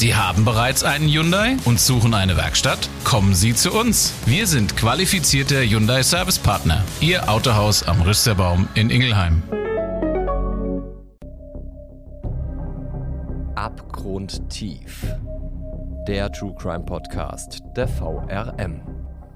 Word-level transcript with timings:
Sie 0.00 0.14
haben 0.14 0.46
bereits 0.46 0.82
einen 0.82 1.10
Hyundai 1.10 1.58
und 1.66 1.78
suchen 1.78 2.14
eine 2.14 2.34
Werkstatt? 2.38 2.88
Kommen 3.04 3.34
Sie 3.34 3.54
zu 3.54 3.70
uns. 3.70 4.14
Wir 4.24 4.46
sind 4.46 4.74
qualifizierte 4.74 5.60
Hyundai 5.60 6.02
Service 6.02 6.38
Partner. 6.38 6.82
Ihr 7.02 7.28
Autohaus 7.28 7.82
am 7.82 8.00
Rüsterbaum 8.00 8.66
in 8.74 8.88
Ingelheim. 8.88 9.42
Abgrundtief. 13.56 15.06
Der 16.08 16.32
True 16.32 16.54
Crime 16.58 16.86
Podcast 16.86 17.60
der 17.76 17.86
VRM. 17.86 18.80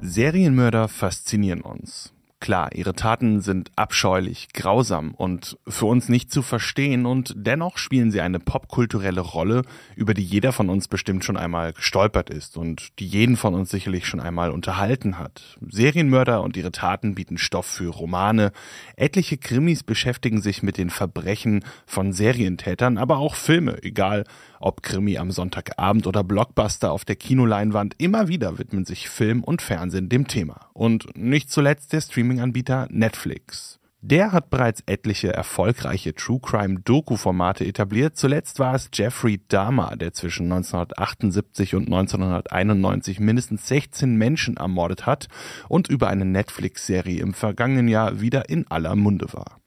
Serienmörder 0.01 0.89
faszinieren 0.89 1.61
uns. 1.61 2.14
Klar, 2.45 2.75
ihre 2.75 2.93
Taten 2.93 3.41
sind 3.41 3.71
abscheulich, 3.75 4.49
grausam 4.53 5.15
und 5.15 5.57
für 5.67 5.87
uns 5.87 6.11
nicht 6.11 6.31
zu 6.31 6.43
verstehen 6.43 7.07
und 7.07 7.33
dennoch 7.35 7.79
spielen 7.79 8.11
sie 8.11 8.21
eine 8.21 8.39
popkulturelle 8.39 9.23
Rolle, 9.23 9.63
über 9.97 10.13
die 10.13 10.25
jeder 10.25 10.53
von 10.53 10.69
uns 10.69 10.87
bestimmt 10.87 11.25
schon 11.25 11.39
einmal 11.39 11.73
gestolpert 11.73 12.29
ist 12.29 12.59
und 12.59 12.99
die 12.99 13.07
jeden 13.07 13.39
von 13.39 13.55
uns 13.55 13.71
sicherlich 13.71 14.07
schon 14.07 14.21
einmal 14.21 14.51
unterhalten 14.51 15.19
hat. 15.19 15.57
Serienmörder 15.67 16.43
und 16.43 16.59
ihre 16.59 16.71
Taten 16.71 17.15
bieten 17.15 17.39
Stoff 17.39 17.65
für 17.65 17.89
Romane, 17.89 18.53
etliche 18.95 19.39
Krimis 19.39 19.83
beschäftigen 19.83 20.43
sich 20.43 20.63
mit 20.63 20.77
den 20.77 20.91
Verbrechen 20.91 21.65
von 21.87 22.13
Serientätern, 22.13 22.99
aber 22.99 23.17
auch 23.17 23.37
Filme, 23.37 23.83
egal 23.83 24.25
ob 24.65 24.83
Krimi 24.83 25.19
am 25.19 25.31
Sonntagabend 25.31 26.07
oder 26.07 26.25
Blockbuster 26.25 26.91
auf 26.91 27.05
der 27.05 27.17
Kinoleinwand, 27.17 27.95
immer 27.99 28.29
wieder 28.29 28.59
widmen 28.59 28.87
sich 28.87 29.11
Film 29.11 29.45
und 29.45 29.61
Fernsehen 29.61 30.09
dem 30.09 30.27
Thema. 30.27 30.71
Und 30.73 31.17
nicht 31.17 31.51
zuletzt 31.51 31.93
der 31.93 32.01
Streaming-Anbieter 32.01 32.89
Netflix. 32.91 33.79
Der 34.01 34.33
hat 34.33 34.51
bereits 34.51 34.83
etliche 34.87 35.33
erfolgreiche 35.33 36.15
True 36.15 36.41
Crime 36.41 36.81
Doku-Formate 36.81 37.65
etabliert. 37.65 38.17
Zuletzt 38.17 38.59
war 38.59 38.75
es 38.75 38.91
Jeffrey 38.93 39.43
Dahmer, 39.49 39.97
der 39.97 40.13
zwischen 40.13 40.45
1978 40.45 41.75
und 41.75 41.87
1991 41.87 43.21
mindestens 43.21 43.67
16 43.69 44.17
Menschen 44.17 44.57
ermordet 44.57 45.07
hat 45.07 45.29
und 45.69 45.89
über 45.89 46.09
eine 46.09 46.25
Netflix-Serie 46.25 47.21
im 47.21 47.35
vergangenen 47.35 47.89
Jahr 47.89 48.21
wieder 48.21 48.49
in 48.49 48.67
aller 48.71 48.95
Munde 48.95 49.33
war. 49.33 49.61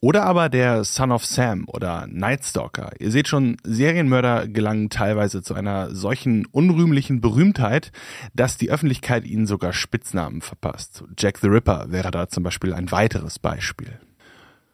Oder 0.00 0.24
aber 0.24 0.48
der 0.48 0.84
Son 0.84 1.10
of 1.10 1.24
Sam 1.24 1.64
oder 1.66 2.06
Nightstalker. 2.06 2.92
Ihr 3.00 3.10
seht 3.10 3.26
schon, 3.26 3.56
Serienmörder 3.64 4.46
gelangen 4.46 4.90
teilweise 4.90 5.42
zu 5.42 5.54
einer 5.54 5.92
solchen 5.92 6.46
unrühmlichen 6.46 7.20
Berühmtheit, 7.20 7.90
dass 8.32 8.56
die 8.56 8.70
Öffentlichkeit 8.70 9.24
ihnen 9.24 9.46
sogar 9.46 9.72
Spitznamen 9.72 10.40
verpasst. 10.40 11.02
Jack 11.18 11.38
the 11.38 11.48
Ripper 11.48 11.86
wäre 11.88 12.12
da 12.12 12.28
zum 12.28 12.44
Beispiel 12.44 12.74
ein 12.74 12.92
weiteres 12.92 13.40
Beispiel. 13.40 13.98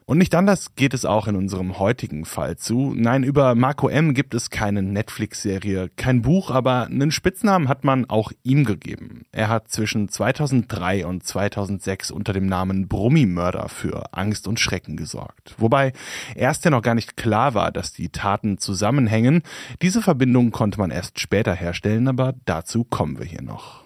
Und 0.06 0.19
nicht 0.19 0.34
anders 0.34 0.74
geht 0.74 0.92
es 0.92 1.06
auch 1.06 1.28
in 1.28 1.36
unserem 1.36 1.78
heutigen 1.78 2.27
Fall 2.27 2.56
zu. 2.56 2.92
Nein, 2.94 3.22
über 3.22 3.55
Marco 3.55 3.88
M. 3.88 4.12
gibt 4.12 4.34
es 4.34 4.50
keine 4.50 4.83
Netflix-Serie, 4.83 5.88
kein 5.97 6.20
Buch, 6.20 6.50
aber 6.50 6.84
einen 6.84 7.10
Spitznamen 7.10 7.69
hat 7.69 7.84
man 7.84 8.05
auch 8.10 8.30
ihm 8.42 8.64
gegeben. 8.64 9.25
Er 9.32 9.48
hat 9.48 9.70
zwischen 9.70 10.10
2003 10.10 11.06
und 11.06 11.25
2006 11.25 12.10
unter 12.10 12.34
dem 12.34 12.44
Namen 12.44 12.86
Brummi-Mörder 12.86 13.70
für 13.70 14.12
Angst 14.12 14.47
und 14.47 14.60
Schrecken 14.60 14.98
gesorgt. 14.98 15.55
Wobei 15.56 15.94
erst 16.34 16.66
ja 16.66 16.70
noch 16.70 16.82
gar 16.82 16.94
nicht 16.94 17.16
klar 17.16 17.55
war, 17.55 17.72
dass 17.72 17.94
die 17.94 18.10
Taten 18.10 18.58
zusammenhängen. 18.58 19.42
Diese 19.80 20.02
Verbindung 20.02 20.50
konnte 20.50 20.78
man 20.78 20.91
erst 20.91 21.19
später 21.19 21.55
herstellen, 21.55 22.08
aber 22.08 22.34
dazu 22.44 22.84
kommen 22.84 23.19
wir 23.19 23.25
hier 23.25 23.42
noch. 23.42 23.84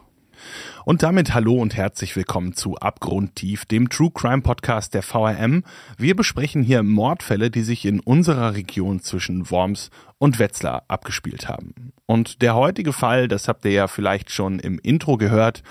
Und 0.85 1.03
damit 1.03 1.35
hallo 1.35 1.55
und 1.55 1.77
herzlich 1.77 2.15
willkommen 2.17 2.55
zu 2.55 2.77
Abgrundtief, 2.77 3.67
dem 3.67 3.89
True 3.89 4.11
Crime 4.13 4.43
Podcast 4.43 4.95
der 4.95 5.03
VRM. 5.03 5.65
Wir 5.99 6.15
besprechen 6.15 6.63
hier 6.63 6.83
Mordfälle, 6.83 7.51
die 7.51 7.63
sich 7.63 7.85
in 7.85 8.01
unserer 8.01 8.55
Region 8.55 9.01
zwischen 9.01 9.51
Worms 9.51 9.91
und 10.19 10.39
Wetzlar 10.39 10.85
abgespielt 10.89 11.49
haben. 11.49 11.93
Und 12.07 12.43
der 12.43 12.55
heutige 12.55 12.93
Fall, 12.93 13.29
das 13.29 13.49
habt 13.49 13.65
ihr 13.65 13.73
ja 13.73 13.89
vielleicht 13.89 14.31
schon 14.31 14.61
im 14.61 14.79
Intro 14.79 15.17
gehört, 15.17 15.63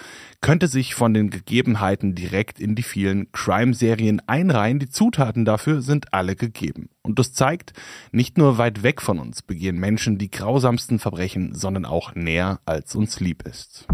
könnte 0.42 0.68
sich 0.68 0.94
von 0.94 1.14
den 1.14 1.30
Gegebenheiten 1.30 2.14
direkt 2.14 2.60
in 2.60 2.76
die 2.76 2.84
vielen 2.84 3.32
Crime-Serien 3.32 4.22
einreihen. 4.28 4.80
Die 4.80 4.90
Zutaten 4.90 5.46
dafür 5.46 5.82
sind 5.82 6.14
alle 6.14 6.36
gegeben. 6.36 6.90
Und 7.02 7.18
das 7.18 7.34
zeigt, 7.34 7.74
nicht 8.12 8.38
nur 8.38 8.58
weit 8.58 8.84
weg 8.84 9.02
von 9.02 9.20
uns 9.20 9.42
begehen 9.42 9.80
Menschen 9.80 10.18
die 10.18 10.30
grausamsten 10.30 11.00
Verbrechen, 11.00 11.56
sondern 11.56 11.86
auch 11.86 12.14
näher, 12.14 12.60
als 12.66 12.94
uns 12.96 13.20
lieb 13.20 13.44
ist. 13.48 13.88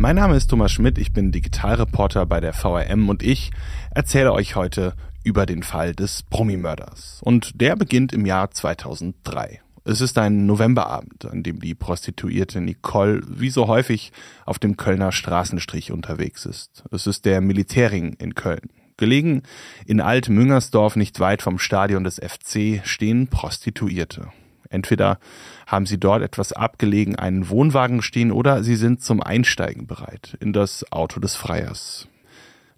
Mein 0.00 0.14
Name 0.14 0.36
ist 0.36 0.46
Thomas 0.46 0.70
Schmidt, 0.70 0.96
ich 0.96 1.12
bin 1.12 1.32
Digitalreporter 1.32 2.24
bei 2.24 2.38
der 2.38 2.52
VRM 2.52 3.08
und 3.08 3.24
ich 3.24 3.50
erzähle 3.90 4.32
euch 4.32 4.54
heute 4.54 4.94
über 5.24 5.44
den 5.44 5.64
Fall 5.64 5.92
des 5.92 6.22
Promi-Mörders. 6.22 7.20
Und 7.24 7.60
der 7.60 7.74
beginnt 7.74 8.12
im 8.12 8.24
Jahr 8.24 8.52
2003. 8.52 9.60
Es 9.84 10.00
ist 10.00 10.16
ein 10.16 10.46
Novemberabend, 10.46 11.26
an 11.26 11.42
dem 11.42 11.58
die 11.58 11.74
Prostituierte 11.74 12.60
Nicole 12.60 13.22
wie 13.26 13.50
so 13.50 13.66
häufig 13.66 14.12
auf 14.46 14.60
dem 14.60 14.76
Kölner 14.76 15.10
Straßenstrich 15.10 15.90
unterwegs 15.90 16.46
ist. 16.46 16.84
Es 16.92 17.08
ist 17.08 17.24
der 17.24 17.40
Militärring 17.40 18.12
in 18.20 18.36
Köln. 18.36 18.70
Gelegen 18.98 19.42
in 19.84 20.00
Alt-Müngersdorf, 20.00 20.94
nicht 20.94 21.18
weit 21.18 21.42
vom 21.42 21.58
Stadion 21.58 22.04
des 22.04 22.20
FC, 22.24 22.82
stehen 22.84 23.26
Prostituierte. 23.26 24.28
Entweder 24.70 25.18
haben 25.66 25.86
sie 25.86 25.98
dort 25.98 26.22
etwas 26.22 26.52
abgelegen 26.52 27.16
einen 27.16 27.48
Wohnwagen 27.48 28.02
stehen 28.02 28.32
oder 28.32 28.62
sie 28.62 28.76
sind 28.76 29.02
zum 29.02 29.22
Einsteigen 29.22 29.86
bereit 29.86 30.36
in 30.40 30.52
das 30.52 30.90
Auto 30.92 31.20
des 31.20 31.34
Freiers. 31.34 32.08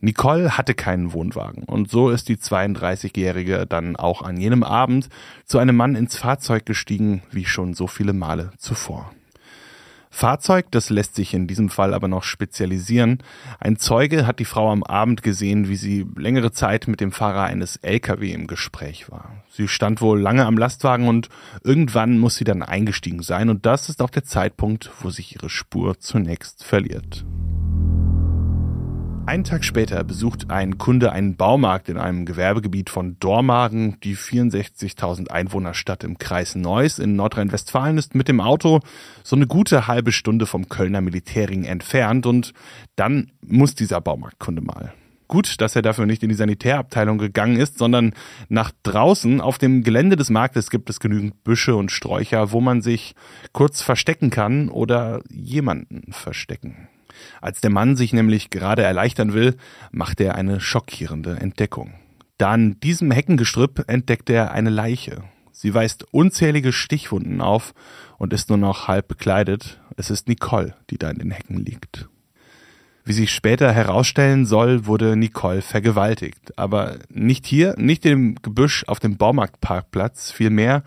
Nicole 0.01 0.57
hatte 0.57 0.75
keinen 0.75 1.13
Wohnwagen 1.13 1.65
und 1.65 1.91
so 1.91 2.09
ist 2.09 2.29
die 2.29 2.37
32-Jährige 2.37 3.67
dann 3.67 3.97
auch 3.97 4.23
an 4.23 4.39
jenem 4.39 4.63
Abend 4.63 5.11
zu 5.45 5.59
einem 5.59 5.77
Mann 5.77 5.95
ins 5.95 6.17
Fahrzeug 6.17 6.65
gestiegen, 6.65 7.23
wie 7.31 7.45
schon 7.45 7.75
so 7.75 7.87
viele 7.87 8.15
Male 8.15 8.53
zuvor. 8.57 9.13
Fahrzeug, 10.13 10.67
das 10.73 10.91
lässt 10.91 11.15
sich 11.15 11.35
in 11.35 11.47
diesem 11.47 11.71
Fall 11.71 11.95
aber 11.95 12.09
noch 12.09 12.25
spezialisieren. 12.25 13.23
Ein 13.61 13.77
Zeuge 13.77 14.27
hat 14.27 14.41
die 14.41 14.45
Frau 14.45 14.71
am 14.71 14.83
Abend 14.83 15.23
gesehen, 15.23 15.69
wie 15.69 15.77
sie 15.77 16.05
längere 16.17 16.51
Zeit 16.51 16.89
mit 16.89 17.01
dem 17.01 17.13
Fahrer 17.13 17.45
eines 17.45 17.77
LKW 17.77 18.33
im 18.33 18.49
Gespräch 18.49 19.11
war. 19.11 19.45
Sie 19.51 19.69
stand 19.69 20.01
wohl 20.01 20.21
lange 20.21 20.45
am 20.45 20.59
Lastwagen 20.59 21.09
und 21.09 21.29
irgendwann 21.63 22.19
muss 22.19 22.35
sie 22.35 22.45
dann 22.45 22.63
eingestiegen 22.63 23.23
sein 23.23 23.49
und 23.49 23.65
das 23.65 23.89
ist 23.89 24.03
auch 24.03 24.11
der 24.11 24.25
Zeitpunkt, 24.25 24.91
wo 25.01 25.11
sich 25.11 25.35
ihre 25.35 25.49
Spur 25.49 25.99
zunächst 26.01 26.65
verliert. 26.65 27.25
Einen 29.27 29.45
Tag 29.45 29.65
später 29.65 30.03
besucht 30.03 30.51
ein 30.51 30.79
Kunde 30.79 31.13
einen 31.13 31.37
Baumarkt 31.37 31.89
in 31.89 31.99
einem 31.99 32.25
Gewerbegebiet 32.25 32.91
von 32.91 33.17
Dormagen. 33.21 33.99
Die 34.03 34.17
64.000 34.17 35.29
Einwohnerstadt 35.29 36.03
im 36.03 36.19
Kreis 36.19 36.57
Neuss 36.57 36.99
in 36.99 37.15
Nordrhein-Westfalen 37.15 37.97
ist 37.99 38.15
mit 38.15 38.27
dem 38.29 38.41
Auto 38.41 38.81
so 39.23 39.37
eine 39.37 39.47
gute 39.47 39.87
halbe 39.87 40.11
Stunde 40.11 40.47
vom 40.47 40.69
Kölner 40.69 41.01
Militärring 41.01 41.65
entfernt 41.65 42.27
und 42.27 42.55
dann 42.97 43.31
muss 43.47 43.75
dieser 43.75 44.01
Baumarktkunde 44.01 44.63
mal. 44.63 44.93
Gut, 45.29 45.61
dass 45.61 45.77
er 45.77 45.83
dafür 45.83 46.07
nicht 46.07 46.25
in 46.25 46.29
die 46.29 46.35
Sanitärabteilung 46.35 47.19
gegangen 47.19 47.57
ist, 47.57 47.79
sondern 47.79 48.15
nach 48.49 48.73
draußen 48.83 49.41
auf 49.41 49.59
dem 49.59 49.85
Gelände 49.85 50.17
des 50.17 50.29
Marktes 50.29 50.71
gibt 50.71 50.91
es 50.91 50.99
genügend 50.99 51.45
Büsche 51.45 51.77
und 51.77 51.93
Sträucher, 51.93 52.51
wo 52.51 52.61
man 52.61 52.83
sich 52.83 53.15
kurz 53.53 53.81
verstecken 53.81 54.31
kann 54.31 54.69
oder 54.69 55.23
jemanden 55.31 56.13
verstecken. 56.13 56.89
Als 57.41 57.61
der 57.61 57.71
Mann 57.71 57.97
sich 57.97 58.13
nämlich 58.13 58.51
gerade 58.51 58.83
erleichtern 58.83 59.33
will, 59.33 59.57
macht 59.93 60.21
er 60.21 60.35
eine 60.35 60.61
schockierende 60.61 61.37
Entdeckung. 61.41 61.95
Da 62.39 62.53
an 62.53 62.81
diesem 62.81 63.11
Heckengestrüpp 63.11 63.85
entdeckt 63.87 64.31
er 64.31 64.53
eine 64.53 64.71
Leiche. 64.71 65.25
Sie 65.53 65.75
weist 65.75 66.07
unzählige 66.11 66.73
Stichwunden 66.73 67.43
auf 67.43 67.75
und 68.17 68.33
ist 68.33 68.49
nur 68.49 68.57
noch 68.57 68.89
halb 68.89 69.09
bekleidet. 69.09 69.79
Es 69.97 70.11
ist 70.11 70.27
Nicole, 70.27 70.75
die 70.89 70.97
da 70.97 71.11
in 71.11 71.19
den 71.19 71.31
Hecken 71.33 71.59
liegt. 71.59 72.09
Wie 73.05 73.13
sich 73.13 73.31
später 73.33 73.73
herausstellen 73.73 74.47
soll, 74.47 74.87
wurde 74.87 75.17
Nicole 75.17 75.63
vergewaltigt. 75.63 76.57
Aber 76.59 76.99
nicht 77.09 77.45
hier, 77.45 77.75
nicht 77.77 78.07
im 78.07 78.37
Gebüsch 78.37 78.85
auf 78.87 79.01
dem 79.01 79.17
Baumarktparkplatz, 79.17 80.31
vielmehr 80.31 80.83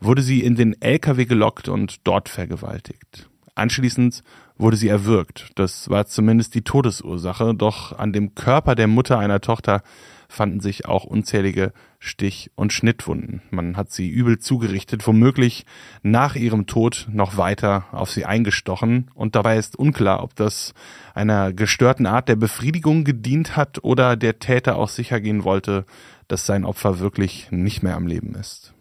wurde 0.00 0.22
sie 0.22 0.42
in 0.42 0.54
den 0.54 0.80
LKW 0.80 1.24
gelockt 1.24 1.68
und 1.68 1.96
dort 2.04 2.28
vergewaltigt. 2.28 3.28
Anschließend 3.54 4.22
wurde 4.56 4.76
sie 4.76 4.88
erwürgt. 4.88 5.50
Das 5.54 5.88
war 5.90 6.06
zumindest 6.06 6.54
die 6.54 6.62
Todesursache, 6.62 7.54
doch 7.54 7.96
an 7.98 8.12
dem 8.12 8.34
Körper 8.34 8.74
der 8.74 8.88
Mutter 8.88 9.18
einer 9.18 9.40
Tochter 9.40 9.82
fanden 10.28 10.60
sich 10.60 10.86
auch 10.86 11.04
unzählige 11.04 11.72
Stich- 11.98 12.50
und 12.56 12.72
Schnittwunden. 12.72 13.42
Man 13.50 13.76
hat 13.76 13.90
sie 13.90 14.08
übel 14.08 14.38
zugerichtet, 14.38 15.06
womöglich 15.06 15.64
nach 16.02 16.34
ihrem 16.34 16.66
Tod 16.66 17.06
noch 17.10 17.36
weiter 17.36 17.86
auf 17.92 18.10
sie 18.10 18.24
eingestochen 18.24 19.10
und 19.14 19.36
dabei 19.36 19.56
ist 19.56 19.76
unklar, 19.78 20.22
ob 20.22 20.34
das 20.34 20.74
einer 21.14 21.52
gestörten 21.52 22.06
Art 22.06 22.28
der 22.28 22.36
Befriedigung 22.36 23.04
gedient 23.04 23.56
hat 23.56 23.82
oder 23.84 24.16
der 24.16 24.38
Täter 24.38 24.76
auch 24.76 24.88
sicher 24.88 25.20
gehen 25.20 25.44
wollte, 25.44 25.86
dass 26.28 26.46
sein 26.46 26.64
Opfer 26.64 26.98
wirklich 26.98 27.48
nicht 27.50 27.82
mehr 27.82 27.96
am 27.96 28.06
Leben 28.06 28.34
ist. 28.34 28.73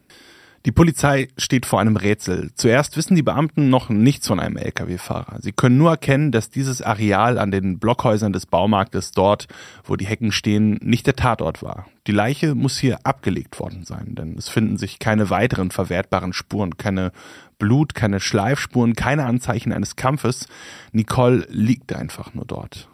Die 0.65 0.71
Polizei 0.71 1.27
steht 1.37 1.65
vor 1.65 1.81
einem 1.81 1.97
Rätsel. 1.97 2.51
Zuerst 2.55 2.95
wissen 2.95 3.15
die 3.15 3.21
Beamten 3.21 3.69
noch 3.69 3.89
nichts 3.89 4.27
von 4.27 4.39
einem 4.39 4.55
Lkw-Fahrer. 4.55 5.39
Sie 5.41 5.51
können 5.51 5.77
nur 5.77 5.91
erkennen, 5.91 6.31
dass 6.31 6.49
dieses 6.49 6.81
Areal 6.81 7.37
an 7.37 7.51
den 7.51 7.79
Blockhäusern 7.79 8.31
des 8.31 8.45
Baumarktes 8.45 9.11
dort, 9.11 9.47
wo 9.83 9.97
die 9.97 10.05
Hecken 10.05 10.31
stehen, 10.31 10.79
nicht 10.81 11.05
der 11.05 11.17
Tatort 11.17 11.63
war. 11.63 11.87
Die 12.07 12.13
Leiche 12.13 12.55
muss 12.55 12.77
hier 12.77 13.05
abgelegt 13.05 13.59
worden 13.59 13.83
sein, 13.83 14.15
denn 14.15 14.37
es 14.37 14.47
finden 14.47 14.77
sich 14.77 14.99
keine 14.99 15.29
weiteren 15.29 15.69
verwertbaren 15.69 16.31
Spuren, 16.31 16.77
keine 16.77 17.11
Blut, 17.59 17.93
keine 17.93 18.21
Schleifspuren, 18.21 18.93
keine 18.93 19.25
Anzeichen 19.25 19.73
eines 19.73 19.97
Kampfes. 19.97 20.47
Nicole 20.93 21.45
liegt 21.49 21.91
einfach 21.91 22.33
nur 22.33 22.45
dort. 22.45 22.87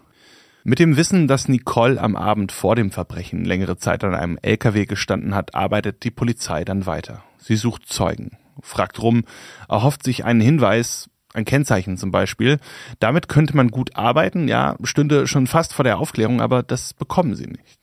Mit 0.64 0.80
dem 0.80 0.98
Wissen, 0.98 1.28
dass 1.28 1.48
Nicole 1.48 2.02
am 2.02 2.16
Abend 2.16 2.52
vor 2.52 2.76
dem 2.76 2.90
Verbrechen 2.90 3.46
längere 3.46 3.78
Zeit 3.78 4.04
an 4.04 4.16
einem 4.16 4.40
LKW 4.42 4.88
gestanden 4.88 5.36
hat, 5.36 5.54
arbeitet 5.54 6.04
die 6.04 6.12
Polizei 6.12 6.66
dann 6.66 6.88
weiter. 6.88 7.24
Sie 7.40 7.56
sucht 7.56 7.88
Zeugen, 7.88 8.38
fragt 8.62 9.02
rum, 9.02 9.24
erhofft 9.68 10.04
sich 10.04 10.26
einen 10.26 10.42
Hinweis, 10.42 11.10
ein 11.34 11.46
Kennzeichen 11.46 11.98
zum 11.98 12.12
Beispiel. 12.12 12.60
Damit 13.00 13.30
könnte 13.30 13.56
man 13.56 13.70
gut 13.70 13.96
arbeiten, 13.96 14.48
ja, 14.48 14.76
stünde 14.84 15.28
schon 15.28 15.48
fast 15.48 15.74
vor 15.74 15.84
der 15.84 16.00
Aufklärung, 16.00 16.42
aber 16.42 16.64
das 16.64 16.94
bekommen 16.94 17.36
sie 17.36 17.48
nicht. 17.48 17.80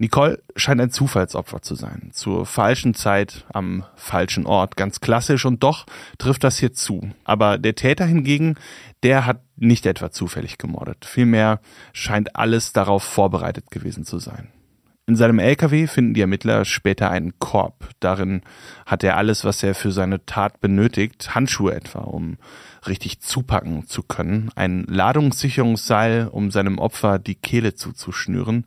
Nicole 0.00 0.40
scheint 0.54 0.80
ein 0.80 0.90
Zufallsopfer 0.90 1.60
zu 1.60 1.74
sein. 1.74 2.10
Zur 2.12 2.46
falschen 2.46 2.94
Zeit, 2.94 3.44
am 3.52 3.84
falschen 3.96 4.46
Ort. 4.46 4.76
Ganz 4.76 5.00
klassisch 5.00 5.44
und 5.44 5.64
doch 5.64 5.86
trifft 6.18 6.44
das 6.44 6.58
hier 6.58 6.72
zu. 6.72 7.10
Aber 7.24 7.58
der 7.58 7.74
Täter 7.74 8.06
hingegen, 8.06 8.54
der 9.02 9.26
hat 9.26 9.42
nicht 9.56 9.86
etwa 9.86 10.12
zufällig 10.12 10.56
gemordet. 10.56 11.04
Vielmehr 11.04 11.60
scheint 11.92 12.36
alles 12.36 12.72
darauf 12.72 13.02
vorbereitet 13.02 13.72
gewesen 13.72 14.04
zu 14.04 14.20
sein. 14.20 14.52
In 15.08 15.16
seinem 15.16 15.38
LKW 15.38 15.86
finden 15.86 16.12
die 16.12 16.20
Ermittler 16.20 16.66
später 16.66 17.08
einen 17.08 17.38
Korb. 17.38 17.88
Darin 17.98 18.42
hat 18.84 19.02
er 19.02 19.16
alles, 19.16 19.42
was 19.42 19.62
er 19.62 19.74
für 19.74 19.90
seine 19.90 20.26
Tat 20.26 20.60
benötigt. 20.60 21.34
Handschuhe 21.34 21.74
etwa, 21.74 22.00
um 22.00 22.36
richtig 22.86 23.20
zupacken 23.20 23.86
zu 23.86 24.02
können. 24.02 24.50
Ein 24.54 24.84
Ladungssicherungsseil, 24.88 26.28
um 26.30 26.50
seinem 26.50 26.78
Opfer 26.78 27.18
die 27.18 27.34
Kehle 27.34 27.74
zuzuschnüren 27.74 28.64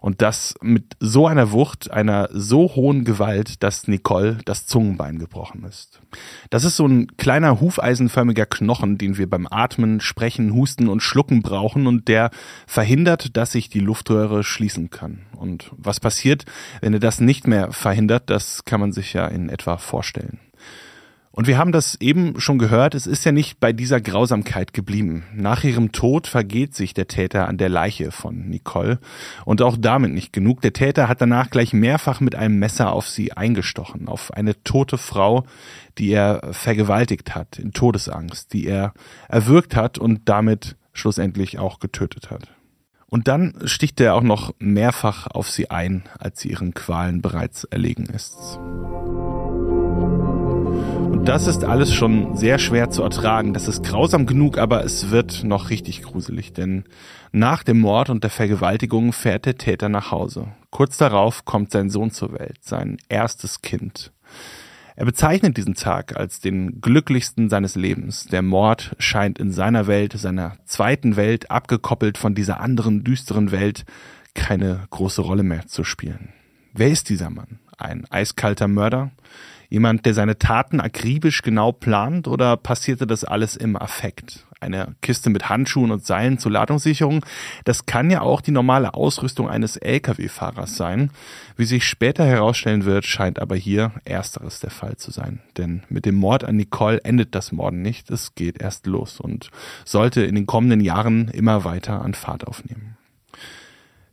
und 0.00 0.22
das 0.22 0.54
mit 0.62 0.96
so 0.98 1.26
einer 1.26 1.52
Wucht, 1.52 1.90
einer 1.90 2.28
so 2.32 2.74
hohen 2.74 3.04
Gewalt, 3.04 3.62
dass 3.62 3.86
Nicole 3.86 4.38
das 4.44 4.66
Zungenbein 4.66 5.18
gebrochen 5.18 5.64
ist. 5.64 6.00
Das 6.48 6.64
ist 6.64 6.76
so 6.76 6.86
ein 6.86 7.16
kleiner 7.18 7.60
hufeisenförmiger 7.60 8.46
Knochen, 8.46 8.96
den 8.96 9.18
wir 9.18 9.28
beim 9.28 9.46
Atmen, 9.50 10.00
Sprechen, 10.00 10.54
Husten 10.54 10.88
und 10.88 11.02
Schlucken 11.02 11.42
brauchen 11.42 11.86
und 11.86 12.08
der 12.08 12.30
verhindert, 12.66 13.36
dass 13.36 13.52
sich 13.52 13.68
die 13.68 13.80
Luftröhre 13.80 14.42
schließen 14.42 14.90
kann. 14.90 15.20
Und 15.36 15.70
was 15.76 16.00
passiert, 16.00 16.44
wenn 16.80 16.94
er 16.94 17.00
das 17.00 17.20
nicht 17.20 17.46
mehr 17.46 17.72
verhindert, 17.72 18.30
das 18.30 18.64
kann 18.64 18.80
man 18.80 18.92
sich 18.92 19.12
ja 19.12 19.26
in 19.26 19.50
etwa 19.50 19.76
vorstellen. 19.76 20.40
Und 21.32 21.46
wir 21.46 21.58
haben 21.58 21.70
das 21.70 21.96
eben 22.00 22.40
schon 22.40 22.58
gehört, 22.58 22.96
es 22.96 23.06
ist 23.06 23.24
ja 23.24 23.30
nicht 23.30 23.60
bei 23.60 23.72
dieser 23.72 24.00
Grausamkeit 24.00 24.72
geblieben. 24.72 25.24
Nach 25.32 25.62
ihrem 25.62 25.92
Tod 25.92 26.26
vergeht 26.26 26.74
sich 26.74 26.92
der 26.92 27.06
Täter 27.06 27.46
an 27.46 27.56
der 27.56 27.68
Leiche 27.68 28.10
von 28.10 28.48
Nicole. 28.48 28.98
Und 29.44 29.62
auch 29.62 29.76
damit 29.78 30.12
nicht 30.12 30.32
genug. 30.32 30.60
Der 30.60 30.72
Täter 30.72 31.08
hat 31.08 31.20
danach 31.20 31.50
gleich 31.50 31.72
mehrfach 31.72 32.20
mit 32.20 32.34
einem 32.34 32.58
Messer 32.58 32.92
auf 32.92 33.08
sie 33.08 33.32
eingestochen, 33.32 34.08
auf 34.08 34.32
eine 34.34 34.60
tote 34.64 34.98
Frau, 34.98 35.44
die 35.98 36.10
er 36.10 36.48
vergewaltigt 36.50 37.34
hat, 37.36 37.60
in 37.60 37.72
Todesangst, 37.72 38.52
die 38.52 38.66
er 38.66 38.92
erwürgt 39.28 39.76
hat 39.76 39.98
und 39.98 40.28
damit 40.28 40.76
schlussendlich 40.92 41.60
auch 41.60 41.78
getötet 41.78 42.30
hat. 42.32 42.48
Und 43.06 43.28
dann 43.28 43.54
sticht 43.64 44.00
er 44.00 44.14
auch 44.14 44.22
noch 44.22 44.52
mehrfach 44.58 45.28
auf 45.28 45.48
sie 45.48 45.70
ein, 45.70 46.04
als 46.18 46.40
sie 46.40 46.50
ihren 46.50 46.74
Qualen 46.74 47.22
bereits 47.22 47.64
erlegen 47.64 48.06
ist. 48.06 48.58
Das 51.30 51.46
ist 51.46 51.62
alles 51.62 51.94
schon 51.94 52.36
sehr 52.36 52.58
schwer 52.58 52.90
zu 52.90 53.04
ertragen. 53.04 53.54
Das 53.54 53.68
ist 53.68 53.84
grausam 53.84 54.26
genug, 54.26 54.58
aber 54.58 54.84
es 54.84 55.12
wird 55.12 55.44
noch 55.44 55.70
richtig 55.70 56.02
gruselig, 56.02 56.52
denn 56.54 56.82
nach 57.30 57.62
dem 57.62 57.78
Mord 57.78 58.10
und 58.10 58.24
der 58.24 58.32
Vergewaltigung 58.32 59.12
fährt 59.12 59.46
der 59.46 59.56
Täter 59.56 59.88
nach 59.88 60.10
Hause. 60.10 60.48
Kurz 60.70 60.96
darauf 60.96 61.44
kommt 61.44 61.70
sein 61.70 61.88
Sohn 61.88 62.10
zur 62.10 62.32
Welt, 62.32 62.56
sein 62.62 62.96
erstes 63.08 63.62
Kind. 63.62 64.10
Er 64.96 65.04
bezeichnet 65.04 65.56
diesen 65.56 65.74
Tag 65.74 66.16
als 66.16 66.40
den 66.40 66.80
glücklichsten 66.80 67.48
seines 67.48 67.76
Lebens. 67.76 68.24
Der 68.24 68.42
Mord 68.42 68.96
scheint 68.98 69.38
in 69.38 69.52
seiner 69.52 69.86
Welt, 69.86 70.14
seiner 70.14 70.56
zweiten 70.64 71.14
Welt, 71.14 71.48
abgekoppelt 71.48 72.18
von 72.18 72.34
dieser 72.34 72.58
anderen 72.58 73.04
düsteren 73.04 73.52
Welt, 73.52 73.84
keine 74.34 74.80
große 74.90 75.22
Rolle 75.22 75.44
mehr 75.44 75.68
zu 75.68 75.84
spielen. 75.84 76.30
Wer 76.72 76.88
ist 76.88 77.08
dieser 77.08 77.30
Mann? 77.30 77.60
Ein 77.78 78.04
eiskalter 78.10 78.66
Mörder? 78.66 79.12
Jemand, 79.70 80.04
der 80.04 80.14
seine 80.14 80.36
Taten 80.36 80.80
akribisch 80.80 81.42
genau 81.42 81.70
plant 81.70 82.26
oder 82.26 82.56
passierte 82.56 83.06
das 83.06 83.24
alles 83.24 83.54
im 83.56 83.76
Affekt? 83.76 84.44
Eine 84.58 84.96
Kiste 85.00 85.30
mit 85.30 85.48
Handschuhen 85.48 85.92
und 85.92 86.04
Seilen 86.04 86.38
zur 86.38 86.50
Ladungssicherung, 86.50 87.24
das 87.64 87.86
kann 87.86 88.10
ja 88.10 88.20
auch 88.20 88.40
die 88.40 88.50
normale 88.50 88.94
Ausrüstung 88.94 89.48
eines 89.48 89.76
Lkw-Fahrers 89.76 90.76
sein. 90.76 91.10
Wie 91.56 91.64
sich 91.64 91.84
später 91.84 92.26
herausstellen 92.26 92.84
wird, 92.84 93.06
scheint 93.06 93.38
aber 93.38 93.54
hier 93.54 93.92
ersteres 94.04 94.58
der 94.58 94.70
Fall 94.70 94.96
zu 94.96 95.12
sein. 95.12 95.40
Denn 95.56 95.84
mit 95.88 96.04
dem 96.04 96.16
Mord 96.16 96.44
an 96.44 96.56
Nicole 96.56 96.98
endet 97.04 97.36
das 97.36 97.52
Morden 97.52 97.80
nicht, 97.80 98.10
es 98.10 98.34
geht 98.34 98.60
erst 98.60 98.86
los 98.86 99.20
und 99.20 99.50
sollte 99.84 100.22
in 100.22 100.34
den 100.34 100.46
kommenden 100.46 100.80
Jahren 100.80 101.28
immer 101.28 101.64
weiter 101.64 102.02
an 102.02 102.14
Fahrt 102.14 102.46
aufnehmen. 102.46 102.96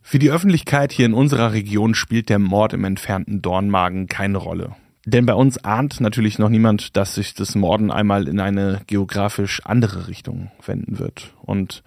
Für 0.02 0.20
die 0.20 0.30
Öffentlichkeit 0.30 0.92
hier 0.92 1.04
in 1.04 1.14
unserer 1.14 1.52
Region 1.52 1.94
spielt 1.94 2.30
der 2.30 2.38
Mord 2.38 2.72
im 2.72 2.84
entfernten 2.84 3.42
Dornmagen 3.42 4.06
keine 4.06 4.38
Rolle. 4.38 4.74
Denn 5.10 5.24
bei 5.24 5.32
uns 5.32 5.56
ahnt 5.64 6.02
natürlich 6.02 6.38
noch 6.38 6.50
niemand, 6.50 6.94
dass 6.98 7.14
sich 7.14 7.32
das 7.32 7.54
Morden 7.54 7.90
einmal 7.90 8.28
in 8.28 8.40
eine 8.40 8.82
geografisch 8.86 9.62
andere 9.64 10.06
Richtung 10.06 10.50
wenden 10.66 10.98
wird. 10.98 11.32
Und 11.40 11.82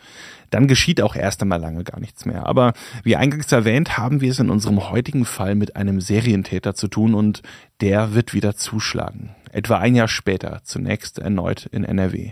dann 0.49 0.67
geschieht 0.67 1.03
auch 1.03 1.15
erst 1.15 1.43
einmal 1.43 1.59
lange 1.59 1.83
gar 1.83 1.99
nichts 1.99 2.25
mehr. 2.25 2.47
Aber 2.47 2.73
wie 3.03 3.15
eingangs 3.15 3.51
erwähnt, 3.51 3.99
haben 3.99 4.21
wir 4.21 4.31
es 4.31 4.39
in 4.39 4.49
unserem 4.49 4.89
heutigen 4.89 5.25
Fall 5.25 5.53
mit 5.53 5.75
einem 5.75 6.01
Serientäter 6.01 6.73
zu 6.73 6.87
tun 6.87 7.13
und 7.13 7.43
der 7.79 8.15
wird 8.15 8.33
wieder 8.33 8.55
zuschlagen. 8.55 9.35
Etwa 9.51 9.77
ein 9.77 9.93
Jahr 9.93 10.07
später, 10.07 10.61
zunächst 10.63 11.19
erneut 11.19 11.67
in 11.67 11.83
NRW. 11.83 12.31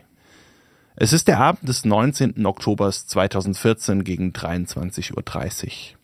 Es 0.96 1.14
ist 1.14 1.28
der 1.28 1.40
Abend 1.40 1.70
des 1.70 1.86
19. 1.86 2.44
Oktobers 2.48 3.06
2014 3.06 4.04
gegen 4.04 4.32
23.30 4.32 5.12
Uhr. 5.14 6.00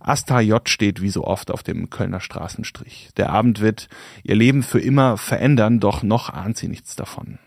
Asta 0.00 0.40
J. 0.40 0.68
steht 0.68 1.02
wie 1.02 1.10
so 1.10 1.24
oft 1.24 1.50
auf 1.50 1.62
dem 1.62 1.90
Kölner 1.90 2.20
Straßenstrich. 2.20 3.10
Der 3.16 3.30
Abend 3.30 3.60
wird 3.60 3.88
ihr 4.22 4.34
Leben 4.34 4.62
für 4.62 4.80
immer 4.80 5.16
verändern, 5.16 5.78
doch 5.78 6.02
noch 6.02 6.30
ahnt 6.30 6.56
sie 6.56 6.68
nichts 6.68 6.96
davon. 6.96 7.38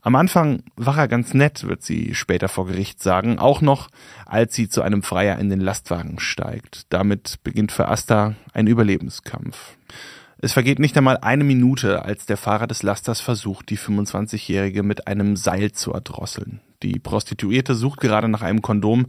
Am 0.00 0.14
Anfang 0.14 0.62
war 0.76 0.96
er 0.96 1.08
ganz 1.08 1.34
nett, 1.34 1.64
wird 1.68 1.82
sie 1.82 2.14
später 2.14 2.48
vor 2.48 2.66
Gericht 2.66 3.02
sagen, 3.02 3.38
auch 3.38 3.60
noch, 3.60 3.88
als 4.24 4.54
sie 4.54 4.68
zu 4.68 4.80
einem 4.80 5.02
Freier 5.02 5.38
in 5.38 5.50
den 5.50 5.60
Lastwagen 5.60 6.18
steigt. 6.20 6.86
Damit 6.88 7.40
beginnt 7.42 7.72
für 7.72 7.88
Asta 7.88 8.34
ein 8.54 8.68
Überlebenskampf. 8.68 9.76
Es 10.40 10.52
vergeht 10.52 10.78
nicht 10.78 10.96
einmal 10.96 11.18
eine 11.18 11.42
Minute, 11.42 12.04
als 12.04 12.24
der 12.24 12.36
Fahrer 12.36 12.68
des 12.68 12.84
Lasters 12.84 13.20
versucht, 13.20 13.70
die 13.70 13.78
25-Jährige 13.78 14.84
mit 14.84 15.08
einem 15.08 15.34
Seil 15.34 15.72
zu 15.72 15.92
erdrosseln. 15.92 16.60
Die 16.84 17.00
Prostituierte 17.00 17.74
sucht 17.74 17.98
gerade 17.98 18.28
nach 18.28 18.42
einem 18.42 18.62
Kondom, 18.62 19.06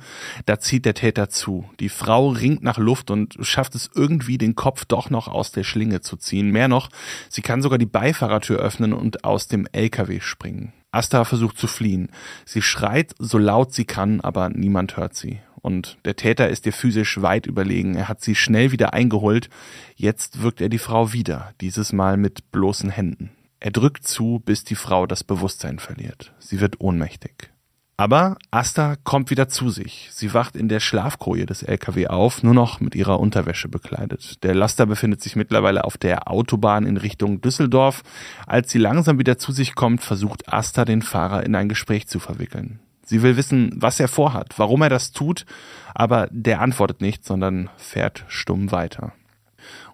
da 0.47 0.59
zieht 0.59 0.85
der 0.85 0.95
Täter 0.95 1.29
zu. 1.29 1.69
Die 1.79 1.89
Frau 1.89 2.29
ringt 2.29 2.63
nach 2.63 2.79
Luft 2.79 3.11
und 3.11 3.35
schafft 3.41 3.75
es 3.75 3.91
irgendwie, 3.93 4.39
den 4.39 4.55
Kopf 4.55 4.85
doch 4.85 5.11
noch 5.11 5.27
aus 5.27 5.51
der 5.51 5.63
Schlinge 5.63 6.01
zu 6.01 6.17
ziehen. 6.17 6.49
Mehr 6.49 6.67
noch, 6.67 6.89
sie 7.29 7.43
kann 7.43 7.61
sogar 7.61 7.77
die 7.77 7.85
Beifahrertür 7.85 8.57
öffnen 8.57 8.91
und 8.91 9.23
aus 9.23 9.47
dem 9.47 9.67
LKW 9.71 10.21
springen. 10.21 10.73
Asta 10.91 11.23
versucht 11.25 11.59
zu 11.59 11.67
fliehen. 11.67 12.09
Sie 12.45 12.63
schreit 12.63 13.13
so 13.19 13.37
laut 13.37 13.71
sie 13.71 13.85
kann, 13.85 14.21
aber 14.21 14.49
niemand 14.49 14.97
hört 14.97 15.13
sie. 15.13 15.39
Und 15.61 15.97
der 16.05 16.15
Täter 16.15 16.49
ist 16.49 16.65
ihr 16.65 16.73
physisch 16.73 17.21
weit 17.21 17.45
überlegen. 17.45 17.95
Er 17.95 18.07
hat 18.07 18.21
sie 18.21 18.35
schnell 18.35 18.71
wieder 18.71 18.93
eingeholt. 18.93 19.49
Jetzt 19.95 20.41
wirkt 20.41 20.61
er 20.61 20.69
die 20.69 20.77
Frau 20.77 21.13
wieder, 21.13 21.53
dieses 21.61 21.93
Mal 21.93 22.17
mit 22.17 22.51
bloßen 22.51 22.89
Händen. 22.89 23.31
Er 23.59 23.71
drückt 23.71 24.07
zu, 24.07 24.41
bis 24.45 24.63
die 24.63 24.75
Frau 24.75 25.05
das 25.05 25.23
Bewusstsein 25.23 25.79
verliert. 25.79 26.33
Sie 26.39 26.61
wird 26.61 26.79
ohnmächtig. 26.79 27.51
Aber 27.99 28.37
Asta 28.49 28.95
kommt 29.03 29.29
wieder 29.29 29.49
zu 29.49 29.69
sich. 29.69 30.07
Sie 30.13 30.33
wacht 30.33 30.55
in 30.55 30.69
der 30.69 30.79
Schlafkoje 30.79 31.45
des 31.45 31.63
LKW 31.63 32.07
auf, 32.07 32.43
nur 32.43 32.53
noch 32.53 32.79
mit 32.79 32.95
ihrer 32.95 33.19
Unterwäsche 33.19 33.67
bekleidet. 33.67 34.41
Der 34.45 34.55
Laster 34.55 34.85
befindet 34.85 35.21
sich 35.21 35.35
mittlerweile 35.35 35.83
auf 35.83 35.97
der 35.97 36.31
Autobahn 36.31 36.85
in 36.85 36.95
Richtung 36.95 37.41
Düsseldorf. 37.41 38.03
Als 38.47 38.71
sie 38.71 38.77
langsam 38.77 39.19
wieder 39.19 39.37
zu 39.37 39.51
sich 39.51 39.75
kommt, 39.75 40.01
versucht 40.01 40.47
Asta 40.47 40.85
den 40.85 41.01
Fahrer 41.01 41.43
in 41.43 41.55
ein 41.55 41.67
Gespräch 41.67 42.07
zu 42.07 42.19
verwickeln. 42.19 42.79
Sie 43.09 43.23
will 43.23 43.37
wissen, 43.37 43.71
was 43.75 43.99
er 43.99 44.07
vorhat, 44.07 44.53
warum 44.57 44.83
er 44.83 44.89
das 44.89 45.11
tut, 45.11 45.47
aber 45.95 46.27
der 46.29 46.61
antwortet 46.61 47.01
nicht, 47.01 47.25
sondern 47.25 47.71
fährt 47.75 48.23
stumm 48.27 48.71
weiter. 48.71 49.13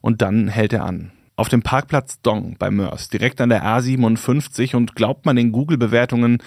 Und 0.01 0.21
dann 0.21 0.49
hält 0.49 0.73
er 0.73 0.83
an. 0.83 1.11
Auf 1.37 1.47
dem 1.47 1.61
Parkplatz 1.61 2.21
Dong 2.21 2.57
bei 2.59 2.69
Mörs, 2.69 3.07
direkt 3.07 3.39
an 3.39 3.47
der 3.47 3.63
A57 3.63 4.75
und 4.75 4.97
glaubt 4.97 5.25
man 5.25 5.37
den 5.37 5.53
Google-Bewertungen, 5.53 6.39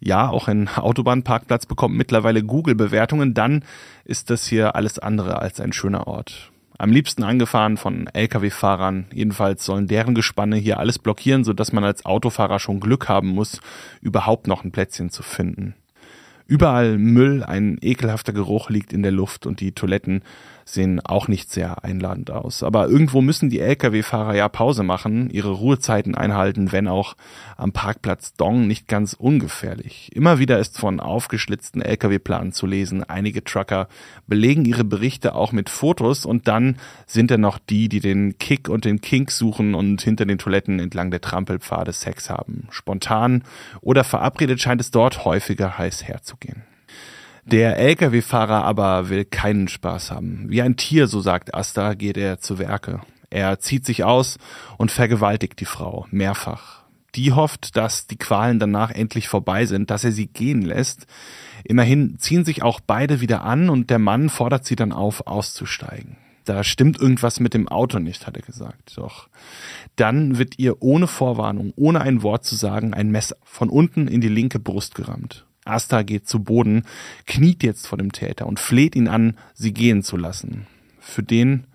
ja, 0.00 0.28
auch 0.28 0.48
ein 0.48 0.68
Autobahnparkplatz 0.76 1.66
bekommt 1.66 1.94
mittlerweile 1.94 2.42
Google-Bewertungen, 2.42 3.32
dann 3.32 3.64
ist 4.04 4.28
das 4.28 4.48
hier 4.48 4.74
alles 4.74 4.98
andere 4.98 5.40
als 5.40 5.60
ein 5.60 5.72
schöner 5.72 6.08
Ort. 6.08 6.50
Am 6.76 6.90
liebsten 6.90 7.22
angefahren 7.22 7.76
von 7.76 8.08
Lkw-Fahrern. 8.08 9.06
Jedenfalls 9.12 9.64
sollen 9.64 9.86
deren 9.86 10.16
Gespanne 10.16 10.56
hier 10.56 10.80
alles 10.80 10.98
blockieren, 10.98 11.44
sodass 11.44 11.72
man 11.72 11.84
als 11.84 12.04
Autofahrer 12.04 12.58
schon 12.58 12.80
Glück 12.80 13.08
haben 13.08 13.28
muss, 13.28 13.60
überhaupt 14.00 14.48
noch 14.48 14.64
ein 14.64 14.72
Plätzchen 14.72 15.10
zu 15.10 15.22
finden. 15.22 15.76
Überall 16.46 16.96
Müll, 16.96 17.42
ein 17.42 17.78
ekelhafter 17.80 18.32
Geruch 18.32 18.70
liegt 18.70 18.92
in 18.92 19.02
der 19.02 19.12
Luft 19.12 19.46
und 19.46 19.60
die 19.60 19.72
Toiletten 19.72 20.22
sehen 20.68 21.00
auch 21.00 21.28
nicht 21.28 21.50
sehr 21.50 21.84
einladend 21.84 22.30
aus. 22.30 22.62
Aber 22.64 22.88
irgendwo 22.88 23.22
müssen 23.22 23.50
die 23.50 23.60
Lkw-Fahrer 23.60 24.34
ja 24.34 24.48
Pause 24.48 24.82
machen, 24.82 25.30
ihre 25.30 25.52
Ruhezeiten 25.52 26.16
einhalten, 26.16 26.72
wenn 26.72 26.88
auch 26.88 27.14
am 27.56 27.72
Parkplatz 27.72 28.34
Dong 28.34 28.66
nicht 28.66 28.88
ganz 28.88 29.14
ungefährlich. 29.14 30.10
Immer 30.14 30.40
wieder 30.40 30.58
ist 30.58 30.78
von 30.78 30.98
aufgeschlitzten 30.98 31.80
Lkw-Planen 31.80 32.52
zu 32.52 32.66
lesen. 32.66 33.04
Einige 33.04 33.44
Trucker 33.44 33.88
belegen 34.26 34.64
ihre 34.64 34.84
Berichte 34.84 35.36
auch 35.36 35.52
mit 35.52 35.70
Fotos 35.70 36.26
und 36.26 36.48
dann 36.48 36.76
sind 37.06 37.30
da 37.30 37.38
noch 37.38 37.58
die, 37.58 37.88
die 37.88 38.00
den 38.00 38.36
Kick 38.38 38.68
und 38.68 38.84
den 38.84 39.00
Kink 39.00 39.30
suchen 39.30 39.74
und 39.74 40.02
hinter 40.02 40.26
den 40.26 40.38
Toiletten 40.38 40.80
entlang 40.80 41.12
der 41.12 41.20
Trampelpfade 41.20 41.92
Sex 41.92 42.28
haben. 42.28 42.66
Spontan 42.70 43.44
oder 43.80 44.02
verabredet 44.02 44.60
scheint 44.60 44.80
es 44.80 44.90
dort 44.90 45.24
häufiger 45.24 45.78
heiß 45.78 46.02
herzugehen. 46.02 46.64
Der 47.46 47.78
Lkw-Fahrer 47.78 48.64
aber 48.64 49.08
will 49.08 49.24
keinen 49.24 49.68
Spaß 49.68 50.10
haben. 50.10 50.46
Wie 50.48 50.62
ein 50.62 50.76
Tier, 50.76 51.06
so 51.06 51.20
sagt 51.20 51.54
Asta, 51.54 51.94
geht 51.94 52.16
er 52.16 52.40
zu 52.40 52.58
Werke. 52.58 53.02
Er 53.30 53.60
zieht 53.60 53.86
sich 53.86 54.02
aus 54.02 54.38
und 54.78 54.90
vergewaltigt 54.90 55.60
die 55.60 55.64
Frau 55.64 56.06
mehrfach. 56.10 56.82
Die 57.14 57.32
hofft, 57.32 57.76
dass 57.76 58.08
die 58.08 58.18
Qualen 58.18 58.58
danach 58.58 58.90
endlich 58.90 59.28
vorbei 59.28 59.64
sind, 59.64 59.90
dass 59.90 60.02
er 60.02 60.10
sie 60.10 60.26
gehen 60.26 60.62
lässt. 60.62 61.06
Immerhin 61.62 62.18
ziehen 62.18 62.44
sich 62.44 62.64
auch 62.64 62.80
beide 62.84 63.20
wieder 63.20 63.44
an 63.44 63.70
und 63.70 63.90
der 63.90 64.00
Mann 64.00 64.28
fordert 64.28 64.64
sie 64.64 64.74
dann 64.74 64.90
auf, 64.90 65.28
auszusteigen. 65.28 66.16
Da 66.46 66.64
stimmt 66.64 67.00
irgendwas 67.00 67.38
mit 67.38 67.54
dem 67.54 67.68
Auto 67.68 68.00
nicht, 68.00 68.26
hat 68.26 68.36
er 68.36 68.42
gesagt. 68.42 68.94
Doch 68.96 69.28
dann 69.94 70.36
wird 70.36 70.58
ihr 70.58 70.82
ohne 70.82 71.06
Vorwarnung, 71.06 71.72
ohne 71.76 72.00
ein 72.00 72.24
Wort 72.24 72.44
zu 72.44 72.56
sagen, 72.56 72.92
ein 72.92 73.12
Messer 73.12 73.36
von 73.44 73.68
unten 73.68 74.08
in 74.08 74.20
die 74.20 74.28
linke 74.28 74.58
Brust 74.58 74.96
gerammt. 74.96 75.46
Asta 75.66 76.02
geht 76.02 76.28
zu 76.28 76.42
Boden, 76.42 76.84
kniet 77.26 77.62
jetzt 77.62 77.86
vor 77.86 77.98
dem 77.98 78.12
Täter 78.12 78.46
und 78.46 78.60
fleht 78.60 78.96
ihn 78.96 79.08
an, 79.08 79.36
sie 79.54 79.72
gehen 79.72 80.02
zu 80.02 80.16
lassen. 80.16 80.66
Für 81.00 81.22
den 81.22 81.66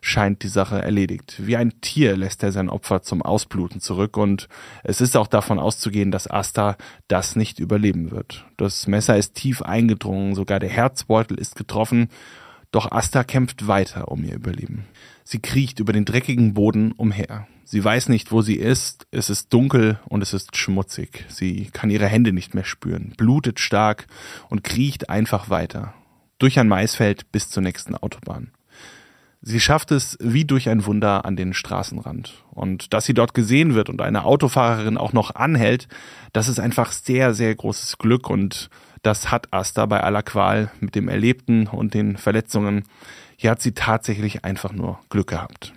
scheint 0.00 0.42
die 0.44 0.48
Sache 0.48 0.80
erledigt. 0.80 1.46
Wie 1.46 1.56
ein 1.56 1.80
Tier 1.80 2.16
lässt 2.16 2.42
er 2.42 2.52
sein 2.52 2.68
Opfer 2.68 3.02
zum 3.02 3.22
Ausbluten 3.22 3.80
zurück 3.80 4.16
und 4.16 4.48
es 4.84 5.00
ist 5.00 5.16
auch 5.16 5.26
davon 5.26 5.58
auszugehen, 5.58 6.12
dass 6.12 6.30
Asta 6.30 6.76
das 7.08 7.34
nicht 7.34 7.58
überleben 7.58 8.12
wird. 8.12 8.44
Das 8.56 8.86
Messer 8.86 9.16
ist 9.16 9.34
tief 9.34 9.62
eingedrungen, 9.62 10.34
sogar 10.34 10.60
der 10.60 10.70
Herzbeutel 10.70 11.38
ist 11.38 11.56
getroffen, 11.56 12.08
doch 12.70 12.92
Asta 12.92 13.24
kämpft 13.24 13.66
weiter 13.66 14.08
um 14.08 14.22
ihr 14.24 14.34
Überleben. 14.34 14.86
Sie 15.24 15.40
kriecht 15.40 15.80
über 15.80 15.92
den 15.92 16.04
dreckigen 16.04 16.54
Boden 16.54 16.92
umher. 16.92 17.48
Sie 17.68 17.84
weiß 17.84 18.10
nicht, 18.10 18.30
wo 18.30 18.42
sie 18.42 18.54
ist. 18.54 19.08
Es 19.10 19.28
ist 19.28 19.52
dunkel 19.52 19.98
und 20.08 20.22
es 20.22 20.32
ist 20.32 20.56
schmutzig. 20.56 21.24
Sie 21.28 21.64
kann 21.72 21.90
ihre 21.90 22.06
Hände 22.06 22.32
nicht 22.32 22.54
mehr 22.54 22.64
spüren, 22.64 23.12
blutet 23.16 23.58
stark 23.58 24.06
und 24.48 24.62
kriecht 24.62 25.10
einfach 25.10 25.50
weiter. 25.50 25.92
Durch 26.38 26.60
ein 26.60 26.68
Maisfeld 26.68 27.32
bis 27.32 27.50
zur 27.50 27.64
nächsten 27.64 27.96
Autobahn. 27.96 28.52
Sie 29.42 29.58
schafft 29.58 29.90
es 29.90 30.16
wie 30.20 30.44
durch 30.44 30.68
ein 30.68 30.86
Wunder 30.86 31.24
an 31.24 31.34
den 31.34 31.54
Straßenrand. 31.54 32.44
Und 32.52 32.94
dass 32.94 33.04
sie 33.04 33.14
dort 33.14 33.34
gesehen 33.34 33.74
wird 33.74 33.88
und 33.88 34.00
eine 34.00 34.24
Autofahrerin 34.24 34.96
auch 34.96 35.12
noch 35.12 35.34
anhält, 35.34 35.88
das 36.32 36.46
ist 36.46 36.60
einfach 36.60 36.92
sehr, 36.92 37.34
sehr 37.34 37.52
großes 37.52 37.98
Glück 37.98 38.30
und 38.30 38.70
das 39.02 39.32
hat 39.32 39.52
Asta 39.52 39.86
bei 39.86 40.00
aller 40.04 40.22
Qual 40.22 40.70
mit 40.78 40.94
dem 40.94 41.08
Erlebten 41.08 41.66
und 41.66 41.94
den 41.94 42.16
Verletzungen. 42.16 42.84
Hier 43.36 43.50
hat 43.50 43.60
sie 43.60 43.72
tatsächlich 43.72 44.44
einfach 44.44 44.72
nur 44.72 45.00
Glück 45.10 45.26
gehabt. 45.26 45.72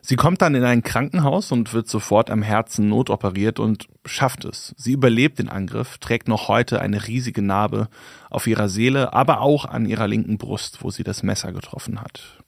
Sie 0.00 0.16
kommt 0.16 0.42
dann 0.42 0.54
in 0.54 0.64
ein 0.64 0.82
Krankenhaus 0.82 1.52
und 1.52 1.72
wird 1.72 1.88
sofort 1.88 2.30
am 2.30 2.42
Herzen 2.42 2.88
notoperiert 2.88 3.58
und 3.58 3.88
schafft 4.06 4.44
es. 4.44 4.74
Sie 4.76 4.92
überlebt 4.92 5.38
den 5.38 5.48
Angriff, 5.48 5.98
trägt 5.98 6.28
noch 6.28 6.48
heute 6.48 6.80
eine 6.80 7.06
riesige 7.06 7.42
Narbe 7.42 7.88
auf 8.30 8.46
ihrer 8.46 8.68
Seele, 8.68 9.12
aber 9.12 9.40
auch 9.40 9.64
an 9.64 9.86
ihrer 9.86 10.08
linken 10.08 10.38
Brust, 10.38 10.82
wo 10.82 10.90
sie 10.90 11.04
das 11.04 11.22
Messer 11.22 11.52
getroffen 11.52 12.00
hat. 12.00 12.38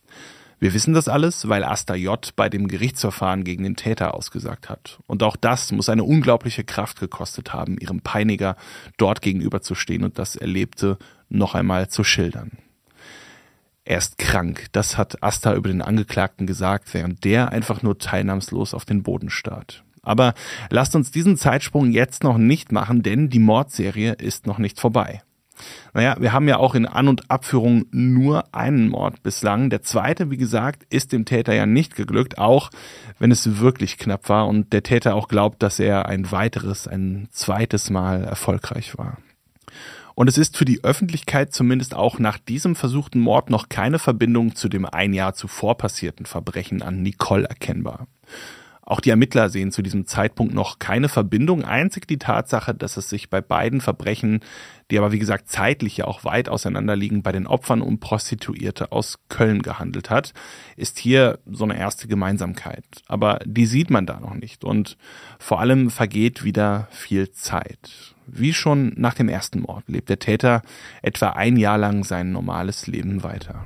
Wir 0.63 0.75
wissen 0.75 0.93
das 0.93 1.09
alles, 1.09 1.49
weil 1.49 1.65
Asta 1.65 1.95
J. 1.95 2.37
bei 2.37 2.51
dem 2.51 2.69
Gerichtsverfahren 2.69 3.45
gegen 3.45 3.65
den 3.65 3.77
Täter 3.77 4.15
ausgesagt 4.15 4.69
hat. 4.69 4.99
Und 5.07 5.23
auch 5.23 5.37
das 5.37 5.73
muss 5.73 5.89
eine 5.89 6.05
unglaubliche 6.05 6.65
Kraft 6.65 7.01
gekostet 7.01 7.55
haben, 7.55 7.79
ihrem 7.79 8.03
Peiniger 8.03 8.57
dort 8.99 9.23
gegenüberzustehen 9.23 10.05
und 10.05 10.19
das 10.19 10.37
Erlebte 10.37 10.99
noch 11.31 11.55
einmal 11.55 11.89
zu 11.89 12.05
schildern. 12.05 12.59
Er 13.85 13.99
ist 13.99 14.19
krank, 14.19 14.67
das 14.73 14.99
hat 14.99 15.23
Asta 15.23 15.55
über 15.55 15.69
den 15.69 15.83
Angeklagten 15.83 16.47
gesagt, 16.47 16.93
während 16.93 17.25
der 17.25 17.51
einfach 17.51 17.83
nur 17.83 17.99
teilnahmslos 17.99 18.75
auf 18.75 18.85
den 18.85 19.03
Boden 19.03 19.31
starrt. 19.31 19.85
Aber 20.03 20.35
lasst 20.71 20.95
uns 20.95 21.11
diesen 21.11 21.37
Zeitsprung 21.37 21.91
jetzt 21.91 22.23
noch 22.23 22.39
nicht 22.39 22.73
machen, 22.73 23.03
denn 23.03 23.31
die 23.31 23.39
Mordserie 23.39 24.13
ist 24.13 24.47
noch 24.47 24.59
nicht 24.59 24.81
vorbei. 24.81 25.23
Naja, 25.93 26.17
wir 26.19 26.33
haben 26.33 26.49
ja 26.49 26.57
auch 26.57 26.75
in 26.75 26.87
An- 26.87 27.09
und 27.09 27.31
Abführung 27.31 27.85
nur 27.91 28.55
einen 28.55 28.89
Mord 28.89 29.23
bislang. 29.23 29.69
Der 29.69 29.83
zweite, 29.83 30.31
wie 30.31 30.37
gesagt, 30.37 30.85
ist 30.91 31.13
dem 31.13 31.25
Täter 31.25 31.55
ja 31.55 31.67
nicht 31.67 31.97
geglückt, 31.97 32.39
auch 32.39 32.71
wenn 33.19 33.31
es 33.31 33.59
wirklich 33.61 33.99
knapp 33.99 34.29
war 34.29 34.47
und 34.47 34.73
der 34.73 34.83
Täter 34.83 35.15
auch 35.15 35.29
glaubt, 35.29 35.63
dass 35.63 35.79
er 35.79 36.07
ein 36.07 36.31
weiteres, 36.33 36.89
ein 36.89 37.29
zweites 37.31 37.91
Mal 37.91 38.25
erfolgreich 38.25 38.97
war. 38.97 39.19
Und 40.15 40.29
es 40.29 40.39
ist 40.39 40.57
für 40.57 40.65
die 40.65 40.85
Öffentlichkeit 40.85 41.53
zumindest 41.53 41.95
auch 41.95 42.19
nach 42.19 42.39
diesem 42.39 42.77
versuchten 42.77 43.21
Mord 43.21 43.51
noch 43.51 43.69
keine 43.69 43.99
Verbindung 43.99 44.55
zu 44.55 44.69
dem 44.69 44.85
ein 44.85 45.13
Jahr 45.13 45.35
zuvor 45.35 45.77
passierten 45.77 46.27
Verbrechen 46.27 46.83
an 46.83 47.03
Nicole 47.03 47.49
erkennbar. 47.49 48.07
Auch 48.83 49.01
die 49.01 49.11
Ermittler 49.11 49.51
sehen 49.51 49.71
zu 49.71 49.83
diesem 49.83 50.07
Zeitpunkt 50.07 50.53
noch 50.53 50.81
keine 50.81 51.09
Verbindung, 51.09 51.65
einzig 51.65 52.09
die 52.09 52.19
Tatsache, 52.19 52.75
dass 52.75 52.97
es 52.97 53.09
sich 53.09 53.31
bei 53.31 53.41
beiden 53.41 53.81
Verbrechen, 53.81 54.41
die 54.91 54.99
aber 54.99 55.13
wie 55.13 55.19
gesagt 55.19 55.49
zeitlich 55.49 55.97
ja 55.99 56.07
auch 56.07 56.25
weit 56.25 56.49
auseinander 56.49 56.97
liegen, 56.97 57.23
bei 57.23 57.33
den 57.33 57.47
Opfern 57.47 57.83
um 57.83 58.01
Prostituierte 58.01 58.93
aus 58.93 59.19
Köln 59.29 59.63
gehandelt 59.63 60.11
hat, 60.11 60.33
ist 60.77 60.99
hier 60.99 61.39
so 61.47 61.65
eine 61.65 61.79
erste 61.79 62.09
Gemeinsamkeit. 62.09 62.85
Aber 63.07 63.41
die 63.45 63.67
sieht 63.67 63.91
man 63.91 64.07
da 64.07 64.21
noch 64.21 64.35
nicht 64.35 64.65
und 64.65 64.97
vor 65.39 65.61
allem 65.61 65.91
vergeht 65.91 66.45
wieder 66.45 66.89
viel 66.91 67.31
Zeit. 67.31 68.15
Wie 68.27 68.53
schon 68.53 68.93
nach 68.97 69.15
dem 69.15 69.29
ersten 69.29 69.61
Mord 69.61 69.89
lebt 69.89 70.09
der 70.09 70.19
Täter 70.19 70.63
etwa 71.03 71.31
ein 71.31 71.57
Jahr 71.57 71.79
lang 71.79 72.05
sein 72.05 72.33
normales 72.33 72.87
Leben 72.87 73.23
weiter. 73.23 73.65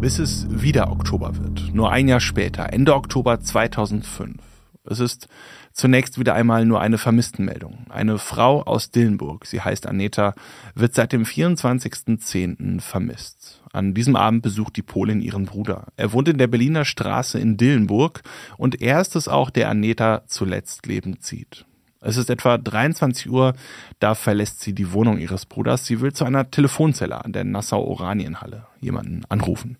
Bis 0.00 0.18
es 0.18 0.46
wieder 0.50 0.90
Oktober 0.90 1.36
wird, 1.36 1.72
nur 1.72 1.92
ein 1.92 2.08
Jahr 2.08 2.20
später, 2.20 2.72
Ende 2.72 2.94
Oktober 2.94 3.40
2005. 3.40 4.36
Es 4.84 4.98
ist 4.98 5.28
zunächst 5.72 6.18
wieder 6.18 6.34
einmal 6.34 6.64
nur 6.64 6.80
eine 6.80 6.98
Vermisstenmeldung. 6.98 7.86
Eine 7.88 8.18
Frau 8.18 8.62
aus 8.62 8.90
Dillenburg, 8.90 9.46
sie 9.46 9.60
heißt 9.60 9.86
Aneta, 9.86 10.34
wird 10.74 10.94
seit 10.94 11.12
dem 11.12 11.24
24.10. 11.24 12.80
vermisst. 12.80 13.62
An 13.72 13.94
diesem 13.94 14.16
Abend 14.16 14.42
besucht 14.42 14.76
die 14.76 14.82
Polin 14.82 15.20
ihren 15.20 15.46
Bruder. 15.46 15.86
Er 15.96 16.12
wohnt 16.12 16.28
in 16.28 16.38
der 16.38 16.46
Berliner 16.46 16.84
Straße 16.84 17.38
in 17.38 17.56
Dillenburg 17.56 18.22
und 18.56 18.82
er 18.82 19.00
ist 19.00 19.16
es 19.16 19.28
auch, 19.28 19.50
der 19.50 19.70
Aneta 19.70 20.22
zuletzt 20.26 20.86
lebend 20.86 21.22
zieht. 21.22 21.64
Es 22.02 22.16
ist 22.16 22.30
etwa 22.30 22.58
23 22.58 23.30
Uhr, 23.30 23.54
da 24.00 24.14
verlässt 24.14 24.60
sie 24.60 24.74
die 24.74 24.92
Wohnung 24.92 25.18
ihres 25.18 25.46
Bruders. 25.46 25.86
Sie 25.86 26.00
will 26.00 26.12
zu 26.12 26.24
einer 26.24 26.50
Telefonzelle 26.50 27.24
an 27.24 27.32
der 27.32 27.44
Nassau-Oranienhalle 27.44 28.66
jemanden 28.80 29.22
anrufen. 29.28 29.78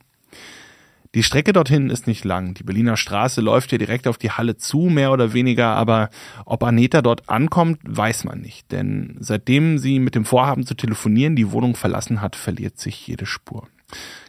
Die 1.15 1.23
Strecke 1.23 1.53
dorthin 1.53 1.91
ist 1.91 2.07
nicht 2.07 2.25
lang. 2.25 2.55
Die 2.55 2.63
Berliner 2.63 2.97
Straße 2.97 3.43
läuft 3.43 3.69
hier 3.69 3.79
direkt 3.79 4.09
auf 4.09 4.17
die 4.17 4.31
Halle 4.31 4.57
zu, 4.57 4.89
mehr 4.89 5.13
oder 5.13 5.35
weniger, 5.35 5.69
aber 5.69 6.09
ob 6.47 6.63
Aneta 6.63 7.03
dort 7.03 7.29
ankommt, 7.29 7.81
weiß 7.85 8.25
man 8.25 8.41
nicht. 8.41 8.73
Denn 8.73 9.17
seitdem 9.21 9.77
sie 9.77 9.99
mit 9.99 10.15
dem 10.15 10.25
Vorhaben 10.25 10.65
zu 10.65 10.75
telefonieren 10.75 11.37
die 11.37 11.53
Wohnung 11.53 11.77
verlassen 11.77 12.23
hat, 12.23 12.35
verliert 12.35 12.79
sich 12.79 13.07
jede 13.07 13.27
Spur. 13.27 13.69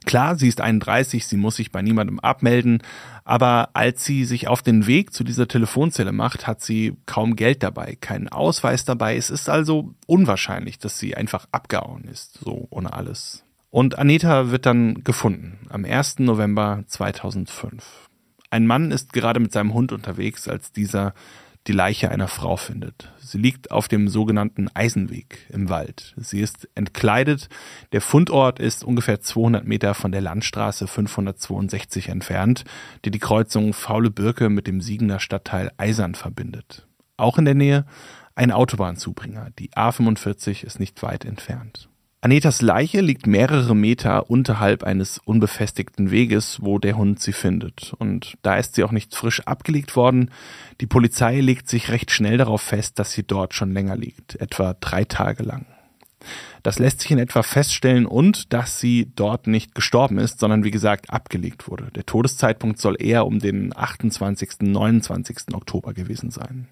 Klar, 0.06 0.36
sie 0.36 0.50
ist 0.50 0.60
31, 0.60 1.26
sie 1.26 1.38
muss 1.38 1.56
sich 1.56 1.72
bei 1.72 1.82
niemandem 1.82 2.20
abmelden, 2.20 2.82
aber 3.24 3.70
als 3.74 4.04
sie 4.04 4.26
sich 4.26 4.50
auf 4.50 4.62
den 4.62 4.86
Weg 4.86 5.14
zu 5.14 5.24
dieser 5.24 5.48
Telefonzelle 5.48 6.12
macht, 6.12 6.48
hat 6.48 6.60
sie 6.60 6.98
kaum 7.06 7.38
Geld 7.38 7.64
dabei, 7.64 7.98
keinen 8.02 8.28
Ausweis 8.28 8.84
dabei. 8.84 9.16
Es 9.16 9.30
ist 9.30 9.48
also 9.48 9.94
unwahrscheinlich, 10.06 10.80
dass 10.80 11.00
sie 11.00 11.16
einfach 11.16 11.48
abgehauen 11.54 12.04
ist, 12.04 12.40
so 12.44 12.68
ohne 12.70 12.92
alles. 12.92 13.43
Und 13.74 13.98
Anita 13.98 14.52
wird 14.52 14.68
dann 14.68 15.04
gefunden 15.04 15.58
am 15.70 15.84
1. 15.84 16.20
November 16.20 16.84
2005. 16.86 18.08
Ein 18.52 18.68
Mann 18.68 18.92
ist 18.92 19.14
gerade 19.14 19.40
mit 19.40 19.52
seinem 19.52 19.74
Hund 19.74 19.92
unterwegs, 19.92 20.48
als 20.48 20.72
dieser 20.72 21.16
die 21.66 21.72
Leiche 21.72 22.12
einer 22.12 22.28
Frau 22.28 22.56
findet. 22.56 23.12
Sie 23.18 23.40
liegt 23.40 23.72
auf 23.72 23.88
dem 23.88 24.10
sogenannten 24.10 24.70
Eisenweg 24.76 25.48
im 25.50 25.70
Wald. 25.70 26.14
Sie 26.18 26.40
ist 26.40 26.70
entkleidet. 26.76 27.50
Der 27.94 28.02
Fundort 28.02 28.60
ist 28.60 28.84
ungefähr 28.84 29.22
200 29.22 29.66
Meter 29.66 29.96
von 29.96 30.12
der 30.12 30.22
Landstraße 30.22 30.86
562 30.86 32.10
entfernt, 32.10 32.66
die 33.06 33.10
die 33.10 33.18
Kreuzung 33.18 33.74
Faule 33.74 34.12
Birke 34.12 34.50
mit 34.50 34.68
dem 34.68 34.82
Siegener 34.82 35.20
Stadtteil 35.20 35.72
Eisern 35.78 36.14
verbindet. 36.14 36.88
Auch 37.18 37.40
in 37.40 37.46
der 37.46 37.56
Nähe 37.56 37.88
ein 38.36 38.52
Autobahnzubringer. 38.52 39.50
Die 39.58 39.72
A45 39.72 40.64
ist 40.64 40.80
nicht 40.80 41.02
weit 41.02 41.26
entfernt. 41.26 41.90
Anetas 42.24 42.62
Leiche 42.62 43.02
liegt 43.02 43.28
mehrere 43.28 43.76
Meter 43.76 44.30
unterhalb 44.30 44.84
eines 44.84 45.18
unbefestigten 45.18 46.10
Weges, 46.10 46.60
wo 46.62 46.80
der 46.80 46.96
Hund 46.96 47.20
sie 47.20 47.34
findet. 47.34 47.92
Und 48.00 48.38
da 48.44 48.56
ist 48.56 48.76
sie 48.76 48.86
auch 48.86 48.94
nicht 48.94 49.14
frisch 49.14 49.42
abgelegt 49.42 49.98
worden. 49.98 50.32
Die 50.80 50.88
Polizei 50.88 51.42
legt 51.42 51.68
sich 51.68 51.90
recht 51.90 52.12
schnell 52.12 52.38
darauf 52.38 52.62
fest, 52.62 52.98
dass 52.98 53.12
sie 53.12 53.24
dort 53.24 53.54
schon 53.54 53.74
länger 53.74 53.98
liegt, 53.98 54.36
etwa 54.36 54.74
drei 54.80 55.04
Tage 55.04 55.44
lang. 55.44 55.66
Das 56.64 56.80
lässt 56.80 57.02
sich 57.02 57.12
in 57.12 57.20
etwa 57.20 57.44
feststellen 57.44 58.06
und 58.06 58.54
dass 58.54 58.80
sie 58.80 59.12
dort 59.18 59.48
nicht 59.48 59.76
gestorben 59.76 60.18
ist, 60.18 60.40
sondern 60.40 60.64
wie 60.64 60.72
gesagt 60.72 61.10
abgelegt 61.10 61.68
wurde. 61.68 61.92
Der 61.94 62.06
Todeszeitpunkt 62.06 62.80
soll 62.80 62.96
eher 63.00 63.26
um 63.26 63.40
den 63.40 63.76
28. 63.76 64.62
29. 64.62 65.54
Oktober 65.54 65.94
gewesen 65.94 66.32
sein. 66.32 66.70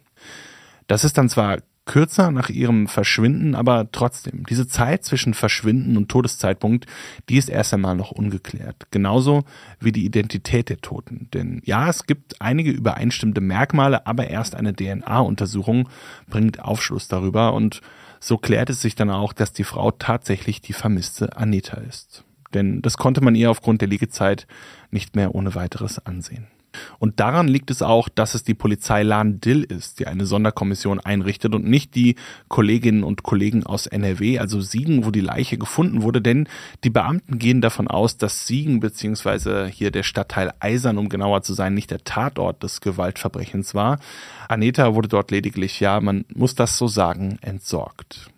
Das 0.88 1.04
ist 1.04 1.18
dann 1.18 1.28
zwar 1.28 1.58
kürzer 1.92 2.32
nach 2.32 2.50
ihrem 2.50 2.88
Verschwinden, 2.88 3.54
aber 3.54 3.92
trotzdem, 3.92 4.46
diese 4.50 4.66
Zeit 4.66 5.04
zwischen 5.04 5.34
Verschwinden 5.34 5.98
und 5.98 6.08
Todeszeitpunkt, 6.08 6.86
die 7.28 7.36
ist 7.36 7.50
erst 7.50 7.74
einmal 7.74 7.98
noch 7.98 8.12
ungeklärt. 8.12 8.88
Genauso 8.92 9.44
wie 9.82 9.92
die 9.92 10.06
Identität 10.06 10.70
der 10.70 10.80
Toten. 10.80 11.28
Denn 11.34 11.62
ja, 11.66 11.90
es 11.90 12.06
gibt 12.06 12.42
einige 12.42 12.72
übereinstimmende 12.72 13.42
Merkmale, 13.42 14.08
aber 14.08 14.30
erst 14.30 14.56
eine 14.56 14.74
DNA-Untersuchung 14.74 15.90
bringt 16.30 16.64
Aufschluss 16.64 17.10
darüber 17.10 17.52
und 17.54 17.82
so 18.22 18.38
klärt 18.38 18.70
es 18.70 18.82
sich 18.82 18.96
dann 18.96 19.10
auch, 19.10 19.34
dass 19.34 19.52
die 19.52 19.66
Frau 19.66 19.92
tatsächlich 19.92 20.62
die 20.62 20.74
vermisste 20.74 21.36
Anita 21.36 21.76
ist. 21.76 22.24
Denn 22.54 22.82
das 22.82 22.96
konnte 22.96 23.20
man 23.20 23.36
ihr 23.36 23.52
aufgrund 23.52 23.82
der 23.82 23.90
Liegezeit 23.90 24.48
nicht 24.92 25.18
mehr 25.18 25.36
ohne 25.36 25.56
weiteres 25.56 26.06
ansehen. 26.06 26.48
Und 27.00 27.20
daran 27.20 27.48
liegt 27.48 27.72
es 27.72 27.82
auch, 27.82 28.10
dass 28.10 28.36
es 28.36 28.44
die 28.44 28.54
Polizei 28.54 29.04
Lahn-Dill 29.04 29.64
ist, 29.64 30.00
die 30.00 30.08
eine 30.08 30.26
Sonderkommission 30.26 31.00
einrichtet 31.00 31.54
und 31.54 31.66
nicht 31.66 31.96
die 31.96 32.16
Kolleginnen 32.48 33.04
und 33.04 33.24
Kollegen 33.24 33.66
aus 33.66 33.88
NRW, 33.88 34.40
also 34.40 34.62
Siegen, 34.62 35.06
wo 35.06 35.12
die 35.12 35.22
Leiche 35.22 35.58
gefunden 35.58 36.02
wurde, 36.02 36.22
denn 36.22 36.48
die 36.84 36.90
Beamten 36.90 37.40
gehen 37.40 37.62
davon 37.62 37.88
aus, 37.88 38.18
dass 38.18 38.48
Siegen 38.48 38.80
beziehungsweise 38.80 39.68
hier 39.68 39.92
der 39.92 40.04
Stadtteil 40.04 40.54
Eisern, 40.60 40.98
um 40.98 41.10
genauer 41.10 41.42
zu 41.44 41.54
sein, 41.54 41.74
nicht 41.74 41.92
der 41.92 42.04
Tatort 42.04 42.64
des 42.64 42.82
Gewaltverbrechens 42.82 43.76
war. 43.76 44.00
Aneta 44.48 44.96
wurde 44.96 45.08
dort 45.08 45.32
lediglich, 45.32 45.80
ja, 45.80 46.00
man 46.00 46.26
muss 46.34 46.56
das 46.56 46.78
so 46.78 46.88
sagen, 46.88 47.38
entsorgt. 47.42 48.31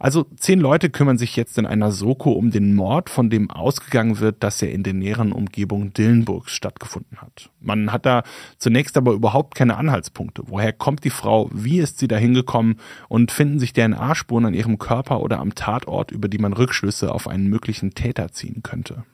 Also 0.00 0.24
zehn 0.36 0.60
Leute 0.60 0.88
kümmern 0.88 1.18
sich 1.18 1.36
jetzt 1.36 1.58
in 1.58 1.66
einer 1.66 1.92
Soko 1.92 2.32
um 2.32 2.50
den 2.50 2.74
Mord, 2.74 3.10
von 3.10 3.28
dem 3.28 3.50
ausgegangen 3.50 4.18
wird, 4.18 4.42
dass 4.42 4.62
er 4.62 4.72
in 4.72 4.82
der 4.82 4.94
näheren 4.94 5.30
Umgebung 5.30 5.92
Dillenburgs 5.92 6.52
stattgefunden 6.52 7.18
hat. 7.18 7.50
Man 7.60 7.92
hat 7.92 8.06
da 8.06 8.22
zunächst 8.56 8.96
aber 8.96 9.12
überhaupt 9.12 9.54
keine 9.54 9.76
Anhaltspunkte. 9.76 10.44
Woher 10.46 10.72
kommt 10.72 11.04
die 11.04 11.10
Frau? 11.10 11.50
Wie 11.52 11.80
ist 11.80 11.98
sie 11.98 12.08
da 12.08 12.16
hingekommen? 12.16 12.80
Und 13.10 13.30
finden 13.30 13.58
sich 13.58 13.74
DNA-Spuren 13.74 14.46
an 14.46 14.54
ihrem 14.54 14.78
Körper 14.78 15.20
oder 15.20 15.38
am 15.38 15.54
Tatort, 15.54 16.12
über 16.12 16.28
die 16.28 16.38
man 16.38 16.54
Rückschlüsse 16.54 17.12
auf 17.12 17.28
einen 17.28 17.48
möglichen 17.48 17.92
Täter 17.92 18.32
ziehen 18.32 18.62
könnte? 18.62 19.04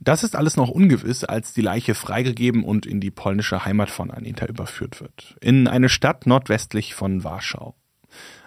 Das 0.00 0.24
ist 0.24 0.34
alles 0.34 0.56
noch 0.56 0.70
ungewiss, 0.70 1.22
als 1.22 1.52
die 1.52 1.62
Leiche 1.62 1.94
freigegeben 1.94 2.64
und 2.64 2.84
in 2.84 3.00
die 3.00 3.12
polnische 3.12 3.64
Heimat 3.64 3.90
von 3.90 4.10
Anita 4.10 4.46
überführt 4.46 5.00
wird. 5.00 5.36
In 5.40 5.68
eine 5.68 5.88
Stadt 5.88 6.26
nordwestlich 6.26 6.96
von 6.96 7.22
Warschau. 7.22 7.76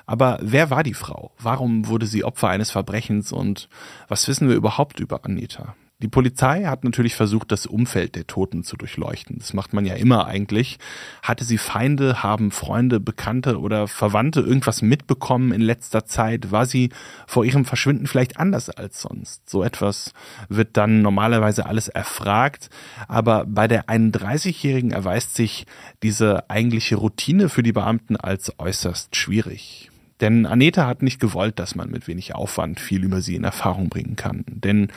Aber 0.09 0.39
wer 0.41 0.71
war 0.71 0.81
die 0.81 0.95
Frau? 0.95 1.33
Warum 1.37 1.85
wurde 1.85 2.07
sie 2.07 2.23
Opfer 2.23 2.49
eines 2.49 2.71
Verbrechens 2.71 3.31
und 3.31 3.69
was 4.07 4.27
wissen 4.27 4.49
wir 4.49 4.55
überhaupt 4.55 4.99
über 4.99 5.23
Anita? 5.23 5.75
Die 6.01 6.07
Polizei 6.07 6.63
hat 6.63 6.83
natürlich 6.83 7.13
versucht, 7.13 7.51
das 7.51 7.67
Umfeld 7.67 8.15
der 8.15 8.25
Toten 8.25 8.63
zu 8.63 8.75
durchleuchten. 8.75 9.37
Das 9.37 9.53
macht 9.53 9.71
man 9.73 9.85
ja 9.85 9.93
immer 9.93 10.25
eigentlich. 10.25 10.79
Hatte 11.21 11.43
sie 11.43 11.59
Feinde, 11.59 12.23
haben 12.23 12.49
Freunde, 12.49 12.99
Bekannte 12.99 13.59
oder 13.59 13.87
Verwandte 13.87 14.39
irgendwas 14.39 14.81
mitbekommen 14.81 15.51
in 15.51 15.61
letzter 15.61 16.05
Zeit? 16.05 16.51
War 16.51 16.65
sie 16.65 16.89
vor 17.27 17.45
ihrem 17.45 17.65
Verschwinden 17.65 18.07
vielleicht 18.07 18.39
anders 18.39 18.71
als 18.71 19.01
sonst? 19.01 19.47
So 19.47 19.61
etwas 19.61 20.13
wird 20.47 20.75
dann 20.75 21.03
normalerweise 21.03 21.67
alles 21.67 21.87
erfragt. 21.87 22.71
Aber 23.07 23.45
bei 23.45 23.67
der 23.67 23.85
31-Jährigen 23.85 24.89
erweist 24.89 25.35
sich 25.35 25.67
diese 26.01 26.49
eigentliche 26.49 26.95
Routine 26.95 27.47
für 27.47 27.61
die 27.61 27.73
Beamten 27.73 28.15
als 28.15 28.57
äußerst 28.57 29.15
schwierig. 29.15 29.88
Denn 30.21 30.45
Aneta 30.45 30.85
hat 30.85 31.01
nicht 31.01 31.19
gewollt, 31.19 31.59
dass 31.59 31.75
man 31.75 31.89
mit 31.89 32.07
wenig 32.07 32.35
Aufwand 32.35 32.79
viel 32.79 33.03
über 33.03 33.21
sie 33.21 33.35
in 33.35 33.43
Erfahrung 33.43 33.89
bringen 33.89 34.15
kann. 34.17 34.43
Denn 34.47 34.91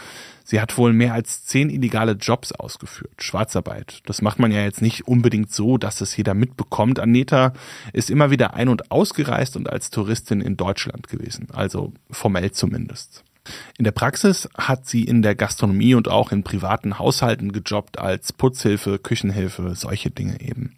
sie 0.44 0.60
hat 0.60 0.76
wohl 0.76 0.92
mehr 0.92 1.14
als 1.14 1.44
zehn 1.44 1.70
illegale 1.70 2.12
Jobs 2.12 2.50
ausgeführt. 2.52 3.22
Schwarzarbeit. 3.22 4.00
Das 4.06 4.20
macht 4.20 4.40
man 4.40 4.50
ja 4.50 4.62
jetzt 4.62 4.82
nicht 4.82 5.06
unbedingt 5.06 5.52
so, 5.52 5.78
dass 5.78 6.00
es 6.00 6.16
jeder 6.16 6.34
mitbekommt. 6.34 6.98
Aneta 6.98 7.52
ist 7.92 8.10
immer 8.10 8.30
wieder 8.30 8.54
ein- 8.54 8.68
und 8.68 8.90
ausgereist 8.90 9.56
und 9.56 9.70
als 9.70 9.90
Touristin 9.90 10.40
in 10.40 10.56
Deutschland 10.56 11.08
gewesen. 11.08 11.48
Also 11.52 11.92
formell 12.10 12.50
zumindest. 12.50 13.22
In 13.78 13.84
der 13.84 13.92
Praxis 13.92 14.48
hat 14.56 14.86
sie 14.86 15.04
in 15.04 15.22
der 15.22 15.34
Gastronomie 15.34 15.94
und 15.94 16.08
auch 16.08 16.32
in 16.32 16.44
privaten 16.44 16.98
Haushalten 16.98 17.52
gejobbt 17.52 17.98
als 17.98 18.32
Putzhilfe, 18.32 18.98
Küchenhilfe, 18.98 19.74
solche 19.74 20.10
Dinge 20.10 20.40
eben. 20.40 20.76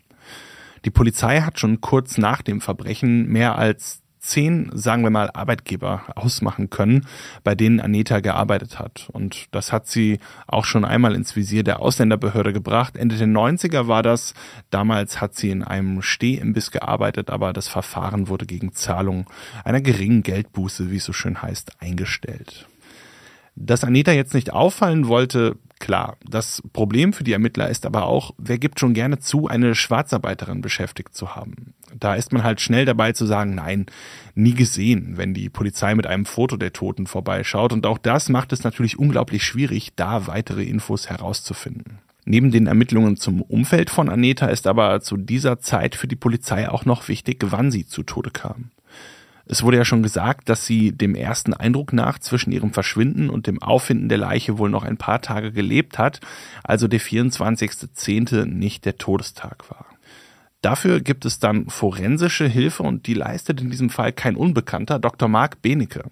Die 0.85 0.90
Polizei 0.90 1.40
hat 1.40 1.59
schon 1.59 1.80
kurz 1.80 2.18
nach 2.18 2.42
dem 2.42 2.61
Verbrechen 2.61 3.26
mehr 3.28 3.57
als 3.57 4.03
zehn, 4.24 4.70
sagen 4.72 5.02
wir 5.02 5.10
mal, 5.10 5.30
Arbeitgeber 5.32 6.04
ausmachen 6.16 6.70
können, 6.70 7.06
bei 7.44 7.54
denen 7.54 7.80
Aneta 7.80 8.20
gearbeitet 8.20 8.78
hat. 8.78 9.08
Und 9.12 9.46
das 9.50 9.70
hat 9.70 9.87
sie 9.87 10.18
auch 10.46 10.64
schon 10.64 10.84
einmal 10.84 11.14
ins 11.14 11.37
Visier 11.37 11.62
der 11.62 11.80
Ausländerbehörde 11.80 12.52
gebracht. 12.52 12.96
Ende 12.96 13.16
der 13.16 13.28
90er 13.28 13.87
war 13.87 14.02
das. 14.02 14.34
Damals 14.70 15.20
hat 15.20 15.34
sie 15.34 15.50
in 15.50 15.62
einem 15.62 16.00
Stehimbiss 16.00 16.70
gearbeitet, 16.70 17.28
aber 17.28 17.52
das 17.52 17.68
Verfahren 17.68 18.28
wurde 18.28 18.46
gegen 18.46 18.72
Zahlung 18.72 19.26
einer 19.62 19.82
geringen 19.82 20.22
Geldbuße, 20.22 20.90
wie 20.90 20.96
es 20.96 21.04
so 21.04 21.12
schön 21.12 21.42
heißt, 21.42 21.82
eingestellt. 21.82 22.66
Dass 23.56 23.84
Aneta 23.84 24.12
jetzt 24.12 24.34
nicht 24.34 24.52
auffallen 24.52 25.06
wollte, 25.06 25.56
klar. 25.84 26.16
Das 26.26 26.62
Problem 26.72 27.12
für 27.12 27.24
die 27.24 27.34
Ermittler 27.34 27.68
ist 27.68 27.84
aber 27.84 28.06
auch, 28.06 28.32
wer 28.38 28.56
gibt 28.56 28.80
schon 28.80 28.94
gerne 28.94 29.18
zu, 29.18 29.48
eine 29.48 29.74
Schwarzarbeiterin 29.74 30.62
beschäftigt 30.62 31.14
zu 31.14 31.36
haben. 31.36 31.74
Da 31.94 32.14
ist 32.14 32.32
man 32.32 32.42
halt 32.42 32.62
schnell 32.62 32.86
dabei 32.86 33.12
zu 33.12 33.26
sagen, 33.26 33.54
nein, 33.54 33.84
nie 34.34 34.54
gesehen, 34.54 35.18
wenn 35.18 35.34
die 35.34 35.50
Polizei 35.50 35.94
mit 35.94 36.06
einem 36.06 36.24
Foto 36.24 36.56
der 36.56 36.72
Toten 36.72 37.06
vorbeischaut. 37.06 37.74
Und 37.74 37.84
auch 37.84 37.98
das 37.98 38.30
macht 38.30 38.54
es 38.54 38.64
natürlich 38.64 38.98
unglaublich 38.98 39.44
schwierig, 39.44 39.92
da 39.94 40.26
weitere 40.26 40.64
Infos 40.64 41.10
herauszufinden. 41.10 41.98
Neben 42.24 42.50
den 42.50 42.66
Ermittlungen 42.66 43.18
zum 43.18 43.42
Umfeld 43.42 43.90
von 43.90 44.08
Aneta 44.08 44.46
ist 44.46 44.66
aber 44.66 45.02
zu 45.02 45.18
dieser 45.18 45.60
Zeit 45.60 45.94
für 45.94 46.08
die 46.08 46.16
Polizei 46.16 46.70
auch 46.70 46.86
noch 46.86 47.08
wichtig, 47.08 47.44
wann 47.50 47.70
sie 47.70 47.86
zu 47.86 48.02
Tode 48.02 48.30
kam. 48.30 48.70
Es 49.46 49.62
wurde 49.62 49.76
ja 49.76 49.85
schon 49.85 50.02
gesagt, 50.02 50.48
dass 50.48 50.64
sie 50.64 50.92
dem 50.92 51.14
ersten 51.14 51.52
Eindruck 51.52 51.92
nach 51.92 52.18
zwischen 52.18 52.50
ihrem 52.50 52.72
Verschwinden 52.72 53.28
und 53.28 53.46
dem 53.46 53.62
Auffinden 53.62 54.09
der 54.09 54.18
Leiche 54.18 54.59
wohl 54.59 54.70
noch 54.70 54.85
ein 54.85 54.96
paar 54.96 55.20
Tage 55.20 55.52
gelebt 55.52 55.98
hat, 55.98 56.20
also 56.62 56.88
der 56.88 57.00
24.10. 57.00 58.46
nicht 58.46 58.87
der 58.87 58.96
Todestag 58.96 59.70
war. 59.70 59.87
Dafür 60.62 61.00
gibt 61.00 61.26
es 61.26 61.38
dann 61.38 61.68
forensische 61.68 62.48
Hilfe 62.48 62.85
und 62.85 63.07
die 63.07 63.12
leistet 63.12 63.61
in 63.61 63.70
diesem 63.70 63.90
Fall 63.90 64.12
kein 64.12 64.35
Unbekannter, 64.35 64.98
Dr. 64.98 65.28
Mark 65.28 65.61
Benecke. 65.61 66.04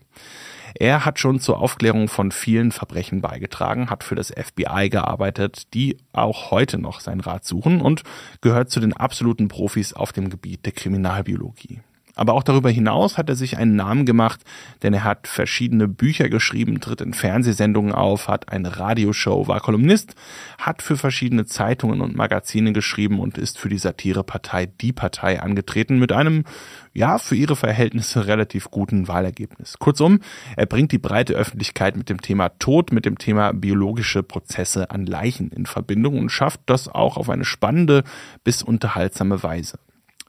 Er 0.75 1.07
hat 1.07 1.19
schon 1.19 1.41
zur 1.41 1.59
Aufklärung 1.59 2.09
von 2.09 2.33
vielen 2.33 2.71
Verbrechen 2.71 3.23
beigetragen, 3.23 3.89
hat 3.89 4.05
für 4.05 4.15
das 4.15 4.31
FBI 4.31 4.91
gearbeitet, 4.91 5.73
die 5.73 5.97
auch 6.13 6.51
heute 6.51 6.79
noch 6.79 7.01
seinen 7.01 7.21
Rat 7.21 7.47
suchen 7.47 7.81
und 7.81 8.03
gehört 8.43 8.71
zu 8.71 8.81
den 8.81 8.93
absoluten 8.93 9.49
Profis 9.49 9.95
auf 9.95 10.13
dem 10.13 10.29
Gebiet 10.29 10.67
der 10.67 10.73
Kriminalbiologie. 10.73 11.81
Aber 12.15 12.35
auch 12.35 12.43
darüber 12.43 12.69
hinaus 12.69 13.17
hat 13.17 13.31
er 13.31 13.37
sich 13.37 13.57
einen 13.57 13.75
Namen 13.75 14.05
gemacht, 14.05 14.41
denn 14.83 14.93
er 14.93 15.05
hat 15.05 15.27
verschiedene 15.27 15.89
Bücher 15.89 16.29
geschrieben, 16.29 16.81
tritt 16.81 17.01
in 17.01 17.15
Fernsehsendungen 17.15 17.93
auf, 17.93 18.29
hat 18.29 18.53
eine 18.53 18.79
Radioshow, 18.79 19.49
war 19.49 19.61
Kolumnist, 19.61 20.15
hat 20.59 20.83
für 20.83 20.99
verschiedene 20.99 21.47
Zeitungen 21.47 22.03
und 22.03 22.15
Magazine 22.15 22.73
geschrieben 22.75 23.19
und 23.19 23.39
ist 23.39 23.59
für 23.59 23.71
die 23.71 23.79
Satirepartei 23.79 24.67
Die 24.67 24.93
Partei 24.93 25.41
angetreten 25.41 25.99
mit 25.99 26.13
einem, 26.13 26.45
ja, 26.93 27.17
für 27.17 27.35
ihre 27.35 27.57
Verhältnisse 27.57 28.27
relativ 28.27 28.71
guten 28.71 29.09
Wahlergebnis. 29.09 29.79
Kurzum, 29.79 30.21
er 30.57 30.67
bringt 30.67 30.93
die 30.93 30.99
breite 30.99 31.33
Öffentlichkeit 31.33 31.97
mit 31.97 32.11
dem 32.11 32.21
Thema 32.21 32.51
Tod, 32.59 32.93
mit 32.93 33.07
dem 33.07 33.17
Thema 33.17 33.53
biologische 33.53 34.23
Prozesse 34.23 34.91
an 34.91 35.07
Leichen 35.07 35.51
in 35.51 35.65
Verbindung 35.65 36.19
und 36.19 36.29
schafft 36.29 36.61
das 36.67 36.89
auch 36.89 37.17
auf 37.17 37.31
eine 37.31 37.47
spannende 37.47 38.05
bis 38.45 38.63
unterhaltsame 38.63 39.43
Weise. 39.43 39.79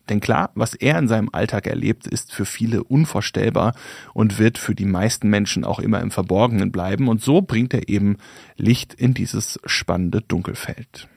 Denn 0.09 0.19
klar, 0.19 0.51
was 0.55 0.73
er 0.73 0.99
in 0.99 1.07
seinem 1.07 1.29
Alltag 1.31 1.65
erlebt, 1.65 2.07
ist 2.07 2.33
für 2.33 2.45
viele 2.45 2.83
unvorstellbar 2.83 3.73
und 4.13 4.37
wird 4.37 4.57
für 4.57 4.75
die 4.75 4.85
meisten 4.85 5.29
Menschen 5.29 5.63
auch 5.63 5.79
immer 5.79 6.01
im 6.01 6.11
Verborgenen 6.11 6.71
bleiben. 6.71 7.07
Und 7.07 7.21
so 7.21 7.41
bringt 7.41 7.73
er 7.73 7.87
eben 7.87 8.17
Licht 8.57 8.93
in 8.93 9.13
dieses 9.13 9.59
spannende 9.65 10.21
Dunkelfeld. 10.21 11.07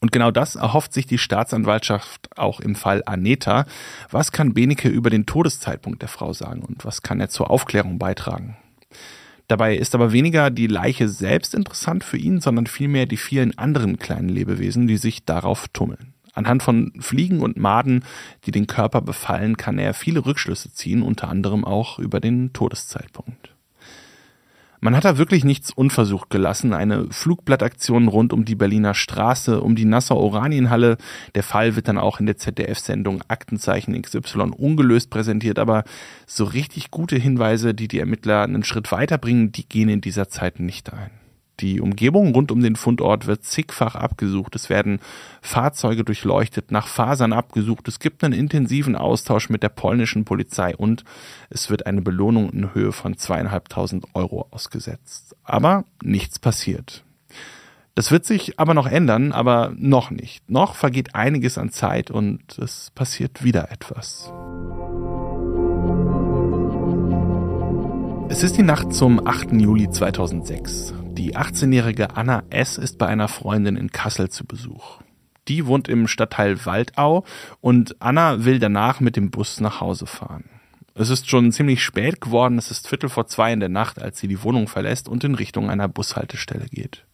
Und 0.00 0.12
genau 0.12 0.30
das 0.30 0.56
erhofft 0.56 0.92
sich 0.92 1.06
die 1.06 1.18
Staatsanwaltschaft 1.18 2.36
auch 2.36 2.60
im 2.60 2.74
Fall 2.74 3.02
Aneta. 3.06 3.66
Was 4.10 4.30
kann 4.30 4.52
Benecke 4.52 4.88
über 4.88 5.08
den 5.08 5.26
Todeszeitpunkt 5.26 6.02
der 6.02 6.08
Frau 6.08 6.32
sagen 6.32 6.62
und 6.62 6.84
was 6.84 7.02
kann 7.02 7.20
er 7.20 7.28
zur 7.28 7.50
Aufklärung 7.50 7.98
beitragen? 7.98 8.56
Dabei 9.48 9.76
ist 9.76 9.94
aber 9.94 10.12
weniger 10.12 10.50
die 10.50 10.66
Leiche 10.66 11.08
selbst 11.08 11.54
interessant 11.54 12.02
für 12.02 12.18
ihn, 12.18 12.40
sondern 12.40 12.66
vielmehr 12.66 13.06
die 13.06 13.16
vielen 13.16 13.56
anderen 13.56 13.98
kleinen 13.98 14.28
Lebewesen, 14.28 14.88
die 14.88 14.96
sich 14.96 15.24
darauf 15.24 15.68
tummeln. 15.68 16.15
Anhand 16.36 16.62
von 16.62 16.92
Fliegen 17.00 17.40
und 17.40 17.56
Maden, 17.56 18.04
die 18.44 18.52
den 18.52 18.66
Körper 18.66 19.00
befallen, 19.00 19.56
kann 19.56 19.78
er 19.78 19.94
viele 19.94 20.24
Rückschlüsse 20.24 20.72
ziehen, 20.72 21.02
unter 21.02 21.28
anderem 21.28 21.64
auch 21.64 21.98
über 21.98 22.20
den 22.20 22.52
Todeszeitpunkt. 22.52 23.56
Man 24.80 24.94
hat 24.94 25.04
da 25.04 25.18
wirklich 25.18 25.42
nichts 25.42 25.72
unversucht 25.72 26.30
gelassen. 26.30 26.74
Eine 26.74 27.06
Flugblattaktion 27.10 28.08
rund 28.08 28.32
um 28.32 28.44
die 28.44 28.54
Berliner 28.54 28.94
Straße, 28.94 29.60
um 29.60 29.74
die 29.74 29.86
Nassau 29.86 30.16
Oranienhalle. 30.16 30.98
Der 31.34 31.42
Fall 31.42 31.74
wird 31.76 31.88
dann 31.88 31.98
auch 31.98 32.20
in 32.20 32.26
der 32.26 32.36
ZDF-Sendung 32.36 33.22
Aktenzeichen 33.26 34.00
XY 34.00 34.52
ungelöst 34.56 35.10
präsentiert. 35.10 35.58
Aber 35.58 35.84
so 36.26 36.44
richtig 36.44 36.90
gute 36.90 37.16
Hinweise, 37.16 37.74
die 37.74 37.88
die 37.88 37.98
Ermittler 37.98 38.42
einen 38.42 38.64
Schritt 38.64 38.92
weiterbringen, 38.92 39.50
die 39.50 39.66
gehen 39.66 39.88
in 39.88 40.02
dieser 40.02 40.28
Zeit 40.28 40.60
nicht 40.60 40.92
ein. 40.92 41.10
Die 41.60 41.80
Umgebung 41.80 42.34
rund 42.34 42.52
um 42.52 42.60
den 42.60 42.76
Fundort 42.76 43.26
wird 43.26 43.44
zigfach 43.44 43.94
abgesucht. 43.94 44.54
Es 44.54 44.68
werden 44.68 45.00
Fahrzeuge 45.40 46.04
durchleuchtet, 46.04 46.70
nach 46.70 46.86
Fasern 46.86 47.32
abgesucht. 47.32 47.88
Es 47.88 47.98
gibt 47.98 48.22
einen 48.22 48.34
intensiven 48.34 48.94
Austausch 48.94 49.48
mit 49.48 49.62
der 49.62 49.70
polnischen 49.70 50.26
Polizei 50.26 50.76
und 50.76 51.04
es 51.48 51.70
wird 51.70 51.86
eine 51.86 52.02
Belohnung 52.02 52.50
in 52.50 52.74
Höhe 52.74 52.92
von 52.92 53.16
zweieinhalbtausend 53.16 54.04
Euro 54.14 54.46
ausgesetzt. 54.50 55.34
Aber 55.44 55.84
nichts 56.02 56.38
passiert. 56.38 57.04
Das 57.94 58.10
wird 58.10 58.26
sich 58.26 58.60
aber 58.60 58.74
noch 58.74 58.86
ändern, 58.86 59.32
aber 59.32 59.72
noch 59.74 60.10
nicht. 60.10 60.50
Noch 60.50 60.74
vergeht 60.74 61.14
einiges 61.14 61.56
an 61.56 61.70
Zeit 61.70 62.10
und 62.10 62.58
es 62.58 62.90
passiert 62.94 63.42
wieder 63.42 63.72
etwas. 63.72 64.30
Es 68.28 68.42
ist 68.42 68.58
die 68.58 68.62
Nacht 68.62 68.92
zum 68.92 69.26
8. 69.26 69.52
Juli 69.52 69.88
2006. 69.88 70.92
Die 71.16 71.34
18-jährige 71.34 72.14
Anna 72.14 72.42
S. 72.50 72.76
ist 72.76 72.98
bei 72.98 73.06
einer 73.06 73.28
Freundin 73.28 73.76
in 73.76 73.90
Kassel 73.90 74.28
zu 74.28 74.44
Besuch. 74.44 75.00
Die 75.48 75.64
wohnt 75.64 75.88
im 75.88 76.08
Stadtteil 76.08 76.66
Waldau 76.66 77.24
und 77.62 77.96
Anna 78.02 78.44
will 78.44 78.58
danach 78.58 79.00
mit 79.00 79.16
dem 79.16 79.30
Bus 79.30 79.60
nach 79.60 79.80
Hause 79.80 80.06
fahren. 80.06 80.44
Es 80.94 81.08
ist 81.08 81.30
schon 81.30 81.52
ziemlich 81.52 81.82
spät 81.82 82.20
geworden, 82.20 82.58
es 82.58 82.70
ist 82.70 82.86
Viertel 82.86 83.08
vor 83.08 83.26
zwei 83.28 83.50
in 83.50 83.60
der 83.60 83.70
Nacht, 83.70 84.00
als 84.00 84.18
sie 84.18 84.28
die 84.28 84.42
Wohnung 84.42 84.68
verlässt 84.68 85.08
und 85.08 85.24
in 85.24 85.34
Richtung 85.34 85.70
einer 85.70 85.88
Bushaltestelle 85.88 86.66
geht. 86.66 87.06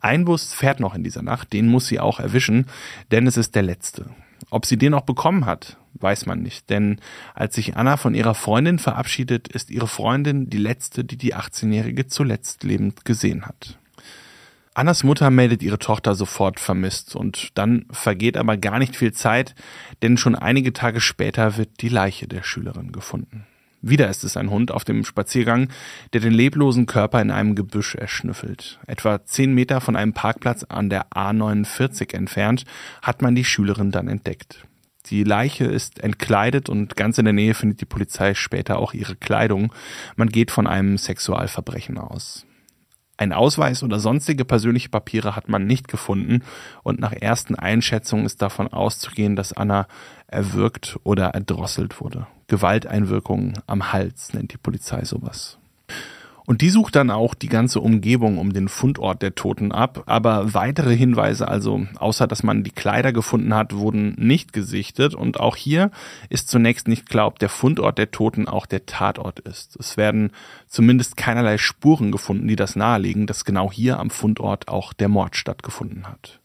Ein 0.00 0.26
Bus 0.26 0.52
fährt 0.52 0.78
noch 0.78 0.94
in 0.94 1.02
dieser 1.02 1.22
Nacht, 1.22 1.54
den 1.54 1.68
muss 1.68 1.86
sie 1.86 2.00
auch 2.00 2.20
erwischen, 2.20 2.66
denn 3.12 3.26
es 3.26 3.38
ist 3.38 3.54
der 3.54 3.62
letzte. 3.62 4.10
Ob 4.56 4.64
sie 4.64 4.78
den 4.78 4.92
noch 4.92 5.02
bekommen 5.02 5.44
hat, 5.44 5.76
weiß 6.00 6.24
man 6.24 6.40
nicht, 6.40 6.70
denn 6.70 6.98
als 7.34 7.56
sich 7.56 7.76
Anna 7.76 7.98
von 7.98 8.14
ihrer 8.14 8.34
Freundin 8.34 8.78
verabschiedet, 8.78 9.48
ist 9.48 9.70
ihre 9.70 9.86
Freundin 9.86 10.48
die 10.48 10.56
letzte, 10.56 11.04
die 11.04 11.18
die 11.18 11.34
18-Jährige 11.34 12.06
zuletzt 12.06 12.64
lebend 12.64 13.04
gesehen 13.04 13.44
hat. 13.44 13.78
Annas 14.72 15.04
Mutter 15.04 15.28
meldet 15.28 15.62
ihre 15.62 15.78
Tochter 15.78 16.14
sofort 16.14 16.58
vermisst 16.58 17.14
und 17.14 17.50
dann 17.58 17.84
vergeht 17.90 18.38
aber 18.38 18.56
gar 18.56 18.78
nicht 18.78 18.96
viel 18.96 19.12
Zeit, 19.12 19.54
denn 20.00 20.16
schon 20.16 20.34
einige 20.34 20.72
Tage 20.72 21.02
später 21.02 21.58
wird 21.58 21.82
die 21.82 21.90
Leiche 21.90 22.26
der 22.26 22.42
Schülerin 22.42 22.92
gefunden. 22.92 23.44
Wieder 23.88 24.10
ist 24.10 24.24
es 24.24 24.36
ein 24.36 24.50
Hund 24.50 24.72
auf 24.72 24.82
dem 24.82 25.04
Spaziergang, 25.04 25.68
der 26.12 26.20
den 26.20 26.32
leblosen 26.32 26.86
Körper 26.86 27.20
in 27.22 27.30
einem 27.30 27.54
Gebüsch 27.54 27.94
erschnüffelt. 27.94 28.80
Etwa 28.88 29.24
zehn 29.24 29.54
Meter 29.54 29.80
von 29.80 29.94
einem 29.94 30.12
Parkplatz 30.12 30.64
an 30.64 30.90
der 30.90 31.10
A49 31.10 32.12
entfernt 32.12 32.64
hat 33.00 33.22
man 33.22 33.36
die 33.36 33.44
Schülerin 33.44 33.92
dann 33.92 34.08
entdeckt. 34.08 34.66
Die 35.06 35.22
Leiche 35.22 35.66
ist 35.66 36.00
entkleidet 36.00 36.68
und 36.68 36.96
ganz 36.96 37.18
in 37.18 37.26
der 37.26 37.34
Nähe 37.34 37.54
findet 37.54 37.80
die 37.80 37.84
Polizei 37.84 38.34
später 38.34 38.80
auch 38.80 38.92
ihre 38.92 39.14
Kleidung. 39.14 39.72
Man 40.16 40.30
geht 40.30 40.50
von 40.50 40.66
einem 40.66 40.98
Sexualverbrechen 40.98 41.96
aus. 41.96 42.44
Ein 43.18 43.32
Ausweis 43.32 43.82
oder 43.82 43.98
sonstige 43.98 44.44
persönliche 44.44 44.90
Papiere 44.90 45.36
hat 45.36 45.48
man 45.48 45.66
nicht 45.66 45.88
gefunden 45.88 46.42
und 46.82 47.00
nach 47.00 47.12
ersten 47.12 47.54
Einschätzungen 47.54 48.26
ist 48.26 48.42
davon 48.42 48.68
auszugehen, 48.68 49.36
dass 49.36 49.54
Anna 49.54 49.86
erwürgt 50.26 50.98
oder 51.02 51.28
erdrosselt 51.28 52.00
wurde. 52.00 52.26
Gewalteinwirkungen 52.48 53.54
am 53.66 53.92
Hals 53.92 54.34
nennt 54.34 54.52
die 54.52 54.58
Polizei 54.58 55.04
sowas. 55.04 55.58
Und 56.46 56.60
die 56.60 56.70
sucht 56.70 56.94
dann 56.94 57.10
auch 57.10 57.34
die 57.34 57.48
ganze 57.48 57.80
Umgebung 57.80 58.38
um 58.38 58.52
den 58.52 58.68
Fundort 58.68 59.20
der 59.20 59.34
Toten 59.34 59.72
ab. 59.72 60.04
Aber 60.06 60.54
weitere 60.54 60.96
Hinweise, 60.96 61.48
also 61.48 61.86
außer 61.96 62.28
dass 62.28 62.44
man 62.44 62.62
die 62.62 62.70
Kleider 62.70 63.12
gefunden 63.12 63.52
hat, 63.52 63.74
wurden 63.74 64.14
nicht 64.16 64.52
gesichtet. 64.52 65.14
Und 65.14 65.40
auch 65.40 65.56
hier 65.56 65.90
ist 66.30 66.48
zunächst 66.48 66.86
nicht 66.86 67.08
klar, 67.08 67.26
ob 67.26 67.40
der 67.40 67.48
Fundort 67.48 67.98
der 67.98 68.12
Toten 68.12 68.46
auch 68.46 68.66
der 68.66 68.86
Tatort 68.86 69.40
ist. 69.40 69.76
Es 69.76 69.96
werden 69.96 70.30
zumindest 70.68 71.16
keinerlei 71.16 71.58
Spuren 71.58 72.12
gefunden, 72.12 72.46
die 72.46 72.56
das 72.56 72.76
nahelegen, 72.76 73.26
dass 73.26 73.44
genau 73.44 73.72
hier 73.72 73.98
am 73.98 74.10
Fundort 74.10 74.68
auch 74.68 74.92
der 74.92 75.08
Mord 75.08 75.34
stattgefunden 75.34 76.06
hat. 76.06 76.40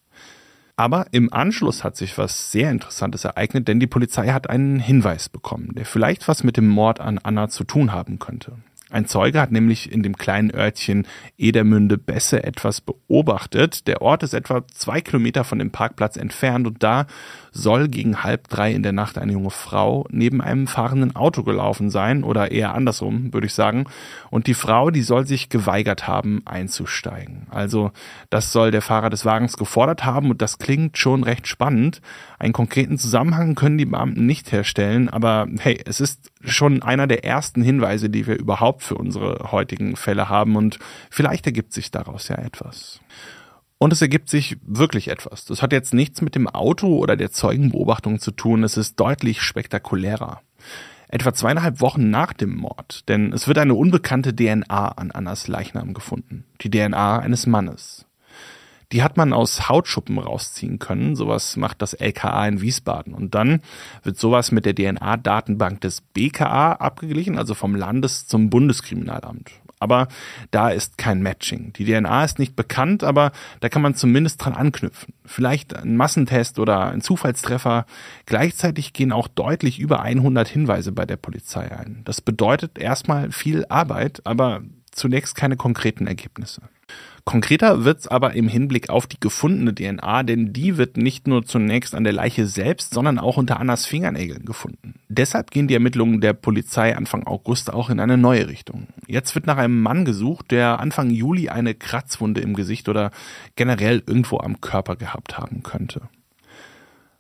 Aber 0.77 1.05
im 1.11 1.31
Anschluss 1.31 1.83
hat 1.83 1.95
sich 1.95 2.17
was 2.17 2.51
sehr 2.51 2.71
Interessantes 2.71 3.23
ereignet, 3.23 3.67
denn 3.67 3.79
die 3.79 3.85
Polizei 3.85 4.29
hat 4.29 4.49
einen 4.49 4.79
Hinweis 4.79 5.29
bekommen, 5.29 5.75
der 5.75 5.85
vielleicht 5.85 6.27
was 6.27 6.43
mit 6.43 6.57
dem 6.57 6.67
Mord 6.67 6.99
an 6.99 7.19
Anna 7.19 7.49
zu 7.49 7.65
tun 7.65 7.91
haben 7.91 8.17
könnte. 8.17 8.53
Ein 8.91 9.05
Zeuge 9.05 9.39
hat 9.39 9.51
nämlich 9.51 9.91
in 9.91 10.03
dem 10.03 10.17
kleinen 10.17 10.53
Örtchen 10.53 11.07
Edermünde 11.37 11.97
Besse 11.97 12.43
etwas 12.43 12.81
beobachtet. 12.81 13.87
Der 13.87 14.01
Ort 14.01 14.23
ist 14.23 14.33
etwa 14.33 14.67
zwei 14.67 14.99
Kilometer 14.99 15.45
von 15.45 15.59
dem 15.59 15.71
Parkplatz 15.71 16.17
entfernt 16.17 16.67
und 16.67 16.83
da 16.83 17.07
soll 17.51 17.89
gegen 17.89 18.23
halb 18.23 18.47
drei 18.47 18.71
in 18.71 18.81
der 18.81 18.93
Nacht 18.93 19.17
eine 19.17 19.33
junge 19.33 19.49
Frau 19.49 20.07
neben 20.09 20.41
einem 20.41 20.67
fahrenden 20.67 21.15
Auto 21.17 21.43
gelaufen 21.43 21.89
sein 21.89 22.23
oder 22.23 22.51
eher 22.51 22.73
andersrum, 22.73 23.33
würde 23.33 23.47
ich 23.47 23.53
sagen. 23.53 23.85
Und 24.29 24.47
die 24.47 24.53
Frau, 24.53 24.89
die 24.89 25.01
soll 25.01 25.27
sich 25.27 25.49
geweigert 25.49 26.07
haben, 26.07 26.41
einzusteigen. 26.45 27.47
Also 27.49 27.91
das 28.29 28.53
soll 28.53 28.71
der 28.71 28.81
Fahrer 28.81 29.09
des 29.09 29.25
Wagens 29.25 29.57
gefordert 29.57 30.05
haben 30.05 30.29
und 30.29 30.41
das 30.41 30.59
klingt 30.59 30.97
schon 30.97 31.23
recht 31.23 31.45
spannend. 31.45 32.01
Einen 32.39 32.53
konkreten 32.53 32.97
Zusammenhang 32.97 33.55
können 33.55 33.77
die 33.77 33.85
Beamten 33.85 34.25
nicht 34.25 34.51
herstellen, 34.53 35.09
aber 35.09 35.47
hey, 35.59 35.81
es 35.85 35.99
ist 35.99 36.31
schon 36.43 36.81
einer 36.81 37.05
der 37.05 37.25
ersten 37.25 37.61
Hinweise, 37.61 38.09
die 38.09 38.27
wir 38.27 38.39
überhaupt 38.39 38.81
für 38.83 38.95
unsere 38.95 39.51
heutigen 39.51 39.97
Fälle 39.97 40.29
haben 40.29 40.55
und 40.55 40.79
vielleicht 41.09 41.45
ergibt 41.45 41.73
sich 41.73 41.91
daraus 41.91 42.29
ja 42.29 42.37
etwas. 42.37 43.01
Und 43.81 43.91
es 43.91 44.01
ergibt 44.03 44.29
sich 44.29 44.57
wirklich 44.63 45.07
etwas. 45.07 45.45
Das 45.45 45.63
hat 45.63 45.73
jetzt 45.73 45.91
nichts 45.91 46.21
mit 46.21 46.35
dem 46.35 46.47
Auto 46.47 46.99
oder 46.99 47.15
der 47.15 47.31
Zeugenbeobachtung 47.31 48.19
zu 48.19 48.29
tun. 48.29 48.63
Es 48.63 48.77
ist 48.77 48.99
deutlich 48.99 49.41
spektakulärer. 49.41 50.41
Etwa 51.07 51.33
zweieinhalb 51.33 51.81
Wochen 51.81 52.11
nach 52.11 52.33
dem 52.33 52.55
Mord, 52.57 53.09
denn 53.09 53.33
es 53.33 53.47
wird 53.47 53.57
eine 53.57 53.73
unbekannte 53.73 54.35
DNA 54.35 54.89
an 54.89 55.09
Annas 55.09 55.47
Leichnam 55.47 55.95
gefunden. 55.95 56.45
Die 56.61 56.69
DNA 56.69 57.17
eines 57.17 57.47
Mannes. 57.47 58.05
Die 58.91 59.01
hat 59.01 59.17
man 59.17 59.33
aus 59.33 59.67
Hautschuppen 59.67 60.19
rausziehen 60.19 60.77
können. 60.77 61.15
Sowas 61.15 61.57
macht 61.57 61.81
das 61.81 61.95
LKA 61.95 62.47
in 62.47 62.61
Wiesbaden. 62.61 63.15
Und 63.15 63.33
dann 63.33 63.61
wird 64.03 64.15
sowas 64.15 64.51
mit 64.51 64.67
der 64.67 64.75
DNA-Datenbank 64.75 65.81
des 65.81 66.01
BKA 66.01 66.73
abgeglichen, 66.73 67.39
also 67.39 67.55
vom 67.55 67.73
Landes- 67.73 68.27
zum 68.27 68.51
Bundeskriminalamt 68.51 69.49
aber 69.81 70.07
da 70.51 70.69
ist 70.69 70.97
kein 70.97 71.21
Matching. 71.21 71.73
Die 71.73 71.85
DNA 71.85 72.23
ist 72.23 72.39
nicht 72.39 72.55
bekannt, 72.55 73.03
aber 73.03 73.31
da 73.59 73.69
kann 73.69 73.81
man 73.81 73.95
zumindest 73.95 74.43
dran 74.43 74.53
anknüpfen. 74.53 75.13
Vielleicht 75.25 75.75
ein 75.75 75.97
Massentest 75.97 76.59
oder 76.59 76.91
ein 76.91 77.01
Zufallstreffer. 77.01 77.85
Gleichzeitig 78.25 78.93
gehen 78.93 79.11
auch 79.11 79.27
deutlich 79.27 79.79
über 79.79 80.01
100 80.01 80.47
Hinweise 80.47 80.91
bei 80.91 81.05
der 81.05 81.17
Polizei 81.17 81.71
ein. 81.71 82.01
Das 82.05 82.21
bedeutet 82.21 82.77
erstmal 82.77 83.31
viel 83.31 83.65
Arbeit, 83.69 84.21
aber 84.23 84.61
zunächst 84.91 85.35
keine 85.35 85.57
konkreten 85.57 86.05
Ergebnisse. 86.05 86.61
Konkreter 87.23 87.83
wird 87.83 87.99
es 87.99 88.07
aber 88.07 88.33
im 88.33 88.47
Hinblick 88.47 88.89
auf 88.89 89.05
die 89.05 89.19
gefundene 89.19 89.75
DNA, 89.75 90.23
denn 90.23 90.53
die 90.53 90.77
wird 90.77 90.97
nicht 90.97 91.27
nur 91.27 91.45
zunächst 91.45 91.93
an 91.93 92.03
der 92.03 92.13
Leiche 92.13 92.47
selbst, 92.47 92.93
sondern 92.93 93.19
auch 93.19 93.37
unter 93.37 93.59
Annas 93.59 93.85
Fingernägeln 93.85 94.45
gefunden. 94.45 94.95
Deshalb 95.07 95.51
gehen 95.51 95.67
die 95.67 95.73
Ermittlungen 95.73 96.21
der 96.21 96.33
Polizei 96.33 96.95
Anfang 96.95 97.27
August 97.27 97.71
auch 97.71 97.89
in 97.89 97.99
eine 97.99 98.17
neue 98.17 98.47
Richtung. 98.47 98.87
Jetzt 99.07 99.35
wird 99.35 99.45
nach 99.45 99.57
einem 99.57 99.81
Mann 99.81 100.05
gesucht, 100.05 100.51
der 100.51 100.79
Anfang 100.79 101.09
Juli 101.09 101.49
eine 101.49 101.75
Kratzwunde 101.75 102.41
im 102.41 102.55
Gesicht 102.55 102.89
oder 102.89 103.11
generell 103.55 104.01
irgendwo 104.05 104.39
am 104.39 104.61
Körper 104.61 104.95
gehabt 104.95 105.37
haben 105.37 105.63
könnte. 105.63 106.01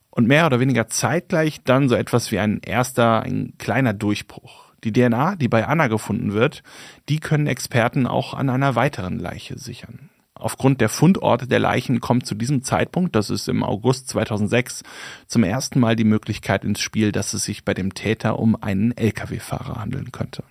Und 0.09 0.27
mehr 0.27 0.45
oder 0.45 0.59
weniger 0.59 0.87
zeitgleich 0.87 1.63
dann 1.63 1.87
so 1.87 1.95
etwas 1.95 2.31
wie 2.31 2.39
ein 2.39 2.59
erster, 2.65 3.21
ein 3.21 3.53
kleiner 3.57 3.93
Durchbruch. 3.93 4.70
Die 4.83 4.93
DNA, 4.93 5.35
die 5.35 5.47
bei 5.47 5.67
Anna 5.67 5.87
gefunden 5.87 6.33
wird, 6.33 6.63
die 7.09 7.19
können 7.19 7.47
Experten 7.47 8.07
auch 8.07 8.33
an 8.33 8.49
einer 8.49 8.75
weiteren 8.75 9.19
Leiche 9.19 9.57
sichern. 9.57 10.09
Aufgrund 10.33 10.81
der 10.81 10.89
Fundorte 10.89 11.47
der 11.47 11.59
Leichen 11.59 11.99
kommt 11.99 12.25
zu 12.25 12.33
diesem 12.33 12.63
Zeitpunkt, 12.63 13.15
das 13.15 13.29
ist 13.29 13.47
im 13.47 13.63
August 13.63 14.09
2006, 14.09 14.81
zum 15.27 15.43
ersten 15.43 15.79
Mal 15.79 15.95
die 15.95 16.03
Möglichkeit 16.03 16.65
ins 16.65 16.79
Spiel, 16.79 17.11
dass 17.11 17.33
es 17.33 17.43
sich 17.43 17.63
bei 17.63 17.75
dem 17.75 17.93
Täter 17.93 18.39
um 18.39 18.55
einen 18.55 18.91
Lkw-Fahrer 18.97 19.79
handeln 19.79 20.11
könnte. 20.11 20.43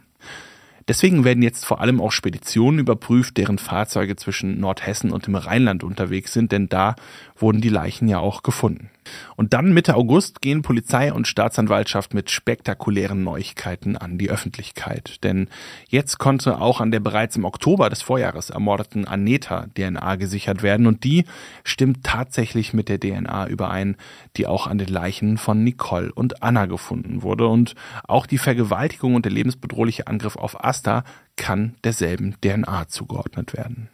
Deswegen 0.87 1.25
werden 1.25 1.43
jetzt 1.43 1.65
vor 1.65 1.81
allem 1.81 2.01
auch 2.01 2.13
Speditionen 2.13 2.79
überprüft, 2.79 3.37
deren 3.37 3.59
Fahrzeuge 3.59 4.17
zwischen 4.17 4.61
Nordhessen 4.61 5.11
und 5.11 5.27
dem 5.27 5.35
Rheinland 5.35 5.83
unterwegs 5.83 6.33
sind, 6.33 6.53
denn 6.53 6.69
da 6.69 6.95
wurden 7.37 7.61
die 7.61 7.69
Leichen 7.69 8.07
ja 8.07 8.19
auch 8.19 8.43
gefunden. 8.43 8.91
Und 9.37 9.53
dann 9.53 9.73
Mitte 9.73 9.97
August 9.97 10.41
gehen 10.41 10.63
Polizei 10.63 11.13
und 11.13 11.27
Staatsanwaltschaft 11.27 12.15
mit 12.15 12.31
spektakulären 12.31 13.23
Neuigkeiten 13.23 13.97
an 13.97 14.19
die 14.19 14.31
Öffentlichkeit. 14.31 15.23
Denn 15.23 15.49
jetzt 15.89 16.19
konnte 16.19 16.61
auch 16.61 16.81
an 16.81 16.91
der 16.91 17.01
bereits 17.01 17.37
im 17.37 17.45
Oktober 17.45 17.91
des 17.91 18.03
Vorjahres 18.03 18.51
ermordeten 18.51 19.07
Aneta 19.07 19.67
DNA 19.75 20.17
gesichert 20.17 20.63
werden 20.63 20.87
und 20.87 21.05
die 21.05 21.25
stimmt 21.65 22.05
tatsächlich 22.05 22.73
mit 22.73 22.89
der 22.89 23.01
DNA 23.01 23.49
überein, 23.49 23.97
die 24.37 24.47
auch 24.47 24.67
an 24.67 24.79
den 24.79 24.89
Leichen 24.89 25.39
von 25.39 25.65
Nicole 25.65 26.13
und 26.13 26.43
Anna 26.43 26.67
gefunden 26.67 27.23
wurde. 27.23 27.47
Und 27.47 27.75
auch 28.07 28.27
die 28.27 28.39
Vergewaltigung 28.39 29.15
und 29.15 29.25
der 29.25 29.33
lebensbedrohliche 29.33 30.07
Angriff 30.07 30.37
auf 30.37 30.65
Asta 30.65 31.05
kann 31.37 31.75
derselben 31.85 32.37
DNA 32.41 32.89
zugeordnet 32.89 33.55
werden. 33.55 33.89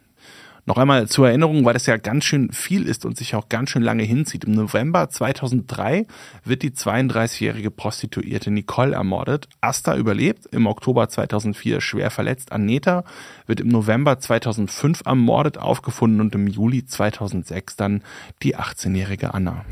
Noch 0.67 0.77
einmal 0.77 1.07
zur 1.07 1.29
Erinnerung, 1.29 1.63
weil 1.63 1.75
das 1.75 1.85
ja 1.85 1.95
ganz 1.95 2.25
schön 2.25 2.51
viel 2.51 2.87
ist 2.87 3.05
und 3.05 3.15
sich 3.15 3.35
auch 3.35 3.47
ganz 3.47 3.69
schön 3.69 3.81
lange 3.81 4.03
hinzieht. 4.03 4.43
Im 4.43 4.51
November 4.51 5.09
2003 5.09 6.05
wird 6.43 6.61
die 6.61 6.71
32-jährige 6.71 7.71
Prostituierte 7.71 8.51
Nicole 8.51 8.93
ermordet. 8.93 9.47
Asta 9.61 9.95
überlebt, 9.95 10.45
im 10.47 10.67
Oktober 10.67 11.07
2004 11.07 11.79
schwer 11.79 12.11
verletzt. 12.11 12.51
Aneta 12.51 13.05
wird 13.45 13.61
im 13.61 13.69
November 13.69 14.19
2005 14.19 15.03
ermordet, 15.05 15.57
aufgefunden 15.57 16.19
und 16.19 16.35
im 16.35 16.47
Juli 16.47 16.85
2006 16.85 17.77
dann 17.77 18.03
die 18.43 18.57
18-jährige 18.57 19.33
Anna. 19.33 19.63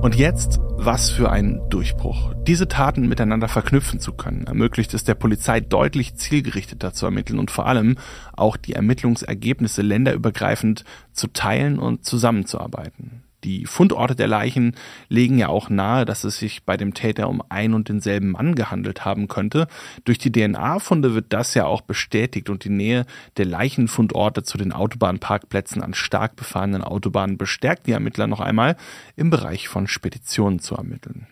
Und 0.00 0.14
jetzt, 0.14 0.60
was 0.76 1.10
für 1.10 1.30
ein 1.32 1.60
Durchbruch. 1.70 2.32
Diese 2.46 2.68
Taten 2.68 3.08
miteinander 3.08 3.48
verknüpfen 3.48 3.98
zu 3.98 4.12
können, 4.12 4.46
ermöglicht 4.46 4.94
es 4.94 5.02
der 5.02 5.16
Polizei 5.16 5.58
deutlich 5.58 6.14
zielgerichteter 6.14 6.92
zu 6.92 7.06
ermitteln 7.06 7.40
und 7.40 7.50
vor 7.50 7.66
allem 7.66 7.96
auch 8.36 8.56
die 8.56 8.74
Ermittlungsergebnisse 8.74 9.82
länderübergreifend 9.82 10.84
zu 11.12 11.26
teilen 11.26 11.80
und 11.80 12.04
zusammenzuarbeiten. 12.04 13.24
Die 13.48 13.64
Fundorte 13.64 14.14
der 14.14 14.26
Leichen 14.26 14.76
legen 15.08 15.38
ja 15.38 15.48
auch 15.48 15.70
nahe, 15.70 16.04
dass 16.04 16.22
es 16.24 16.38
sich 16.38 16.64
bei 16.64 16.76
dem 16.76 16.92
Täter 16.92 17.30
um 17.30 17.42
ein 17.48 17.72
und 17.72 17.88
denselben 17.88 18.32
Mann 18.32 18.54
gehandelt 18.54 19.06
haben 19.06 19.26
könnte. 19.26 19.68
Durch 20.04 20.18
die 20.18 20.30
DNA-Funde 20.30 21.14
wird 21.14 21.32
das 21.32 21.54
ja 21.54 21.64
auch 21.64 21.80
bestätigt 21.80 22.50
und 22.50 22.64
die 22.64 22.68
Nähe 22.68 23.06
der 23.38 23.46
Leichenfundorte 23.46 24.42
zu 24.42 24.58
den 24.58 24.70
Autobahnparkplätzen 24.70 25.82
an 25.82 25.94
stark 25.94 26.36
befahrenen 26.36 26.84
Autobahnen 26.84 27.38
bestärkt 27.38 27.86
die 27.86 27.92
Ermittler 27.92 28.26
noch 28.26 28.40
einmal 28.40 28.76
im 29.16 29.30
Bereich 29.30 29.66
von 29.66 29.86
Speditionen 29.86 30.58
zu 30.58 30.74
ermitteln. 30.74 31.26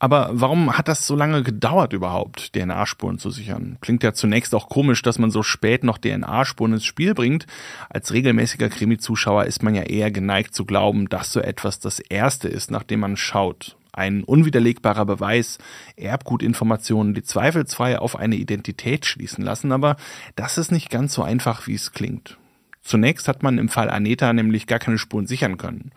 Aber 0.00 0.30
warum 0.32 0.78
hat 0.78 0.86
das 0.86 1.06
so 1.06 1.16
lange 1.16 1.42
gedauert 1.42 1.92
überhaupt, 1.92 2.52
DNA-Spuren 2.54 3.18
zu 3.18 3.30
sichern? 3.30 3.78
Klingt 3.80 4.04
ja 4.04 4.12
zunächst 4.12 4.54
auch 4.54 4.68
komisch, 4.68 5.02
dass 5.02 5.18
man 5.18 5.32
so 5.32 5.42
spät 5.42 5.82
noch 5.82 5.98
DNA-Spuren 5.98 6.74
ins 6.74 6.84
Spiel 6.84 7.14
bringt. 7.14 7.46
Als 7.90 8.12
regelmäßiger 8.12 8.68
Krimi-Zuschauer 8.68 9.46
ist 9.46 9.64
man 9.64 9.74
ja 9.74 9.82
eher 9.82 10.12
geneigt 10.12 10.54
zu 10.54 10.64
glauben, 10.64 11.08
dass 11.08 11.32
so 11.32 11.40
etwas 11.40 11.80
das 11.80 11.98
Erste 11.98 12.48
ist, 12.48 12.70
nachdem 12.70 13.00
man 13.00 13.16
schaut. 13.16 13.76
Ein 13.92 14.22
unwiderlegbarer 14.22 15.04
Beweis, 15.04 15.58
Erbgutinformationen, 15.96 17.14
die 17.14 17.24
zweifelsfrei 17.24 17.98
auf 17.98 18.14
eine 18.14 18.36
Identität 18.36 19.04
schließen 19.04 19.42
lassen, 19.42 19.72
aber 19.72 19.96
das 20.36 20.58
ist 20.58 20.70
nicht 20.70 20.90
ganz 20.90 21.14
so 21.14 21.24
einfach, 21.24 21.66
wie 21.66 21.74
es 21.74 21.90
klingt. 21.90 22.38
Zunächst 22.82 23.26
hat 23.26 23.42
man 23.42 23.58
im 23.58 23.68
Fall 23.68 23.90
Aneta 23.90 24.32
nämlich 24.32 24.68
gar 24.68 24.78
keine 24.78 24.98
Spuren 24.98 25.26
sichern 25.26 25.56
können. 25.56 25.90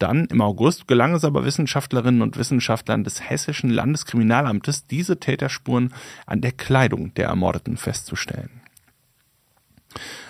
Dann 0.00 0.24
im 0.24 0.40
August 0.40 0.88
gelang 0.88 1.14
es 1.14 1.24
aber 1.24 1.44
Wissenschaftlerinnen 1.44 2.22
und 2.22 2.38
Wissenschaftlern 2.38 3.04
des 3.04 3.28
Hessischen 3.28 3.68
Landeskriminalamtes, 3.68 4.86
diese 4.86 5.20
Täterspuren 5.20 5.92
an 6.26 6.40
der 6.40 6.52
Kleidung 6.52 7.12
der 7.14 7.28
Ermordeten 7.28 7.76
festzustellen. 7.76 8.62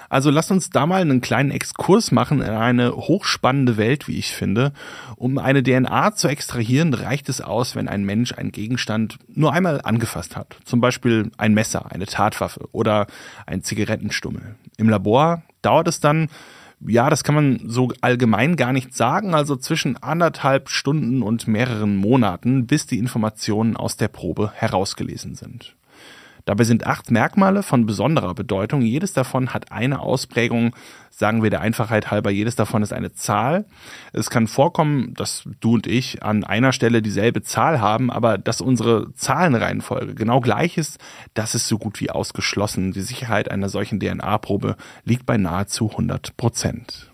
Also 0.09 0.31
lasst 0.31 0.51
uns 0.51 0.71
da 0.71 0.87
mal 0.87 1.01
einen 1.01 1.21
kleinen 1.21 1.53
Exkurs 1.53 2.11
machen 2.11 2.43
in 2.43 2.51
eine 2.51 2.97
hochspannende 2.97 3.77
Welt, 3.77 4.09
wie 4.09 4.19
ich 4.19 4.33
finde. 4.33 4.73
Um 5.15 5.39
eine 5.39 5.63
DNA 5.63 6.17
zu 6.17 6.27
extrahieren, 6.27 6.93
reicht 6.93 7.29
es 7.29 7.41
aus, 7.41 7.77
wenn 7.77 7.87
ein 7.87 8.03
Mensch 8.03 8.33
einen 8.33 8.51
Gegenstand 8.51 9.19
nur 9.29 9.53
einmal 9.53 9.81
angefasst 9.85 10.35
hat. 10.35 10.57
Zum 10.65 10.81
Beispiel 10.81 11.31
ein 11.39 11.55
Messer, 11.55 11.93
eine 11.93 12.07
Tatwaffe 12.07 12.69
oder 12.73 13.07
ein 13.47 13.63
Zigarettenstummel. 13.63 14.57
Im 14.79 14.89
Labor 14.89 15.45
dauert 15.63 15.87
es 15.87 16.01
dann 16.01 16.29
ja, 16.87 17.11
das 17.11 17.25
kann 17.25 17.35
man 17.35 17.61
so 17.67 17.93
allgemein 18.01 18.57
gar 18.57 18.73
nicht 18.73 18.95
sagen, 18.95 19.35
also 19.35 19.57
zwischen 19.57 19.97
anderthalb 20.03 20.69
Stunden 20.69 21.23
und 21.23 21.47
mehreren 21.47 21.97
Monaten, 21.97 22.67
bis 22.67 22.87
die 22.87 22.99
Informationen 22.99 23.77
aus 23.77 23.97
der 23.97 24.09
Probe 24.09 24.53
herausgelesen 24.55 25.35
sind. 25.35 25.77
Dabei 26.51 26.65
sind 26.65 26.85
acht 26.85 27.13
Merkmale 27.13 27.63
von 27.63 27.87
besonderer 27.87 28.35
Bedeutung. 28.35 28.83
Jedes 28.83 29.13
davon 29.13 29.55
hat 29.55 29.71
eine 29.71 30.01
Ausprägung, 30.01 30.75
sagen 31.09 31.45
wir 31.45 31.51
der 31.51 31.61
Einfachheit 31.61 32.11
halber, 32.11 32.33
jedes 32.33 32.57
davon 32.57 32.83
ist 32.83 32.93
eine 32.93 33.13
Zahl. 33.13 33.67
Es 34.13 34.31
kann 34.31 34.49
vorkommen, 34.49 35.15
dass 35.15 35.45
du 35.61 35.75
und 35.75 35.87
ich 35.87 36.25
an 36.25 36.43
einer 36.43 36.73
Stelle 36.73 37.03
dieselbe 37.03 37.43
Zahl 37.43 37.81
haben, 37.81 38.11
aber 38.11 38.37
dass 38.37 38.61
unsere 38.61 39.15
Zahlenreihenfolge 39.15 40.17
genau 40.17 40.41
gleich 40.41 40.77
ist, 40.77 40.99
das 41.35 41.55
ist 41.55 41.69
so 41.69 41.79
gut 41.79 42.01
wie 42.01 42.11
ausgeschlossen. 42.11 42.91
Die 42.91 43.03
Sicherheit 43.03 43.49
einer 43.49 43.69
solchen 43.69 44.01
DNA-Probe 44.01 44.75
liegt 45.05 45.27
bei 45.27 45.37
nahezu 45.37 45.89
100 45.89 46.37
Prozent. 46.37 47.10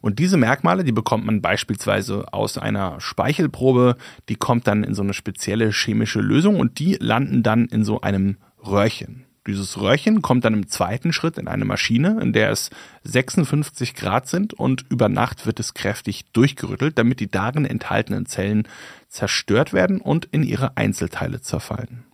Und 0.00 0.18
diese 0.18 0.36
Merkmale, 0.36 0.84
die 0.84 0.92
bekommt 0.92 1.26
man 1.26 1.40
beispielsweise 1.40 2.32
aus 2.32 2.58
einer 2.58 3.00
Speichelprobe, 3.00 3.96
die 4.28 4.36
kommt 4.36 4.66
dann 4.66 4.84
in 4.84 4.94
so 4.94 5.02
eine 5.02 5.14
spezielle 5.14 5.70
chemische 5.70 6.20
Lösung 6.20 6.58
und 6.58 6.78
die 6.78 6.96
landen 7.00 7.42
dann 7.42 7.66
in 7.66 7.84
so 7.84 8.00
einem 8.00 8.36
Röhrchen. 8.64 9.26
Dieses 9.46 9.80
Röhrchen 9.80 10.20
kommt 10.20 10.44
dann 10.44 10.52
im 10.52 10.68
zweiten 10.68 11.12
Schritt 11.12 11.38
in 11.38 11.48
eine 11.48 11.64
Maschine, 11.64 12.18
in 12.20 12.32
der 12.32 12.50
es 12.50 12.70
56 13.04 13.94
Grad 13.94 14.28
sind 14.28 14.52
und 14.52 14.84
über 14.90 15.08
Nacht 15.08 15.46
wird 15.46 15.58
es 15.58 15.72
kräftig 15.72 16.26
durchgerüttelt, 16.32 16.98
damit 16.98 17.20
die 17.20 17.30
darin 17.30 17.64
enthaltenen 17.64 18.26
Zellen 18.26 18.68
zerstört 19.08 19.72
werden 19.72 20.00
und 20.00 20.26
in 20.26 20.42
ihre 20.42 20.76
Einzelteile 20.76 21.40
zerfallen. 21.40 22.04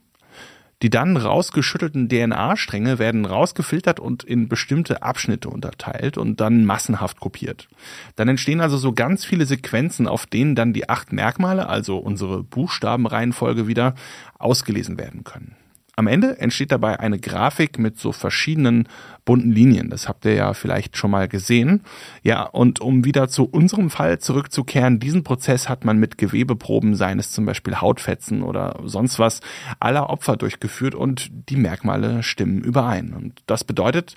Die 0.82 0.90
dann 0.90 1.16
rausgeschüttelten 1.16 2.08
DNA-Stränge 2.08 2.98
werden 2.98 3.24
rausgefiltert 3.24 3.98
und 3.98 4.24
in 4.24 4.48
bestimmte 4.48 5.02
Abschnitte 5.02 5.48
unterteilt 5.48 6.18
und 6.18 6.40
dann 6.40 6.66
massenhaft 6.66 7.18
kopiert. 7.18 7.68
Dann 8.14 8.28
entstehen 8.28 8.60
also 8.60 8.76
so 8.76 8.92
ganz 8.92 9.24
viele 9.24 9.46
Sequenzen, 9.46 10.06
auf 10.06 10.26
denen 10.26 10.54
dann 10.54 10.74
die 10.74 10.88
acht 10.88 11.12
Merkmale, 11.12 11.68
also 11.68 11.96
unsere 11.96 12.42
Buchstabenreihenfolge 12.42 13.66
wieder, 13.66 13.94
ausgelesen 14.38 14.98
werden 14.98 15.24
können. 15.24 15.56
Am 15.98 16.08
Ende 16.08 16.38
entsteht 16.38 16.72
dabei 16.72 17.00
eine 17.00 17.18
Grafik 17.18 17.78
mit 17.78 17.98
so 17.98 18.12
verschiedenen 18.12 18.86
bunten 19.24 19.50
Linien. 19.50 19.88
Das 19.88 20.08
habt 20.08 20.26
ihr 20.26 20.34
ja 20.34 20.52
vielleicht 20.52 20.98
schon 20.98 21.10
mal 21.10 21.26
gesehen. 21.26 21.84
Ja, 22.22 22.42
und 22.42 22.82
um 22.82 23.06
wieder 23.06 23.28
zu 23.28 23.44
unserem 23.44 23.88
Fall 23.88 24.18
zurückzukehren, 24.18 25.00
diesen 25.00 25.24
Prozess 25.24 25.70
hat 25.70 25.86
man 25.86 25.98
mit 25.98 26.18
Gewebeproben, 26.18 26.94
seien 26.94 27.18
es 27.18 27.32
zum 27.32 27.46
Beispiel 27.46 27.76
Hautfetzen 27.76 28.42
oder 28.42 28.78
sonst 28.84 29.18
was, 29.18 29.40
aller 29.80 30.10
Opfer 30.10 30.36
durchgeführt 30.36 30.94
und 30.94 31.30
die 31.48 31.56
Merkmale 31.56 32.22
stimmen 32.22 32.60
überein. 32.60 33.14
Und 33.14 33.42
das 33.46 33.64
bedeutet, 33.64 34.16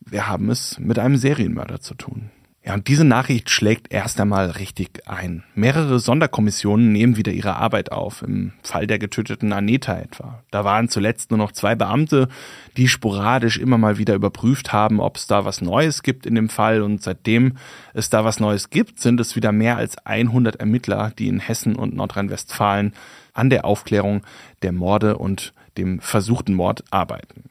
wir 0.00 0.26
haben 0.26 0.50
es 0.50 0.80
mit 0.80 0.98
einem 0.98 1.16
Serienmörder 1.16 1.80
zu 1.80 1.94
tun. 1.94 2.30
Ja, 2.62 2.74
und 2.74 2.88
diese 2.88 3.04
Nachricht 3.04 3.48
schlägt 3.48 3.90
erst 3.90 4.20
einmal 4.20 4.50
richtig 4.50 5.08
ein. 5.08 5.44
Mehrere 5.54 5.98
Sonderkommissionen 5.98 6.92
nehmen 6.92 7.16
wieder 7.16 7.32
ihre 7.32 7.56
Arbeit 7.56 7.90
auf, 7.90 8.20
im 8.20 8.52
Fall 8.62 8.86
der 8.86 8.98
getöteten 8.98 9.54
Aneta 9.54 9.98
etwa. 9.98 10.42
Da 10.50 10.62
waren 10.62 10.90
zuletzt 10.90 11.30
nur 11.30 11.38
noch 11.38 11.52
zwei 11.52 11.74
Beamte, 11.74 12.28
die 12.76 12.86
sporadisch 12.86 13.56
immer 13.56 13.78
mal 13.78 13.96
wieder 13.96 14.14
überprüft 14.14 14.74
haben, 14.74 15.00
ob 15.00 15.16
es 15.16 15.26
da 15.26 15.46
was 15.46 15.62
Neues 15.62 16.02
gibt 16.02 16.26
in 16.26 16.34
dem 16.34 16.50
Fall. 16.50 16.82
Und 16.82 17.02
seitdem 17.02 17.56
es 17.94 18.10
da 18.10 18.26
was 18.26 18.40
Neues 18.40 18.68
gibt, 18.68 19.00
sind 19.00 19.20
es 19.20 19.36
wieder 19.36 19.52
mehr 19.52 19.78
als 19.78 19.96
100 19.96 20.56
Ermittler, 20.56 21.12
die 21.18 21.28
in 21.28 21.40
Hessen 21.40 21.76
und 21.76 21.96
Nordrhein-Westfalen 21.96 22.92
an 23.32 23.48
der 23.48 23.64
Aufklärung 23.64 24.20
der 24.60 24.72
Morde 24.72 25.16
und 25.16 25.54
dem 25.78 26.00
versuchten 26.00 26.52
Mord 26.52 26.84
arbeiten. 26.90 27.49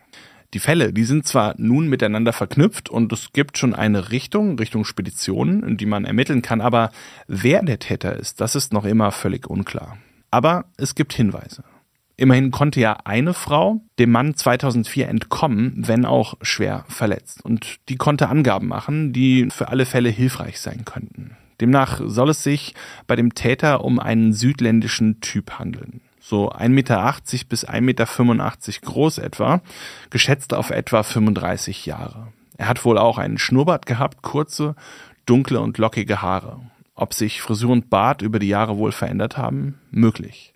Die 0.56 0.60
Fälle, 0.60 0.94
die 0.94 1.04
sind 1.04 1.28
zwar 1.28 1.54
nun 1.58 1.90
miteinander 1.90 2.34
verknüpft 2.34 2.90
und 2.90 3.14
es 3.14 3.34
gibt 3.34 3.60
schon 3.60 3.76
eine 3.76 4.12
Richtung, 4.12 4.58
Richtung 4.58 4.84
Speditionen, 4.84 5.62
in 5.62 5.78
die 5.78 5.86
man 5.86 6.06
ermitteln 6.06 6.42
kann, 6.42 6.60
aber 6.60 6.92
wer 7.28 7.62
der 7.62 7.78
Täter 7.78 8.16
ist, 8.16 8.42
das 8.42 8.56
ist 8.56 8.74
noch 8.74 8.86
immer 8.86 9.12
völlig 9.12 9.48
unklar. 9.48 9.98
Aber 10.32 10.66
es 10.78 10.96
gibt 10.96 11.14
Hinweise. 11.14 11.64
Immerhin 12.18 12.50
konnte 12.50 12.80
ja 12.80 12.98
eine 13.06 13.36
Frau 13.36 13.82
dem 14.00 14.12
Mann 14.12 14.36
2004 14.36 15.08
entkommen, 15.08 15.84
wenn 15.88 16.04
auch 16.04 16.34
schwer 16.42 16.84
verletzt. 16.90 17.46
Und 17.46 17.78
die 17.88 17.96
konnte 17.96 18.28
Angaben 18.28 18.68
machen, 18.68 19.14
die 19.14 19.50
für 19.52 19.70
alle 19.70 19.86
Fälle 19.86 20.10
hilfreich 20.10 20.60
sein 20.60 20.84
könnten. 20.84 21.38
Demnach 21.62 22.02
soll 22.04 22.32
es 22.32 22.44
sich 22.44 22.74
bei 23.08 23.16
dem 23.16 23.36
Täter 23.36 23.86
um 23.86 24.00
einen 24.00 24.34
südländischen 24.34 25.22
Typ 25.22 25.60
handeln 25.60 26.02
so 26.30 26.52
1,80 26.52 26.70
Meter 26.70 27.14
bis 27.50 27.68
1,85 27.68 27.82
Meter 27.82 28.06
groß 28.84 29.18
etwa, 29.18 29.62
geschätzt 30.12 30.54
auf 30.54 30.70
etwa 30.70 31.02
35 31.02 31.88
Jahre. 31.88 32.28
Er 32.58 32.68
hat 32.68 32.86
wohl 32.86 33.00
auch 33.00 33.18
einen 33.18 33.40
Schnurrbart 33.40 33.88
gehabt, 33.88 34.22
kurze, 34.22 34.76
dunkle 35.26 35.60
und 35.60 35.78
lockige 35.80 36.22
Haare. 36.22 36.60
Ob 36.94 37.14
sich 37.14 37.42
Frisur 37.42 37.72
und 37.72 37.90
Bart 37.90 38.22
über 38.22 38.38
die 38.38 38.48
Jahre 38.48 38.78
wohl 38.78 38.92
verändert 38.92 39.38
haben? 39.38 39.80
Möglich. 39.90 40.54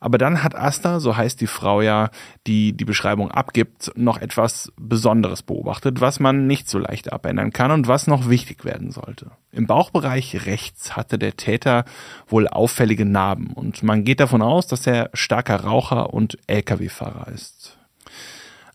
Aber 0.00 0.18
dann 0.18 0.44
hat 0.44 0.54
Asta, 0.54 1.00
so 1.00 1.16
heißt 1.16 1.40
die 1.40 1.48
Frau 1.48 1.80
ja, 1.82 2.10
die 2.46 2.72
die 2.72 2.84
Beschreibung 2.84 3.30
abgibt, 3.30 3.90
noch 3.96 4.18
etwas 4.18 4.72
Besonderes 4.76 5.42
beobachtet, 5.42 6.00
was 6.00 6.20
man 6.20 6.46
nicht 6.46 6.68
so 6.68 6.78
leicht 6.78 7.12
abändern 7.12 7.52
kann 7.52 7.72
und 7.72 7.88
was 7.88 8.06
noch 8.06 8.28
wichtig 8.28 8.64
werden 8.64 8.92
sollte. 8.92 9.32
Im 9.50 9.66
Bauchbereich 9.66 10.46
rechts 10.46 10.94
hatte 10.96 11.18
der 11.18 11.36
Täter 11.36 11.84
wohl 12.28 12.46
auffällige 12.46 13.04
Narben 13.04 13.52
und 13.52 13.82
man 13.82 14.04
geht 14.04 14.20
davon 14.20 14.42
aus, 14.42 14.66
dass 14.68 14.86
er 14.86 15.10
starker 15.14 15.64
Raucher 15.64 16.14
und 16.14 16.38
Lkw-Fahrer 16.46 17.28
ist. 17.28 17.77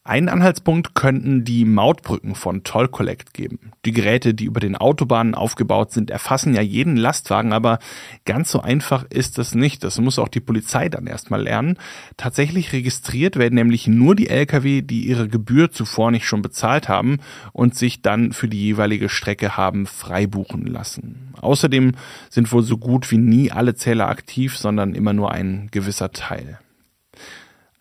Einen 0.06 0.28
Anhaltspunkt 0.28 0.96
könnten 0.96 1.46
die 1.46 1.64
Mautbrücken 1.64 2.36
von 2.36 2.66
Toll 2.66 2.90
Collect 2.90 3.34
geben. 3.34 3.72
Die 3.86 3.94
Geräte, 3.94 4.34
die 4.34 4.44
über 4.44 4.60
den 4.60 4.76
Autobahnen 4.76 5.34
aufgebaut 5.34 5.94
sind, 5.94 6.12
erfassen 6.12 6.54
ja 6.54 6.62
jeden 6.62 6.98
Lastwagen, 6.98 7.54
aber 7.54 7.80
ganz 8.26 8.52
so 8.52 8.60
einfach 8.60 9.06
ist 9.10 9.40
es 9.40 9.56
nicht. 9.56 9.82
Das 9.82 10.02
muss 10.02 10.20
auch 10.20 10.28
die 10.28 10.42
Polizei 10.42 10.90
dann 10.90 11.08
erstmal 11.08 11.42
lernen. 11.42 11.78
Tatsächlich 12.18 12.74
registriert 12.74 13.38
werden 13.38 13.56
nämlich 13.56 13.88
nur 13.88 14.14
die 14.14 14.28
Lkw, 14.28 14.82
die 14.82 15.08
ihre 15.08 15.30
Gebühr 15.30 15.72
zuvor 15.72 16.12
nicht 16.12 16.28
schon 16.28 16.42
bezahlt 16.42 16.90
haben 16.90 17.20
und 17.54 17.76
sich 17.76 18.02
dann 18.02 18.34
für 18.34 18.50
die 18.50 18.62
jeweilige 18.62 19.08
Strecke 19.08 19.56
haben 19.56 19.86
freibuchen 19.86 20.66
lassen. 20.66 21.34
Außerdem 21.40 21.94
sind 22.30 22.52
wohl 22.52 22.64
so 22.64 22.78
gut 22.78 23.10
wie 23.10 23.18
nie 23.18 23.52
alle 23.52 23.74
Zähler 23.74 24.10
aktiv, 24.10 24.58
sondern 24.58 24.96
immer 24.96 25.14
nur 25.14 25.32
ein 25.32 25.70
gewisser 25.72 26.12
Teil. 26.12 26.60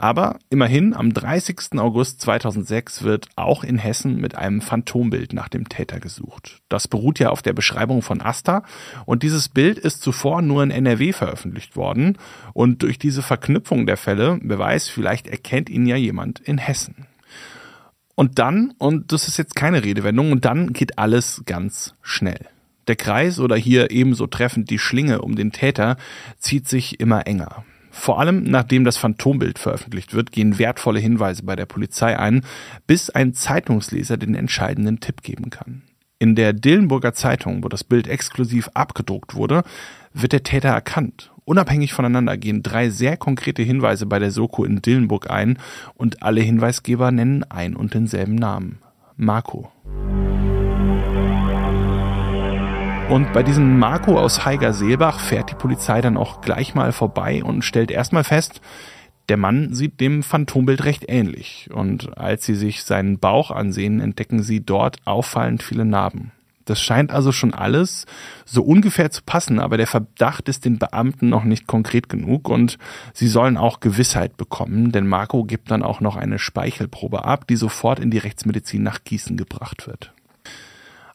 Aber 0.03 0.41
immerhin, 0.51 0.95
am 0.95 1.15
30. 1.15 1.79
August 1.79 2.21
2006 2.23 3.05
wird 3.05 3.29
auch 3.37 3.62
in 3.62 3.79
Hessen 3.79 4.21
mit 4.21 4.35
einem 4.35 4.61
Phantombild 4.61 5.33
nach 5.33 5.49
dem 5.49 5.69
Täter 5.69 6.01
gesucht. 6.01 6.59
Das 6.69 6.88
beruht 6.88 7.21
ja 7.21 7.31
auf 7.31 7.41
der 7.41 7.53
Beschreibung 7.53 8.03
von 8.03 8.21
Asta 8.21 8.65
und 9.07 9.23
dieses 9.23 9.49
Bild 9.49 9.79
ist 9.79 10.03
zuvor 10.03 10.43
nur 10.43 10.65
in 10.65 10.73
NRW 10.73 11.12
veröffentlicht 11.12 11.77
worden 11.77 12.19
und 12.53 12.83
durch 12.83 12.99
diese 12.99 13.23
Verknüpfung 13.23 13.87
der 13.87 13.97
Fälle, 13.97 14.41
wer 14.43 14.81
vielleicht 14.81 15.29
erkennt 15.29 15.71
ihn 15.71 15.87
ja 15.87 15.95
jemand 15.95 16.41
in 16.41 16.59
Hessen. 16.59 17.07
Und 18.17 18.41
dann, 18.41 18.75
und 18.79 19.12
das 19.12 19.29
ist 19.29 19.38
jetzt 19.38 19.55
keine 19.55 19.85
Redewendung, 19.85 20.33
und 20.33 20.45
dann 20.45 20.73
geht 20.73 20.99
alles 20.99 21.43
ganz 21.47 21.95
schnell. 22.03 22.49
Der 22.88 22.97
Kreis 22.97 23.38
oder 23.38 23.55
hier 23.55 23.93
ebenso 23.93 24.27
treffend 24.27 24.69
die 24.69 24.81
Schlinge 24.81 25.23
um 25.23 25.37
den 25.37 25.53
Täter 25.53 25.97
zieht 26.38 26.67
sich 26.67 26.99
immer 26.99 27.29
enger. 27.29 27.65
Vor 27.95 28.19
allem 28.19 28.43
nachdem 28.45 28.85
das 28.85 28.97
Phantombild 28.97 29.59
veröffentlicht 29.59 30.15
wird, 30.15 30.33
gehen 30.33 30.59
wertvolle 30.59 30.99
Hinweise 30.99 31.45
bei 31.45 31.55
der 31.55 31.67
Polizei 31.67 32.19
ein, 32.19 32.43
bis 32.87 33.11
ein 33.11 33.35
Zeitungsleser 33.35 34.17
den 34.17 34.35
entscheidenden 34.35 34.99
Tipp 34.99 35.23
geben 35.23 35.51
kann. 35.51 35.83
In 36.19 36.35
der 36.35 36.55
Dillenburger 36.55 37.13
Zeitung, 37.13 37.63
wo 37.63 37.69
das 37.69 37.85
Bild 37.85 38.09
exklusiv 38.09 38.71
abgedruckt 38.73 39.35
wurde, 39.35 39.63
wird 40.15 40.33
der 40.33 40.43
Täter 40.43 40.71
erkannt. 40.71 41.33
Unabhängig 41.45 41.93
voneinander 41.93 42.37
gehen 42.39 42.63
drei 42.63 42.89
sehr 42.89 43.17
konkrete 43.19 43.63
Hinweise 43.63 44.07
bei 44.07 44.19
der 44.19 44.31
Soko 44.31 44.65
in 44.65 44.81
Dillenburg 44.81 45.31
ein 45.31 45.59
und 45.95 46.23
alle 46.23 46.41
Hinweisgeber 46.41 47.11
nennen 47.11 47.45
ein 47.45 47.77
und 47.77 47.93
denselben 47.93 48.37
Namen. 48.37 48.79
Marco. 49.17 49.71
Und 53.12 53.35
bei 53.35 53.42
diesem 53.42 53.79
Marco 53.79 54.18
aus 54.18 54.46
Heiger-Seelbach 54.46 55.20
fährt 55.20 55.51
die 55.51 55.55
Polizei 55.55 56.01
dann 56.01 56.16
auch 56.16 56.40
gleich 56.40 56.75
mal 56.75 56.92
vorbei 56.92 57.44
und 57.44 57.62
stellt 57.62 57.90
erstmal 57.90 58.25
fest, 58.25 58.62
der 59.29 59.37
Mann 59.37 59.75
sieht 59.75 60.01
dem 60.01 60.22
Phantombild 60.22 60.85
recht 60.87 61.05
ähnlich. 61.09 61.68
Und 61.75 62.16
als 62.16 62.46
sie 62.46 62.55
sich 62.55 62.85
seinen 62.85 63.18
Bauch 63.18 63.51
ansehen, 63.51 64.01
entdecken 64.01 64.42
sie 64.42 64.64
dort 64.64 64.96
auffallend 65.05 65.62
viele 65.62 65.85
Narben. 65.85 66.33
Das 66.64 66.81
scheint 66.81 67.11
also 67.11 67.33
schon 67.33 67.53
alles 67.53 68.07
so 68.46 68.62
ungefähr 68.62 69.11
zu 69.11 69.20
passen, 69.27 69.59
aber 69.59 69.77
der 69.77 69.88
Verdacht 69.88 70.48
ist 70.48 70.64
den 70.64 70.79
Beamten 70.79 71.29
noch 71.29 71.44
nicht 71.44 71.66
konkret 71.66 72.09
genug 72.09 72.48
und 72.48 72.79
sie 73.12 73.29
sollen 73.29 73.59
auch 73.59 73.81
Gewissheit 73.81 74.38
bekommen, 74.38 74.90
denn 74.90 75.07
Marco 75.07 75.44
gibt 75.44 75.70
dann 75.70 75.83
auch 75.83 76.01
noch 76.01 76.16
eine 76.16 76.38
Speichelprobe 76.38 77.27
ab, 77.27 77.46
die 77.46 77.57
sofort 77.57 78.01
in 78.01 78.11
die 78.11 78.16
Rechtsmedizin 78.16 78.83
nach 78.83 79.05
Gießen 79.05 79.37
gebracht 79.37 79.87
wird. 79.87 80.14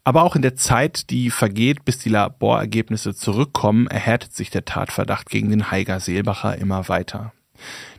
Aber 0.08 0.24
auch 0.24 0.38
in 0.38 0.42
der 0.42 0.56
Zeit, 0.56 1.10
die 1.10 1.30
vergeht, 1.30 1.84
bis 1.84 1.98
die 1.98 2.08
Laborergebnisse 2.08 3.14
zurückkommen, 3.14 3.88
erhärtet 3.88 4.34
sich 4.34 4.50
der 4.50 4.64
Tatverdacht 4.64 5.30
gegen 5.30 5.50
den 5.50 5.70
Heiger 5.70 6.00
Seelbacher 6.00 6.58
immer 6.58 6.88
weiter. 6.88 7.34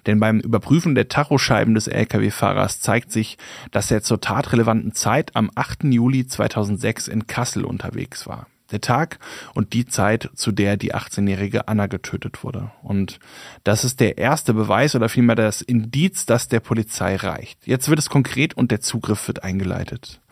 Denn 0.06 0.18
beim 0.18 0.40
Überprüfen 0.40 0.94
der 0.94 1.08
Tachoscheiben 1.10 1.74
des 1.74 1.86
Lkw-Fahrers 1.86 2.80
zeigt 2.80 3.12
sich, 3.12 3.36
dass 3.72 3.90
er 3.90 4.00
zur 4.00 4.22
tatrelevanten 4.22 4.94
Zeit 4.94 5.36
am 5.36 5.50
8. 5.54 5.84
Juli 5.84 6.26
2006 6.26 7.08
in 7.08 7.26
Kassel 7.26 7.66
unterwegs 7.66 8.26
war. 8.26 8.46
Der 8.70 8.80
Tag 8.80 9.18
und 9.52 9.74
die 9.74 9.84
Zeit, 9.84 10.30
zu 10.34 10.50
der 10.50 10.78
die 10.78 10.94
18-jährige 10.94 11.68
Anna 11.68 11.88
getötet 11.88 12.42
wurde. 12.42 12.70
Und 12.82 13.18
das 13.64 13.84
ist 13.84 14.00
der 14.00 14.16
erste 14.16 14.54
Beweis 14.54 14.94
oder 14.94 15.10
vielmehr 15.10 15.36
das 15.36 15.60
Indiz, 15.60 16.24
das 16.24 16.48
der 16.48 16.60
Polizei 16.60 17.16
reicht. 17.16 17.66
Jetzt 17.66 17.90
wird 17.90 17.98
es 17.98 18.08
konkret 18.08 18.54
und 18.54 18.70
der 18.70 18.80
Zugriff 18.80 19.28
wird 19.28 19.42
eingeleitet. 19.42 20.22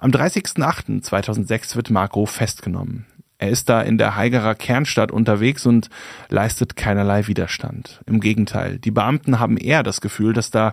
Am 0.00 0.12
30.08.2006 0.12 1.74
wird 1.74 1.90
Marco 1.90 2.24
festgenommen. 2.24 3.06
Er 3.36 3.50
ist 3.50 3.68
da 3.68 3.82
in 3.82 3.98
der 3.98 4.14
Haigerer 4.14 4.54
Kernstadt 4.54 5.10
unterwegs 5.10 5.66
und 5.66 5.90
leistet 6.28 6.76
keinerlei 6.76 7.26
Widerstand. 7.26 8.00
Im 8.06 8.20
Gegenteil, 8.20 8.78
die 8.78 8.92
Beamten 8.92 9.40
haben 9.40 9.56
eher 9.56 9.82
das 9.82 10.00
Gefühl, 10.00 10.34
dass 10.34 10.52
da 10.52 10.72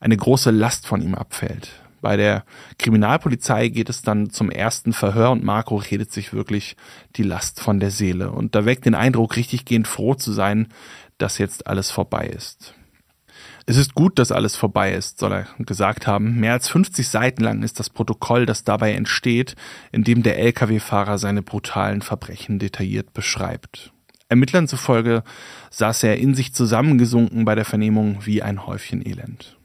eine 0.00 0.16
große 0.16 0.50
Last 0.50 0.88
von 0.88 1.00
ihm 1.02 1.14
abfällt. 1.14 1.70
Bei 2.00 2.16
der 2.16 2.44
Kriminalpolizei 2.80 3.68
geht 3.68 3.88
es 3.88 4.02
dann 4.02 4.30
zum 4.30 4.50
ersten 4.50 4.92
Verhör 4.92 5.30
und 5.30 5.44
Marco 5.44 5.76
redet 5.76 6.12
sich 6.12 6.32
wirklich 6.32 6.76
die 7.14 7.22
Last 7.22 7.60
von 7.60 7.78
der 7.78 7.92
Seele. 7.92 8.32
Und 8.32 8.56
da 8.56 8.64
weckt 8.64 8.86
den 8.86 8.96
Eindruck, 8.96 9.36
richtiggehend 9.36 9.86
froh 9.86 10.14
zu 10.14 10.32
sein, 10.32 10.66
dass 11.16 11.38
jetzt 11.38 11.68
alles 11.68 11.92
vorbei 11.92 12.26
ist. 12.26 12.74
Es 13.66 13.78
ist 13.78 13.94
gut, 13.94 14.18
dass 14.18 14.30
alles 14.30 14.56
vorbei 14.56 14.92
ist, 14.92 15.18
soll 15.18 15.32
er 15.32 15.46
gesagt 15.58 16.06
haben. 16.06 16.38
Mehr 16.38 16.52
als 16.52 16.68
50 16.68 17.08
Seiten 17.08 17.42
lang 17.42 17.62
ist 17.62 17.80
das 17.80 17.88
Protokoll, 17.88 18.44
das 18.44 18.64
dabei 18.64 18.92
entsteht, 18.92 19.56
in 19.90 20.04
dem 20.04 20.22
der 20.22 20.38
Lkw-Fahrer 20.38 21.16
seine 21.16 21.42
brutalen 21.42 22.02
Verbrechen 22.02 22.58
detailliert 22.58 23.14
beschreibt. 23.14 23.92
Ermittlern 24.28 24.68
zufolge 24.68 25.22
saß 25.70 26.02
er 26.04 26.18
in 26.18 26.34
sich 26.34 26.52
zusammengesunken 26.52 27.44
bei 27.44 27.54
der 27.54 27.64
Vernehmung 27.64 28.18
wie 28.24 28.42
ein 28.42 28.66
Häufchen 28.66 29.04
Elend. 29.06 29.56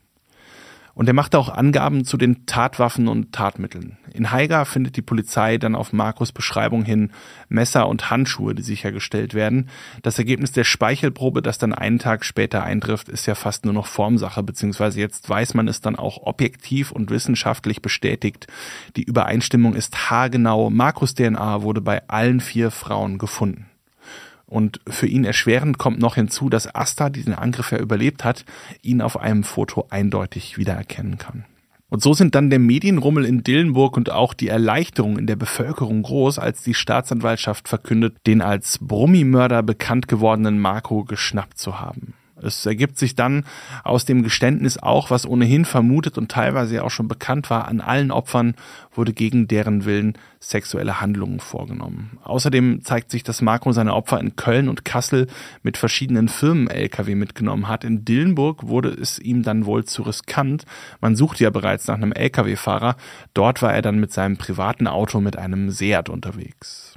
Und 1.00 1.06
er 1.06 1.14
machte 1.14 1.38
auch 1.38 1.48
Angaben 1.48 2.04
zu 2.04 2.18
den 2.18 2.44
Tatwaffen 2.44 3.08
und 3.08 3.32
Tatmitteln. 3.32 3.96
In 4.12 4.32
Haiger 4.32 4.66
findet 4.66 4.98
die 4.98 5.02
Polizei 5.02 5.56
dann 5.56 5.74
auf 5.74 5.94
Markus 5.94 6.30
Beschreibung 6.30 6.84
hin 6.84 7.10
Messer 7.48 7.88
und 7.88 8.10
Handschuhe, 8.10 8.54
die 8.54 8.60
sichergestellt 8.60 9.32
werden. 9.32 9.70
Das 10.02 10.18
Ergebnis 10.18 10.52
der 10.52 10.64
Speichelprobe, 10.64 11.40
das 11.40 11.56
dann 11.56 11.72
einen 11.72 12.00
Tag 12.00 12.22
später 12.26 12.64
eintrifft, 12.64 13.08
ist 13.08 13.24
ja 13.24 13.34
fast 13.34 13.64
nur 13.64 13.72
noch 13.72 13.86
Formsache, 13.86 14.42
beziehungsweise 14.42 15.00
jetzt 15.00 15.26
weiß 15.26 15.54
man 15.54 15.68
es 15.68 15.80
dann 15.80 15.96
auch 15.96 16.18
objektiv 16.24 16.92
und 16.92 17.08
wissenschaftlich 17.08 17.80
bestätigt. 17.80 18.46
Die 18.96 19.04
Übereinstimmung 19.04 19.72
ist 19.72 20.10
haargenau. 20.10 20.68
Markus 20.68 21.14
DNA 21.14 21.62
wurde 21.62 21.80
bei 21.80 22.06
allen 22.08 22.40
vier 22.40 22.70
Frauen 22.70 23.16
gefunden. 23.16 23.69
Und 24.50 24.80
für 24.88 25.06
ihn 25.06 25.24
erschwerend 25.24 25.78
kommt 25.78 26.00
noch 26.00 26.16
hinzu, 26.16 26.50
dass 26.50 26.74
Asta, 26.74 27.08
die 27.08 27.22
den 27.22 27.34
Angriff 27.34 27.70
ja 27.70 27.78
überlebt 27.78 28.24
hat, 28.24 28.44
ihn 28.82 29.00
auf 29.00 29.18
einem 29.18 29.44
Foto 29.44 29.86
eindeutig 29.90 30.58
wiedererkennen 30.58 31.18
kann. 31.18 31.44
Und 31.88 32.02
so 32.02 32.14
sind 32.14 32.34
dann 32.34 32.50
der 32.50 32.58
Medienrummel 32.58 33.24
in 33.24 33.42
Dillenburg 33.42 33.96
und 33.96 34.10
auch 34.10 34.34
die 34.34 34.48
Erleichterung 34.48 35.18
in 35.18 35.26
der 35.26 35.36
Bevölkerung 35.36 36.02
groß, 36.02 36.38
als 36.38 36.62
die 36.62 36.74
Staatsanwaltschaft 36.74 37.68
verkündet, 37.68 38.16
den 38.26 38.42
als 38.42 38.78
Brummimörder 38.80 39.62
bekannt 39.62 40.08
gewordenen 40.08 40.60
Marco 40.60 41.04
geschnappt 41.04 41.58
zu 41.58 41.80
haben. 41.80 42.14
Es 42.42 42.64
ergibt 42.66 42.98
sich 42.98 43.14
dann 43.14 43.44
aus 43.84 44.04
dem 44.04 44.22
Geständnis 44.22 44.78
auch, 44.78 45.10
was 45.10 45.26
ohnehin 45.26 45.64
vermutet 45.64 46.18
und 46.18 46.30
teilweise 46.30 46.84
auch 46.84 46.90
schon 46.90 47.08
bekannt 47.08 47.50
war, 47.50 47.68
an 47.68 47.80
allen 47.80 48.10
Opfern 48.10 48.54
wurde 48.92 49.12
gegen 49.12 49.48
deren 49.48 49.84
Willen 49.84 50.14
sexuelle 50.40 51.00
Handlungen 51.00 51.40
vorgenommen. 51.40 52.18
Außerdem 52.24 52.82
zeigt 52.82 53.10
sich, 53.10 53.22
dass 53.22 53.42
Marco 53.42 53.72
seine 53.72 53.94
Opfer 53.94 54.20
in 54.20 54.36
Köln 54.36 54.68
und 54.68 54.84
Kassel 54.84 55.26
mit 55.62 55.76
verschiedenen 55.76 56.28
Firmen-LKW 56.28 57.14
mitgenommen 57.14 57.68
hat. 57.68 57.84
In 57.84 58.04
Dillenburg 58.04 58.66
wurde 58.66 58.88
es 58.88 59.18
ihm 59.18 59.42
dann 59.42 59.66
wohl 59.66 59.84
zu 59.84 60.02
riskant. 60.02 60.64
Man 61.00 61.14
suchte 61.14 61.44
ja 61.44 61.50
bereits 61.50 61.86
nach 61.86 61.96
einem 61.96 62.12
LKW-Fahrer. 62.12 62.96
Dort 63.34 63.60
war 63.62 63.74
er 63.74 63.82
dann 63.82 64.00
mit 64.00 64.12
seinem 64.12 64.38
privaten 64.38 64.86
Auto 64.86 65.20
mit 65.20 65.36
einem 65.36 65.70
Seat 65.70 66.08
unterwegs. 66.08 66.94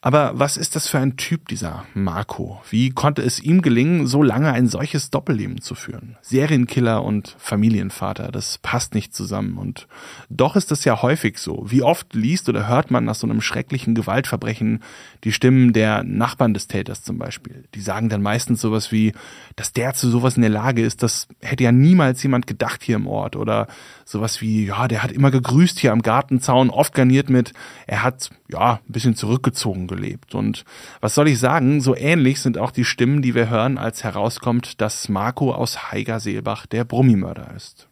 Aber 0.00 0.30
was 0.34 0.56
ist 0.56 0.76
das 0.76 0.86
für 0.86 0.98
ein 0.98 1.16
Typ, 1.16 1.48
dieser 1.48 1.84
Marco? 1.92 2.62
Wie 2.70 2.90
konnte 2.90 3.20
es 3.22 3.40
ihm 3.40 3.62
gelingen, 3.62 4.06
so 4.06 4.22
lange 4.22 4.52
ein 4.52 4.68
solches 4.68 5.10
Doppelleben 5.10 5.60
zu 5.60 5.74
führen? 5.74 6.16
Serienkiller 6.22 7.02
und 7.02 7.34
Familienvater, 7.38 8.30
das 8.30 8.58
passt 8.58 8.94
nicht 8.94 9.12
zusammen. 9.12 9.58
Und 9.58 9.88
doch 10.30 10.54
ist 10.54 10.70
es 10.70 10.84
ja 10.84 11.02
häufig 11.02 11.38
so. 11.38 11.64
Wie 11.66 11.82
oft 11.82 12.14
liest 12.14 12.48
oder 12.48 12.68
hört 12.68 12.92
man 12.92 13.06
nach 13.06 13.16
so 13.16 13.26
einem 13.26 13.40
schrecklichen 13.40 13.96
Gewaltverbrechen 13.96 14.84
die 15.24 15.32
Stimmen 15.32 15.72
der 15.72 16.04
Nachbarn 16.04 16.54
des 16.54 16.68
Täters 16.68 17.02
zum 17.02 17.18
Beispiel? 17.18 17.64
Die 17.74 17.80
sagen 17.80 18.08
dann 18.08 18.22
meistens 18.22 18.60
sowas 18.60 18.92
wie, 18.92 19.14
dass 19.56 19.72
der 19.72 19.94
zu 19.94 20.08
sowas 20.08 20.36
in 20.36 20.42
der 20.42 20.50
Lage 20.50 20.82
ist, 20.84 21.02
das 21.02 21.26
hätte 21.40 21.64
ja 21.64 21.72
niemals 21.72 22.22
jemand 22.22 22.46
gedacht 22.46 22.84
hier 22.84 22.96
im 22.96 23.08
Ort. 23.08 23.34
Oder 23.34 23.66
sowas 24.08 24.40
wie, 24.40 24.66
ja, 24.66 24.88
der 24.88 25.02
hat 25.02 25.12
immer 25.12 25.30
gegrüßt 25.30 25.78
hier 25.78 25.92
am 25.92 26.00
Gartenzaun, 26.00 26.70
oft 26.70 26.94
garniert 26.94 27.28
mit, 27.28 27.52
er 27.86 28.02
hat, 28.02 28.30
ja, 28.50 28.80
ein 28.86 28.92
bisschen 28.92 29.14
zurückgezogen 29.14 29.86
gelebt. 29.86 30.34
Und 30.34 30.64
was 31.00 31.14
soll 31.14 31.28
ich 31.28 31.38
sagen, 31.38 31.82
so 31.82 31.94
ähnlich 31.94 32.40
sind 32.40 32.56
auch 32.56 32.70
die 32.70 32.84
Stimmen, 32.84 33.20
die 33.20 33.34
wir 33.34 33.50
hören, 33.50 33.76
als 33.76 34.04
herauskommt, 34.04 34.80
dass 34.80 35.10
Marco 35.10 35.52
aus 35.52 35.92
Heiger-Seelbach 35.92 36.66
der 36.66 36.84
Brummimörder 36.84 37.54
ist. 37.54 37.88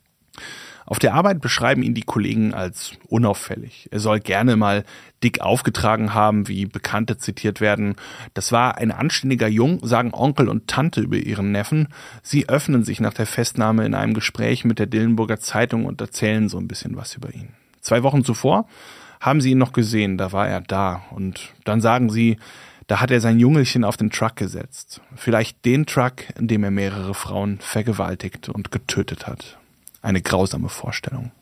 Auf 0.87 1.01
der 1.01 1.15
Arbeit 1.15 1.41
beschreiben 1.41 1.83
ihn 1.83 1.95
die 1.95 2.03
Kollegen 2.03 2.55
als 2.55 2.93
unauffällig. 3.09 3.89
Er 3.91 3.99
soll 3.99 4.21
gerne 4.21 4.55
mal 4.55 4.85
dick 5.23 5.41
aufgetragen 5.41 6.15
haben, 6.15 6.47
wie 6.47 6.65
Bekannte 6.67 7.19
zitiert 7.19 7.61
werden. 7.61 7.97
Das 8.35 8.53
war 8.53 8.79
ein 8.79 8.93
anständiger 8.93 9.49
Jung, 9.49 9.85
sagen 9.85 10.15
Onkel 10.15 10.49
und 10.49 10.69
Tante 10.69 11.01
über 11.01 11.17
ihren 11.17 11.51
Neffen. 11.51 11.89
Sie 12.23 12.49
öffnen 12.49 12.85
sich 12.85 13.01
nach 13.01 13.15
der 13.15 13.27
Festnahme 13.27 13.85
in 13.85 13.95
einem 13.95 14.15
Gespräch 14.15 14.65
mit 14.65 14.79
der 14.79 14.87
Dillenburger 14.87 15.41
Zeitung 15.41 15.87
und 15.87 16.01
erzählen 16.01 16.49
so 16.49 16.59
ein 16.59 16.69
bisschen 16.69 16.97
was 16.97 17.17
über 17.17 17.35
ihn. 17.35 17.49
Zwei 17.81 18.05
Wochen 18.05 18.25
zuvor 18.25 18.69
haben 19.21 19.41
sie 19.41 19.51
ihn 19.51 19.59
noch 19.59 19.73
gesehen, 19.73 20.19
da 20.19 20.31
war 20.31 20.47
er 20.47 20.61
da. 20.61 21.03
Und 21.11 21.53
dann 21.65 21.81
sagen 21.81 22.11
sie, 22.11 22.37
da 22.87 23.01
hat 23.01 23.11
er 23.11 23.21
sein 23.21 23.41
Jungelchen 23.41 23.83
auf 23.83 23.97
den 23.97 24.11
Truck 24.11 24.37
gesetzt. 24.37 25.01
Vielleicht 25.17 25.65
den 25.65 25.87
Truck, 25.87 26.23
in 26.39 26.47
dem 26.47 26.63
er 26.63 26.71
mehrere 26.71 27.15
Frauen 27.15 27.59
vergewaltigt 27.59 28.49
und 28.49 28.71
getötet 28.71 29.27
hat. 29.27 29.59
Eine 30.07 30.23
grausame 30.23 30.69
Vorstellung. 30.69 31.33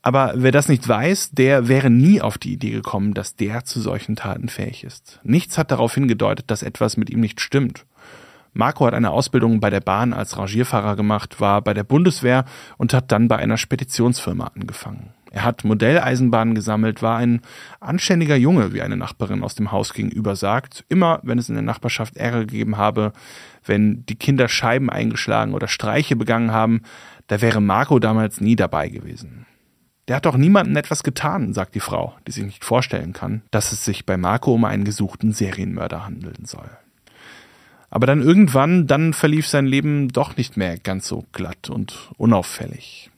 Aber 0.00 0.32
wer 0.34 0.50
das 0.50 0.66
nicht 0.66 0.88
weiß, 0.88 1.32
der 1.32 1.68
wäre 1.68 1.90
nie 1.90 2.22
auf 2.22 2.38
die 2.38 2.54
Idee 2.54 2.70
gekommen, 2.70 3.12
dass 3.12 3.36
der 3.36 3.66
zu 3.66 3.82
solchen 3.82 4.16
Taten 4.16 4.48
fähig 4.48 4.82
ist. 4.82 5.20
Nichts 5.24 5.58
hat 5.58 5.70
darauf 5.70 5.92
hingedeutet, 5.92 6.50
dass 6.50 6.62
etwas 6.62 6.96
mit 6.96 7.10
ihm 7.10 7.20
nicht 7.20 7.42
stimmt. 7.42 7.84
Marco 8.54 8.86
hat 8.86 8.94
eine 8.94 9.10
Ausbildung 9.10 9.60
bei 9.60 9.68
der 9.68 9.80
Bahn 9.80 10.14
als 10.14 10.38
Rangierfahrer 10.38 10.96
gemacht, 10.96 11.38
war 11.38 11.60
bei 11.60 11.74
der 11.74 11.84
Bundeswehr 11.84 12.46
und 12.78 12.94
hat 12.94 13.12
dann 13.12 13.28
bei 13.28 13.36
einer 13.36 13.58
Speditionsfirma 13.58 14.52
angefangen. 14.54 15.12
Er 15.34 15.42
hat 15.42 15.64
Modelleisenbahnen 15.64 16.54
gesammelt, 16.54 17.02
war 17.02 17.16
ein 17.16 17.40
anständiger 17.80 18.36
Junge, 18.36 18.72
wie 18.72 18.82
eine 18.82 18.96
Nachbarin 18.96 19.42
aus 19.42 19.56
dem 19.56 19.72
Haus 19.72 19.92
gegenüber 19.92 20.36
sagt. 20.36 20.84
Immer, 20.88 21.18
wenn 21.24 21.38
es 21.38 21.48
in 21.48 21.56
der 21.56 21.64
Nachbarschaft 21.64 22.16
Ärger 22.16 22.46
gegeben 22.46 22.76
habe, 22.76 23.12
wenn 23.64 24.06
die 24.06 24.14
Kinder 24.14 24.46
Scheiben 24.46 24.90
eingeschlagen 24.90 25.52
oder 25.52 25.66
Streiche 25.66 26.14
begangen 26.14 26.52
haben, 26.52 26.82
da 27.26 27.40
wäre 27.40 27.60
Marco 27.60 27.98
damals 27.98 28.40
nie 28.40 28.54
dabei 28.54 28.88
gewesen. 28.88 29.44
Der 30.06 30.14
hat 30.16 30.26
doch 30.26 30.36
niemandem 30.36 30.76
etwas 30.76 31.02
getan, 31.02 31.52
sagt 31.52 31.74
die 31.74 31.80
Frau, 31.80 32.14
die 32.28 32.30
sich 32.30 32.44
nicht 32.44 32.64
vorstellen 32.64 33.12
kann, 33.12 33.42
dass 33.50 33.72
es 33.72 33.84
sich 33.84 34.06
bei 34.06 34.16
Marco 34.16 34.54
um 34.54 34.64
einen 34.64 34.84
gesuchten 34.84 35.32
Serienmörder 35.32 36.06
handeln 36.06 36.44
soll. 36.44 36.70
Aber 37.90 38.06
dann 38.06 38.22
irgendwann, 38.22 38.86
dann 38.86 39.12
verlief 39.12 39.48
sein 39.48 39.66
Leben 39.66 40.12
doch 40.12 40.36
nicht 40.36 40.56
mehr 40.56 40.78
ganz 40.78 41.08
so 41.08 41.24
glatt 41.32 41.70
und 41.70 42.12
unauffällig. 42.18 43.10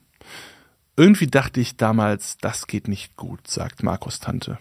Irgendwie 0.98 1.26
dachte 1.26 1.60
ich 1.60 1.76
damals, 1.76 2.38
das 2.38 2.66
geht 2.66 2.88
nicht 2.88 3.16
gut, 3.16 3.46
sagt 3.48 3.82
Markus 3.82 4.18
Tante. 4.18 4.58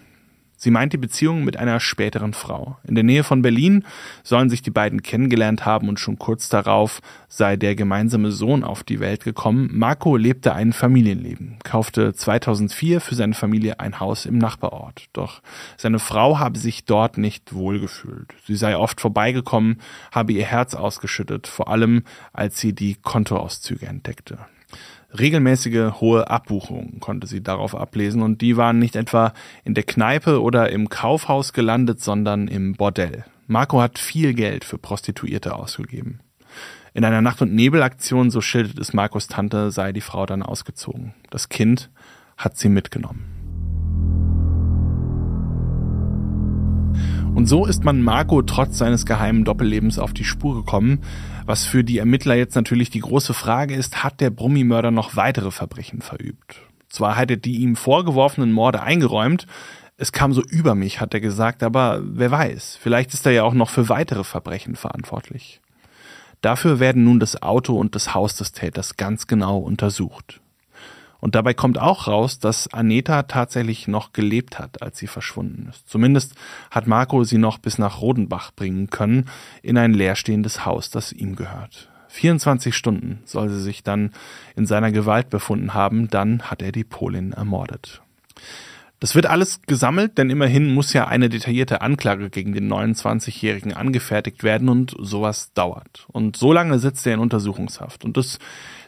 Sie 0.57 0.69
meint 0.69 0.91
die 0.91 0.97
Beziehung 0.97 1.45
mit 1.45 1.55
einer 1.55 1.79
späteren 1.79 2.33
Frau. 2.33 2.77
In 2.83 2.95
der 2.95 3.03
Nähe 3.05 3.23
von 3.23 3.41
Berlin 3.41 3.85
sollen 4.23 4.49
sich 4.49 4.61
die 4.61 4.71
beiden 4.71 5.01
kennengelernt 5.01 5.65
haben 5.65 5.87
und 5.87 5.99
schon 5.99 6.17
kurz 6.17 6.49
darauf 6.49 7.01
sei 7.29 7.55
der 7.55 7.75
gemeinsame 7.75 8.31
Sohn 8.31 8.65
auf 8.65 8.83
die 8.83 8.99
Welt 8.99 9.23
gekommen. 9.23 9.69
Marco 9.73 10.17
lebte 10.17 10.53
ein 10.53 10.73
Familienleben, 10.73 11.59
kaufte 11.63 12.13
2004 12.13 12.99
für 12.99 13.15
seine 13.15 13.33
Familie 13.33 13.79
ein 13.79 14.01
Haus 14.01 14.25
im 14.25 14.37
Nachbarort. 14.37 15.05
Doch 15.13 15.41
seine 15.77 15.99
Frau 15.99 16.39
habe 16.39 16.59
sich 16.59 16.83
dort 16.83 17.17
nicht 17.17 17.53
wohlgefühlt. 17.53 18.33
Sie 18.45 18.55
sei 18.55 18.75
oft 18.75 18.99
vorbeigekommen, 18.99 19.79
habe 20.11 20.33
ihr 20.33 20.45
Herz 20.45 20.73
ausgeschüttet, 20.73 21.47
vor 21.47 21.69
allem 21.69 22.03
als 22.33 22.59
sie 22.59 22.73
die 22.73 22.95
Kontoauszüge 22.95 23.85
entdeckte. 23.85 24.39
Regelmäßige 25.19 25.93
hohe 25.99 26.29
Abbuchungen 26.29 26.99
konnte 26.99 27.27
sie 27.27 27.41
darauf 27.41 27.75
ablesen 27.75 28.21
und 28.21 28.41
die 28.41 28.57
waren 28.57 28.79
nicht 28.79 28.95
etwa 28.95 29.33
in 29.63 29.73
der 29.73 29.83
Kneipe 29.83 30.41
oder 30.41 30.69
im 30.69 30.89
Kaufhaus 30.89 31.53
gelandet, 31.53 32.01
sondern 32.01 32.47
im 32.47 32.73
Bordell. 32.73 33.25
Marco 33.47 33.81
hat 33.81 33.99
viel 33.99 34.33
Geld 34.33 34.65
für 34.65 34.77
Prostituierte 34.77 35.55
ausgegeben. 35.55 36.19
In 36.93 37.03
einer 37.03 37.21
Nacht- 37.21 37.41
und 37.41 37.53
Nebelaktion, 37.53 38.31
so 38.31 38.41
schildert 38.41 38.79
es 38.79 38.93
Marcos 38.93 39.27
Tante, 39.27 39.69
sei 39.69 39.91
die 39.91 40.01
Frau 40.01 40.25
dann 40.25 40.41
ausgezogen. 40.41 41.13
Das 41.29 41.49
Kind 41.49 41.89
hat 42.37 42.57
sie 42.57 42.69
mitgenommen. 42.69 43.34
Und 47.35 47.47
so 47.47 47.65
ist 47.65 47.83
man 47.83 48.01
Marco 48.01 48.41
trotz 48.41 48.77
seines 48.77 49.05
geheimen 49.05 49.43
Doppellebens 49.43 49.99
auf 49.99 50.13
die 50.13 50.23
Spur 50.23 50.55
gekommen. 50.55 51.01
Was 51.45 51.65
für 51.65 51.83
die 51.83 51.97
Ermittler 51.97 52.35
jetzt 52.35 52.55
natürlich 52.55 52.89
die 52.89 53.01
große 53.01 53.33
Frage 53.33 53.75
ist, 53.75 54.05
hat 54.05 54.21
der 54.21 54.29
Brummimörder 54.29 54.89
noch 54.89 55.17
weitere 55.17 55.51
Verbrechen 55.51 56.01
verübt? 56.01 56.61
Zwar 56.87 57.17
hat 57.17 57.29
er 57.29 57.37
die 57.37 57.57
ihm 57.57 57.75
vorgeworfenen 57.75 58.53
Morde 58.53 58.81
eingeräumt, 58.81 59.47
es 59.97 60.13
kam 60.13 60.33
so 60.33 60.41
über 60.43 60.75
mich, 60.75 60.99
hat 60.99 61.13
er 61.13 61.21
gesagt, 61.21 61.61
aber 61.61 62.01
wer 62.03 62.31
weiß, 62.31 62.77
vielleicht 62.81 63.13
ist 63.13 63.25
er 63.25 63.33
ja 63.33 63.43
auch 63.43 63.53
noch 63.53 63.69
für 63.69 63.89
weitere 63.89 64.23
Verbrechen 64.23 64.75
verantwortlich. 64.75 65.61
Dafür 66.41 66.79
werden 66.79 67.03
nun 67.03 67.19
das 67.19 67.41
Auto 67.41 67.77
und 67.77 67.95
das 67.95 68.13
Haus 68.13 68.35
des 68.35 68.51
Täters 68.53 68.97
ganz 68.97 69.27
genau 69.27 69.57
untersucht. 69.57 70.41
Und 71.25 71.33
dabei 71.33 71.55
kommt 71.55 71.79
auch 71.79 72.05
raus, 72.05 72.37
dass 72.37 72.71
Aneta 72.71 73.23
tatsächlich 73.23 73.87
noch 73.87 74.13
gelebt 74.13 74.59
hat, 74.59 74.83
als 74.83 74.99
sie 74.99 75.07
verschwunden 75.07 75.69
ist. 75.71 75.89
Zumindest 75.89 76.35
hat 76.69 76.85
Marco 76.85 77.23
sie 77.23 77.39
noch 77.39 77.57
bis 77.57 77.79
nach 77.79 77.99
Rodenbach 77.99 78.51
bringen 78.51 78.91
können, 78.91 79.27
in 79.63 79.79
ein 79.79 79.95
leerstehendes 79.95 80.67
Haus, 80.67 80.91
das 80.91 81.11
ihm 81.11 81.35
gehört. 81.35 81.89
24 82.09 82.75
Stunden 82.75 83.21
soll 83.25 83.49
sie 83.49 83.59
sich 83.59 83.81
dann 83.81 84.11
in 84.55 84.67
seiner 84.67 84.91
Gewalt 84.91 85.31
befunden 85.31 85.73
haben, 85.73 86.11
dann 86.11 86.43
hat 86.43 86.61
er 86.61 86.71
die 86.71 86.83
Polin 86.83 87.31
ermordet. 87.31 88.03
Das 88.99 89.15
wird 89.15 89.25
alles 89.25 89.61
gesammelt, 89.67 90.17
denn 90.17 90.29
immerhin 90.29 90.73
muss 90.73 90.93
ja 90.93 91.07
eine 91.07 91.29
detaillierte 91.29 91.81
Anklage 91.81 92.29
gegen 92.29 92.53
den 92.53 92.71
29-Jährigen 92.71 93.73
angefertigt 93.73 94.43
werden 94.43 94.69
und 94.69 94.95
sowas 94.99 95.51
dauert. 95.53 96.05
Und 96.11 96.37
so 96.37 96.53
lange 96.53 96.79
sitzt 96.79 97.05
er 97.05 97.15
in 97.15 97.19
Untersuchungshaft. 97.19 98.05
Und 98.05 98.15
das 98.15 98.39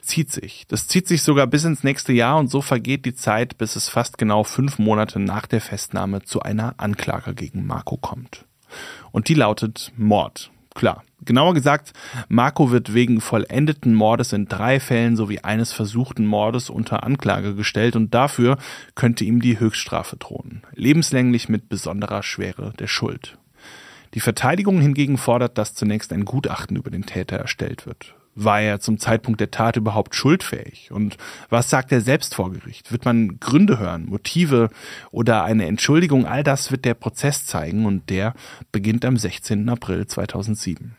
zieht 0.01 0.31
sich. 0.31 0.65
Das 0.67 0.87
zieht 0.87 1.07
sich 1.07 1.23
sogar 1.23 1.47
bis 1.47 1.63
ins 1.63 1.83
nächste 1.83 2.13
Jahr 2.13 2.37
und 2.37 2.49
so 2.49 2.61
vergeht 2.61 3.05
die 3.05 3.15
Zeit, 3.15 3.57
bis 3.57 3.75
es 3.75 3.89
fast 3.89 4.17
genau 4.17 4.43
fünf 4.43 4.79
Monate 4.79 5.19
nach 5.19 5.45
der 5.45 5.61
Festnahme 5.61 6.23
zu 6.23 6.41
einer 6.41 6.75
Anklage 6.77 7.33
gegen 7.33 7.65
Marco 7.65 7.97
kommt. 7.97 8.45
Und 9.11 9.29
die 9.29 9.33
lautet 9.33 9.91
Mord. 9.95 10.51
Klar. 10.75 11.03
Genauer 11.25 11.55
gesagt, 11.55 11.93
Marco 12.29 12.69
wird 12.69 12.93
wegen 12.93 13.19
vollendeten 13.19 13.95
Mordes 13.95 14.33
in 14.33 14.47
drei 14.47 14.79
Fällen 14.79 15.15
sowie 15.15 15.39
eines 15.39 15.73
versuchten 15.73 16.27
Mordes 16.27 16.69
unter 16.69 17.03
Anklage 17.03 17.55
gestellt 17.55 17.95
und 17.95 18.13
dafür 18.13 18.57
könnte 18.93 19.25
ihm 19.25 19.41
die 19.41 19.59
Höchststrafe 19.59 20.17
drohen. 20.17 20.61
Lebenslänglich 20.75 21.49
mit 21.49 21.69
besonderer 21.69 22.21
Schwere 22.21 22.73
der 22.77 22.85
Schuld. 22.85 23.39
Die 24.13 24.19
Verteidigung 24.19 24.79
hingegen 24.79 25.17
fordert, 25.17 25.57
dass 25.57 25.73
zunächst 25.73 26.13
ein 26.13 26.25
Gutachten 26.25 26.77
über 26.77 26.91
den 26.91 27.05
Täter 27.05 27.37
erstellt 27.37 27.87
wird. 27.87 28.13
War 28.39 28.61
er 28.61 28.79
zum 28.79 28.99
Zeitpunkt 28.99 29.41
der 29.41 29.49
Tat 29.49 29.77
überhaupt 29.77 30.13
schuldfähig? 30.13 30.91
Und 30.91 31.17
was 31.49 31.71
sagt 31.71 31.91
er 31.91 32.01
selbst 32.01 32.35
vor 32.35 32.51
Gericht? 32.51 32.91
Wird 32.91 33.03
man 33.03 33.39
Gründe 33.39 33.79
hören, 33.79 34.05
Motive 34.05 34.69
oder 35.09 35.43
eine 35.43 35.65
Entschuldigung? 35.65 36.27
All 36.27 36.43
das 36.43 36.69
wird 36.71 36.85
der 36.85 36.93
Prozess 36.93 37.47
zeigen 37.47 37.87
und 37.87 38.11
der 38.11 38.35
beginnt 38.71 39.05
am 39.05 39.17
16. 39.17 39.67
April 39.69 40.05
2007. 40.05 40.95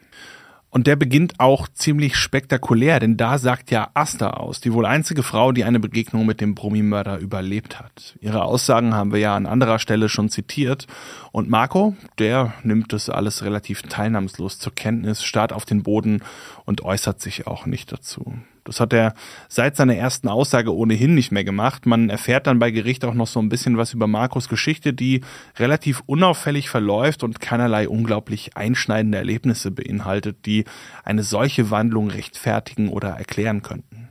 Und 0.70 0.86
der 0.86 0.96
beginnt 0.96 1.40
auch 1.40 1.66
ziemlich 1.68 2.16
spektakulär, 2.16 3.00
denn 3.00 3.16
da 3.16 3.38
sagt 3.38 3.70
ja 3.70 3.88
Asta 3.94 4.30
aus, 4.30 4.60
die 4.60 4.72
wohl 4.72 4.84
einzige 4.84 5.22
Frau, 5.22 5.52
die 5.52 5.64
eine 5.64 5.80
Begegnung 5.80 6.26
mit 6.26 6.42
dem 6.42 6.54
Brummi-Mörder 6.54 7.18
überlebt 7.18 7.80
hat. 7.80 8.16
Ihre 8.20 8.42
Aussagen 8.42 8.94
haben 8.94 9.12
wir 9.12 9.18
ja 9.18 9.34
an 9.34 9.46
anderer 9.46 9.78
Stelle 9.78 10.10
schon 10.10 10.28
zitiert. 10.28 10.86
Und 11.32 11.48
Marco, 11.48 11.96
der 12.18 12.52
nimmt 12.64 12.92
das 12.92 13.08
alles 13.08 13.42
relativ 13.42 13.82
teilnahmslos 13.82 14.58
zur 14.58 14.74
Kenntnis, 14.74 15.24
starrt 15.24 15.54
auf 15.54 15.64
den 15.64 15.82
Boden 15.82 16.22
und 16.66 16.82
äußert 16.82 17.20
sich 17.20 17.46
auch 17.46 17.64
nicht 17.64 17.90
dazu. 17.90 18.34
Das 18.68 18.80
hat 18.80 18.92
er 18.92 19.14
seit 19.48 19.76
seiner 19.76 19.96
ersten 19.96 20.28
Aussage 20.28 20.74
ohnehin 20.74 21.14
nicht 21.14 21.32
mehr 21.32 21.44
gemacht. 21.44 21.86
Man 21.86 22.10
erfährt 22.10 22.46
dann 22.46 22.58
bei 22.58 22.70
Gericht 22.70 23.04
auch 23.06 23.14
noch 23.14 23.26
so 23.26 23.40
ein 23.40 23.48
bisschen 23.48 23.78
was 23.78 23.94
über 23.94 24.06
Markus 24.06 24.48
Geschichte, 24.48 24.92
die 24.92 25.22
relativ 25.58 26.02
unauffällig 26.04 26.68
verläuft 26.68 27.24
und 27.24 27.40
keinerlei 27.40 27.88
unglaublich 27.88 28.56
einschneidende 28.56 29.16
Erlebnisse 29.16 29.70
beinhaltet, 29.70 30.44
die 30.44 30.66
eine 31.02 31.22
solche 31.22 31.70
Wandlung 31.70 32.10
rechtfertigen 32.10 32.90
oder 32.90 33.08
erklären 33.08 33.62
könnten. 33.62 34.08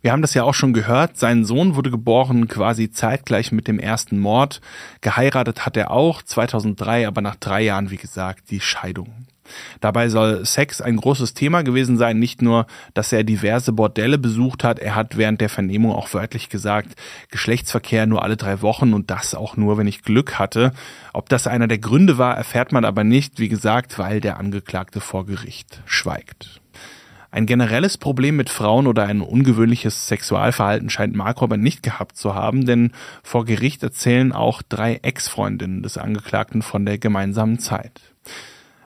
Wir 0.00 0.12
haben 0.12 0.22
das 0.22 0.34
ja 0.34 0.44
auch 0.44 0.54
schon 0.54 0.72
gehört. 0.72 1.16
Sein 1.16 1.44
Sohn 1.44 1.74
wurde 1.74 1.90
geboren 1.90 2.48
quasi 2.48 2.90
zeitgleich 2.90 3.52
mit 3.52 3.68
dem 3.68 3.78
ersten 3.78 4.18
Mord. 4.18 4.60
Geheiratet 5.00 5.66
hat 5.66 5.76
er 5.76 5.90
auch 5.90 6.22
2003, 6.22 7.06
aber 7.06 7.20
nach 7.20 7.36
drei 7.36 7.62
Jahren, 7.62 7.90
wie 7.90 7.96
gesagt, 7.96 8.50
die 8.50 8.60
Scheidung. 8.60 9.26
Dabei 9.80 10.08
soll 10.08 10.44
Sex 10.44 10.80
ein 10.80 10.96
großes 10.96 11.34
Thema 11.34 11.62
gewesen 11.62 11.96
sein, 11.96 12.18
nicht 12.18 12.42
nur, 12.42 12.66
dass 12.94 13.12
er 13.12 13.24
diverse 13.24 13.72
Bordelle 13.72 14.18
besucht 14.18 14.64
hat, 14.64 14.78
er 14.78 14.94
hat 14.94 15.16
während 15.16 15.40
der 15.40 15.48
Vernehmung 15.48 15.92
auch 15.92 16.12
wörtlich 16.14 16.48
gesagt, 16.48 16.94
Geschlechtsverkehr 17.30 18.06
nur 18.06 18.22
alle 18.22 18.36
drei 18.36 18.62
Wochen 18.62 18.94
und 18.94 19.10
das 19.10 19.34
auch 19.34 19.56
nur, 19.56 19.78
wenn 19.78 19.86
ich 19.86 20.02
Glück 20.02 20.38
hatte. 20.38 20.72
Ob 21.12 21.28
das 21.28 21.46
einer 21.46 21.68
der 21.68 21.78
Gründe 21.78 22.18
war, 22.18 22.36
erfährt 22.36 22.72
man 22.72 22.84
aber 22.84 23.04
nicht, 23.04 23.38
wie 23.38 23.48
gesagt, 23.48 23.98
weil 23.98 24.20
der 24.20 24.38
Angeklagte 24.38 25.00
vor 25.00 25.26
Gericht 25.26 25.82
schweigt. 25.86 26.60
Ein 27.30 27.44
generelles 27.44 27.98
Problem 27.98 28.36
mit 28.36 28.48
Frauen 28.48 28.86
oder 28.86 29.04
ein 29.04 29.20
ungewöhnliches 29.20 30.08
Sexualverhalten 30.08 30.88
scheint 30.88 31.14
Marco 31.14 31.44
aber 31.44 31.58
nicht 31.58 31.82
gehabt 31.82 32.16
zu 32.16 32.34
haben, 32.34 32.64
denn 32.64 32.92
vor 33.22 33.44
Gericht 33.44 33.82
erzählen 33.82 34.32
auch 34.32 34.62
drei 34.62 35.00
Ex-Freundinnen 35.02 35.82
des 35.82 35.98
Angeklagten 35.98 36.62
von 36.62 36.86
der 36.86 36.96
gemeinsamen 36.96 37.58
Zeit. 37.58 38.00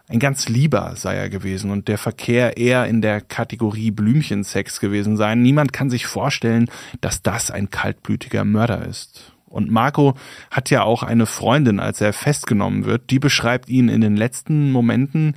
Ein 0.08 0.18
ganz 0.18 0.48
lieber 0.48 0.94
sei 0.96 1.14
er 1.14 1.30
gewesen 1.30 1.70
und 1.70 1.88
der 1.88 1.96
Verkehr 1.96 2.56
eher 2.56 2.86
in 2.86 3.00
der 3.00 3.20
Kategorie 3.20 3.90
Blümchensex 3.90 4.80
gewesen 4.80 5.16
sein. 5.16 5.42
Niemand 5.42 5.72
kann 5.72 5.90
sich 5.90 6.06
vorstellen, 6.06 6.70
dass 7.00 7.22
das 7.22 7.50
ein 7.50 7.70
kaltblütiger 7.70 8.44
Mörder 8.44 8.86
ist. 8.86 9.32
Und 9.46 9.70
Marco 9.70 10.14
hat 10.50 10.70
ja 10.70 10.82
auch 10.82 11.02
eine 11.02 11.26
Freundin, 11.26 11.78
als 11.78 12.00
er 12.00 12.12
festgenommen 12.12 12.84
wird. 12.84 13.10
Die 13.10 13.18
beschreibt 13.18 13.68
ihn 13.68 13.88
in 13.88 14.00
den 14.00 14.16
letzten 14.16 14.72
Momenten 14.72 15.34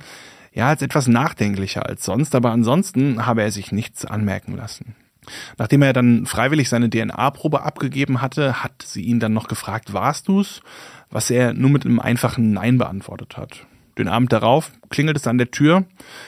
ja 0.52 0.68
als 0.68 0.82
etwas 0.82 1.06
nachdenklicher 1.06 1.86
als 1.86 2.04
sonst, 2.04 2.34
aber 2.34 2.50
ansonsten 2.50 3.26
habe 3.26 3.42
er 3.42 3.50
sich 3.50 3.72
nichts 3.72 4.04
anmerken 4.04 4.56
lassen. 4.56 4.96
Nachdem 5.58 5.82
er 5.82 5.92
dann 5.92 6.24
freiwillig 6.24 6.68
seine 6.68 6.88
DNA-Probe 6.88 7.62
abgegeben 7.62 8.22
hatte, 8.22 8.62
hat 8.62 8.82
sie 8.82 9.02
ihn 9.02 9.20
dann 9.20 9.32
noch 9.32 9.48
gefragt, 9.48 9.92
warst 9.92 10.28
du's? 10.28 10.62
Was 11.10 11.30
er 11.30 11.52
nur 11.52 11.70
mit 11.70 11.84
einem 11.84 12.00
einfachen 12.00 12.52
Nein 12.52 12.78
beantwortet 12.78 13.36
hat. 13.36 13.66
Den 13.98 14.08
Abend 14.08 14.32
darauf 14.32 14.72
klingelt 14.90 15.16
es 15.16 15.26
an 15.26 15.38
der 15.38 15.50
Tür. 15.50 15.84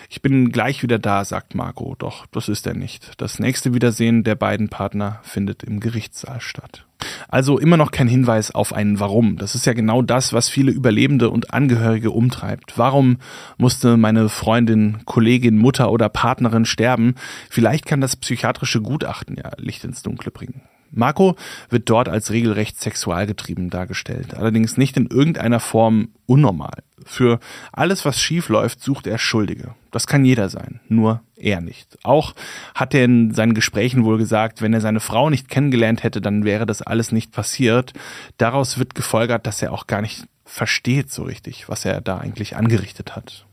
Ich 0.09 0.23
bin 0.23 0.51
gleich 0.53 0.83
wieder 0.83 0.99
da, 0.99 1.25
sagt 1.25 1.55
Marco. 1.55 1.95
Doch 1.99 2.27
das 2.27 2.49
ist 2.49 2.67
er 2.67 2.75
nicht. 2.75 3.13
Das 3.21 3.39
nächste 3.39 3.75
Wiedersehen 3.75 4.25
der 4.25 4.37
beiden 4.37 4.69
Partner 4.69 5.21
findet 5.23 5.65
im 5.65 5.81
Gerichtssaal 5.81 6.41
statt. 6.41 6.87
Also 7.29 7.59
immer 7.59 7.77
noch 7.77 7.91
kein 7.91 8.09
Hinweis 8.09 8.51
auf 8.51 8.73
ein 8.73 9.01
Warum. 9.01 9.37
Das 9.37 9.55
ist 9.55 9.67
ja 9.67 9.75
genau 9.75 10.03
das, 10.03 10.33
was 10.33 10.49
viele 10.49 10.73
Überlebende 10.73 11.31
und 11.31 11.53
Angehörige 11.53 12.11
umtreibt. 12.11 12.79
Warum 12.79 13.19
musste 13.59 13.97
meine 13.97 14.29
Freundin, 14.29 14.99
Kollegin, 15.05 15.59
Mutter 15.59 15.93
oder 15.93 16.09
Partnerin 16.09 16.65
sterben? 16.65 17.15
Vielleicht 17.51 17.87
kann 17.87 18.01
das 18.01 18.17
psychiatrische 18.17 18.81
Gutachten 18.81 19.37
ja 19.37 19.53
Licht 19.59 19.85
ins 19.85 20.03
Dunkle 20.03 20.31
bringen. 20.31 20.63
Marco 20.91 21.37
wird 21.69 21.89
dort 21.91 22.09
als 22.09 22.31
regelrecht 22.31 22.81
sexualgetrieben 22.81 23.71
dargestellt, 23.71 24.35
allerdings 24.35 24.77
nicht 24.77 24.97
in 24.97 25.07
irgendeiner 25.07 25.61
Form 25.61 26.09
unnormal. 26.27 26.83
Für 27.05 27.41
alles, 27.73 28.05
was 28.05 28.21
schief 28.21 28.49
läuft, 28.49 28.81
sucht 28.83 29.07
er 29.07 29.19
Schuldige. 29.19 29.75
Das 29.91 30.07
kann 30.07 30.25
jeder 30.25 30.49
sein, 30.49 30.81
nur 30.89 31.23
er 31.37 31.61
nicht. 31.61 31.99
Auch 32.03 32.35
hat 32.75 32.95
er 32.95 33.05
in 33.05 33.33
seinen 33.33 33.55
Gesprächen 33.55 34.05
wohl 34.05 34.19
gesagt, 34.19 34.61
wenn 34.61 34.75
er 34.75 34.81
seine 34.81 35.01
Frau 35.01 35.31
nicht 35.31 35.49
kennengelernt 35.49 36.03
hätte, 36.03 36.21
dann 36.21 36.45
wäre 36.45 36.67
das 36.67 36.83
alles 36.83 37.13
nicht 37.13 37.33
passiert. 37.33 37.93
Daraus 38.37 38.79
wird 38.79 38.95
gefolgert, 38.95 39.47
dass 39.47 39.63
er 39.63 39.73
auch 39.73 39.87
gar 39.87 40.03
nicht 40.03 40.27
versteht 40.45 41.11
so 41.11 41.23
richtig, 41.23 41.69
was 41.69 41.85
er 41.85 42.01
da 42.01 42.19
eigentlich 42.19 42.57
angerichtet 42.57 43.15
hat. 43.15 43.47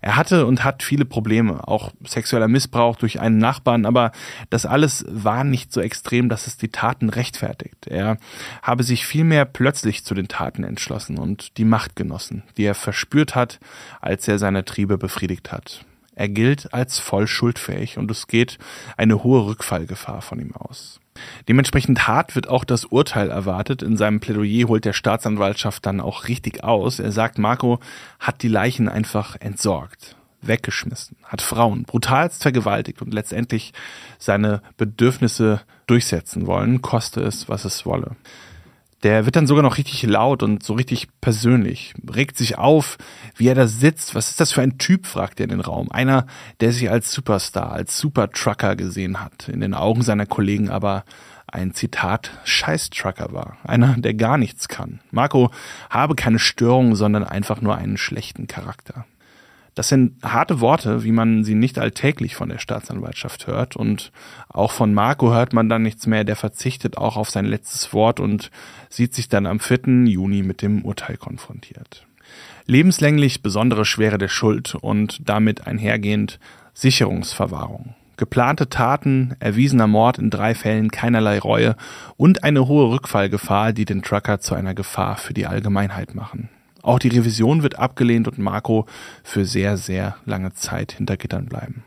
Er 0.00 0.16
hatte 0.16 0.46
und 0.46 0.64
hat 0.64 0.82
viele 0.82 1.04
Probleme, 1.04 1.66
auch 1.68 1.92
sexueller 2.04 2.48
Missbrauch 2.48 2.96
durch 2.96 3.20
einen 3.20 3.38
Nachbarn, 3.38 3.86
aber 3.86 4.12
das 4.48 4.66
alles 4.66 5.04
war 5.08 5.44
nicht 5.44 5.72
so 5.72 5.80
extrem, 5.80 6.28
dass 6.28 6.46
es 6.46 6.56
die 6.56 6.70
Taten 6.70 7.08
rechtfertigt. 7.10 7.86
Er 7.86 8.18
habe 8.62 8.82
sich 8.82 9.06
vielmehr 9.06 9.44
plötzlich 9.44 10.04
zu 10.04 10.14
den 10.14 10.28
Taten 10.28 10.64
entschlossen 10.64 11.18
und 11.18 11.56
die 11.58 11.64
Macht 11.64 11.96
genossen, 11.96 12.42
die 12.56 12.64
er 12.64 12.74
verspürt 12.74 13.34
hat, 13.34 13.60
als 14.00 14.26
er 14.28 14.38
seine 14.38 14.64
Triebe 14.64 14.98
befriedigt 14.98 15.52
hat. 15.52 15.84
Er 16.14 16.28
gilt 16.28 16.74
als 16.74 16.98
voll 16.98 17.26
schuldfähig 17.26 17.96
und 17.96 18.10
es 18.10 18.26
geht 18.26 18.58
eine 18.96 19.22
hohe 19.22 19.46
Rückfallgefahr 19.46 20.20
von 20.20 20.38
ihm 20.40 20.54
aus. 20.54 20.99
Dementsprechend 21.48 22.06
hart 22.06 22.34
wird 22.34 22.48
auch 22.48 22.64
das 22.64 22.84
Urteil 22.84 23.30
erwartet. 23.30 23.82
In 23.82 23.96
seinem 23.96 24.20
Plädoyer 24.20 24.68
holt 24.68 24.84
der 24.84 24.92
Staatsanwaltschaft 24.92 25.84
dann 25.84 26.00
auch 26.00 26.28
richtig 26.28 26.62
aus. 26.64 26.98
Er 26.98 27.12
sagt, 27.12 27.38
Marco 27.38 27.80
hat 28.18 28.42
die 28.42 28.48
Leichen 28.48 28.88
einfach 28.88 29.36
entsorgt, 29.40 30.16
weggeschmissen, 30.42 31.16
hat 31.24 31.42
Frauen 31.42 31.84
brutalst 31.84 32.42
vergewaltigt 32.42 33.02
und 33.02 33.12
letztendlich 33.12 33.72
seine 34.18 34.62
Bedürfnisse 34.76 35.60
durchsetzen 35.86 36.46
wollen, 36.46 36.82
koste 36.82 37.20
es, 37.20 37.48
was 37.48 37.64
es 37.64 37.84
wolle. 37.84 38.16
Der 39.02 39.24
wird 39.24 39.36
dann 39.36 39.46
sogar 39.46 39.62
noch 39.62 39.78
richtig 39.78 40.02
laut 40.02 40.42
und 40.42 40.62
so 40.62 40.74
richtig 40.74 41.08
persönlich, 41.22 41.94
regt 42.14 42.36
sich 42.36 42.58
auf, 42.58 42.98
wie 43.34 43.48
er 43.48 43.54
da 43.54 43.66
sitzt. 43.66 44.14
Was 44.14 44.28
ist 44.28 44.40
das 44.40 44.52
für 44.52 44.60
ein 44.60 44.76
Typ, 44.76 45.06
fragt 45.06 45.40
er 45.40 45.44
in 45.44 45.50
den 45.50 45.60
Raum. 45.60 45.90
Einer, 45.90 46.26
der 46.60 46.72
sich 46.72 46.90
als 46.90 47.10
Superstar, 47.12 47.72
als 47.72 47.98
Supertrucker 47.98 48.76
gesehen 48.76 49.20
hat, 49.20 49.48
in 49.48 49.60
den 49.60 49.72
Augen 49.72 50.02
seiner 50.02 50.26
Kollegen 50.26 50.68
aber 50.68 51.04
ein 51.46 51.72
Zitat 51.72 52.30
Scheißtrucker 52.44 53.32
war. 53.32 53.56
Einer, 53.64 53.96
der 53.98 54.14
gar 54.14 54.38
nichts 54.38 54.68
kann. 54.68 55.00
Marco 55.10 55.50
habe 55.88 56.14
keine 56.14 56.38
Störung, 56.38 56.94
sondern 56.94 57.24
einfach 57.24 57.60
nur 57.60 57.76
einen 57.76 57.96
schlechten 57.96 58.46
Charakter. 58.46 59.06
Das 59.74 59.88
sind 59.88 60.22
harte 60.22 60.60
Worte, 60.60 61.04
wie 61.04 61.12
man 61.12 61.44
sie 61.44 61.54
nicht 61.54 61.78
alltäglich 61.78 62.34
von 62.34 62.48
der 62.48 62.58
Staatsanwaltschaft 62.58 63.46
hört. 63.46 63.76
Und 63.76 64.12
auch 64.48 64.72
von 64.72 64.92
Marco 64.92 65.32
hört 65.32 65.52
man 65.52 65.68
dann 65.68 65.82
nichts 65.82 66.06
mehr. 66.06 66.24
Der 66.24 66.36
verzichtet 66.36 66.98
auch 66.98 67.16
auf 67.16 67.30
sein 67.30 67.46
letztes 67.46 67.92
Wort 67.92 68.20
und 68.20 68.50
sieht 68.88 69.14
sich 69.14 69.28
dann 69.28 69.46
am 69.46 69.60
4. 69.60 70.06
Juni 70.06 70.42
mit 70.42 70.62
dem 70.62 70.84
Urteil 70.84 71.16
konfrontiert. 71.16 72.06
Lebenslänglich 72.66 73.42
besondere 73.42 73.84
Schwere 73.84 74.18
der 74.18 74.28
Schuld 74.28 74.74
und 74.74 75.28
damit 75.28 75.66
einhergehend 75.66 76.38
Sicherungsverwahrung. 76.74 77.94
Geplante 78.16 78.68
Taten, 78.68 79.34
erwiesener 79.40 79.86
Mord 79.86 80.18
in 80.18 80.28
drei 80.28 80.54
Fällen, 80.54 80.90
keinerlei 80.90 81.38
Reue 81.38 81.74
und 82.18 82.44
eine 82.44 82.68
hohe 82.68 82.90
Rückfallgefahr, 82.90 83.72
die 83.72 83.86
den 83.86 84.02
Trucker 84.02 84.40
zu 84.40 84.54
einer 84.54 84.74
Gefahr 84.74 85.16
für 85.16 85.32
die 85.32 85.46
Allgemeinheit 85.46 86.14
machen. 86.14 86.50
Auch 86.82 86.98
die 86.98 87.08
Revision 87.08 87.62
wird 87.62 87.78
abgelehnt 87.78 88.26
und 88.28 88.38
Marco 88.38 88.86
für 89.22 89.44
sehr, 89.44 89.76
sehr 89.76 90.16
lange 90.24 90.52
Zeit 90.54 90.92
hinter 90.92 91.16
Gittern 91.16 91.46
bleiben. 91.46 91.84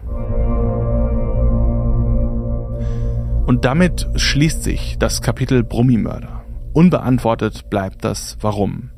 Und 3.46 3.66
damit 3.66 4.08
schließt 4.16 4.64
sich 4.64 4.98
das 5.00 5.22
Kapitel 5.22 5.64
Brummimörder. 5.64 6.44
Unbeantwortet 6.74 7.70
bleibt 7.70 8.04
das 8.04 8.38
Warum. 8.42 8.92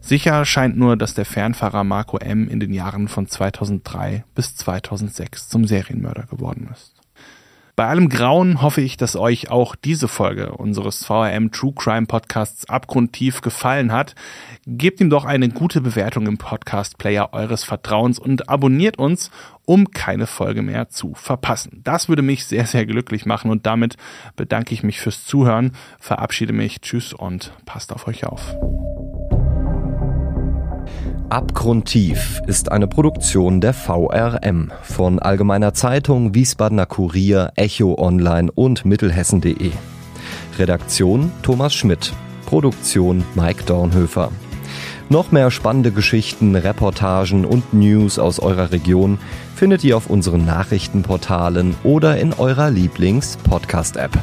Sicher 0.00 0.44
scheint 0.44 0.76
nur, 0.76 0.96
dass 0.96 1.14
der 1.14 1.24
Fernfahrer 1.24 1.84
Marco 1.84 2.18
M. 2.18 2.48
in 2.48 2.60
den 2.60 2.72
Jahren 2.74 3.08
von 3.08 3.26
2003 3.26 4.24
bis 4.34 4.56
2006 4.56 5.48
zum 5.48 5.64
Serienmörder 5.66 6.24
geworden 6.24 6.68
ist. 6.70 6.93
Bei 7.76 7.86
allem 7.88 8.08
Grauen 8.08 8.62
hoffe 8.62 8.82
ich, 8.82 8.96
dass 8.96 9.16
euch 9.16 9.50
auch 9.50 9.74
diese 9.74 10.06
Folge 10.06 10.52
unseres 10.52 11.04
VRM 11.04 11.50
True 11.50 11.72
Crime 11.74 12.06
Podcasts 12.06 12.68
abgrundtief 12.68 13.40
gefallen 13.40 13.90
hat. 13.90 14.14
Gebt 14.64 15.00
ihm 15.00 15.10
doch 15.10 15.24
eine 15.24 15.48
gute 15.48 15.80
Bewertung 15.80 16.28
im 16.28 16.38
Podcast 16.38 16.98
Player 16.98 17.30
eures 17.32 17.64
Vertrauens 17.64 18.20
und 18.20 18.48
abonniert 18.48 18.98
uns, 18.98 19.32
um 19.64 19.90
keine 19.90 20.28
Folge 20.28 20.62
mehr 20.62 20.88
zu 20.88 21.14
verpassen. 21.14 21.80
Das 21.82 22.08
würde 22.08 22.22
mich 22.22 22.44
sehr, 22.44 22.66
sehr 22.66 22.86
glücklich 22.86 23.26
machen 23.26 23.50
und 23.50 23.66
damit 23.66 23.96
bedanke 24.36 24.72
ich 24.72 24.84
mich 24.84 25.00
fürs 25.00 25.24
Zuhören, 25.24 25.72
verabschiede 25.98 26.52
mich, 26.52 26.80
tschüss 26.80 27.12
und 27.12 27.52
passt 27.66 27.92
auf 27.92 28.06
euch 28.06 28.24
auf. 28.24 28.54
Abgrundtief 31.34 32.40
ist 32.46 32.70
eine 32.70 32.86
Produktion 32.86 33.60
der 33.60 33.74
VRM 33.74 34.70
von 34.84 35.18
Allgemeiner 35.18 35.74
Zeitung, 35.74 36.32
Wiesbadener 36.32 36.86
Kurier, 36.86 37.50
Echo 37.56 37.98
Online 37.98 38.52
und 38.52 38.84
Mittelhessen.de. 38.84 39.72
Redaktion 40.60 41.32
Thomas 41.42 41.74
Schmidt. 41.74 42.12
Produktion 42.46 43.24
Mike 43.34 43.64
Dornhöfer. 43.64 44.30
Noch 45.08 45.32
mehr 45.32 45.50
spannende 45.50 45.90
Geschichten, 45.90 46.54
Reportagen 46.54 47.44
und 47.44 47.74
News 47.74 48.20
aus 48.20 48.38
eurer 48.38 48.70
Region 48.70 49.18
findet 49.56 49.82
ihr 49.82 49.96
auf 49.96 50.08
unseren 50.08 50.44
Nachrichtenportalen 50.44 51.74
oder 51.82 52.16
in 52.16 52.32
eurer 52.32 52.70
Lieblings-Podcast-App. 52.70 54.22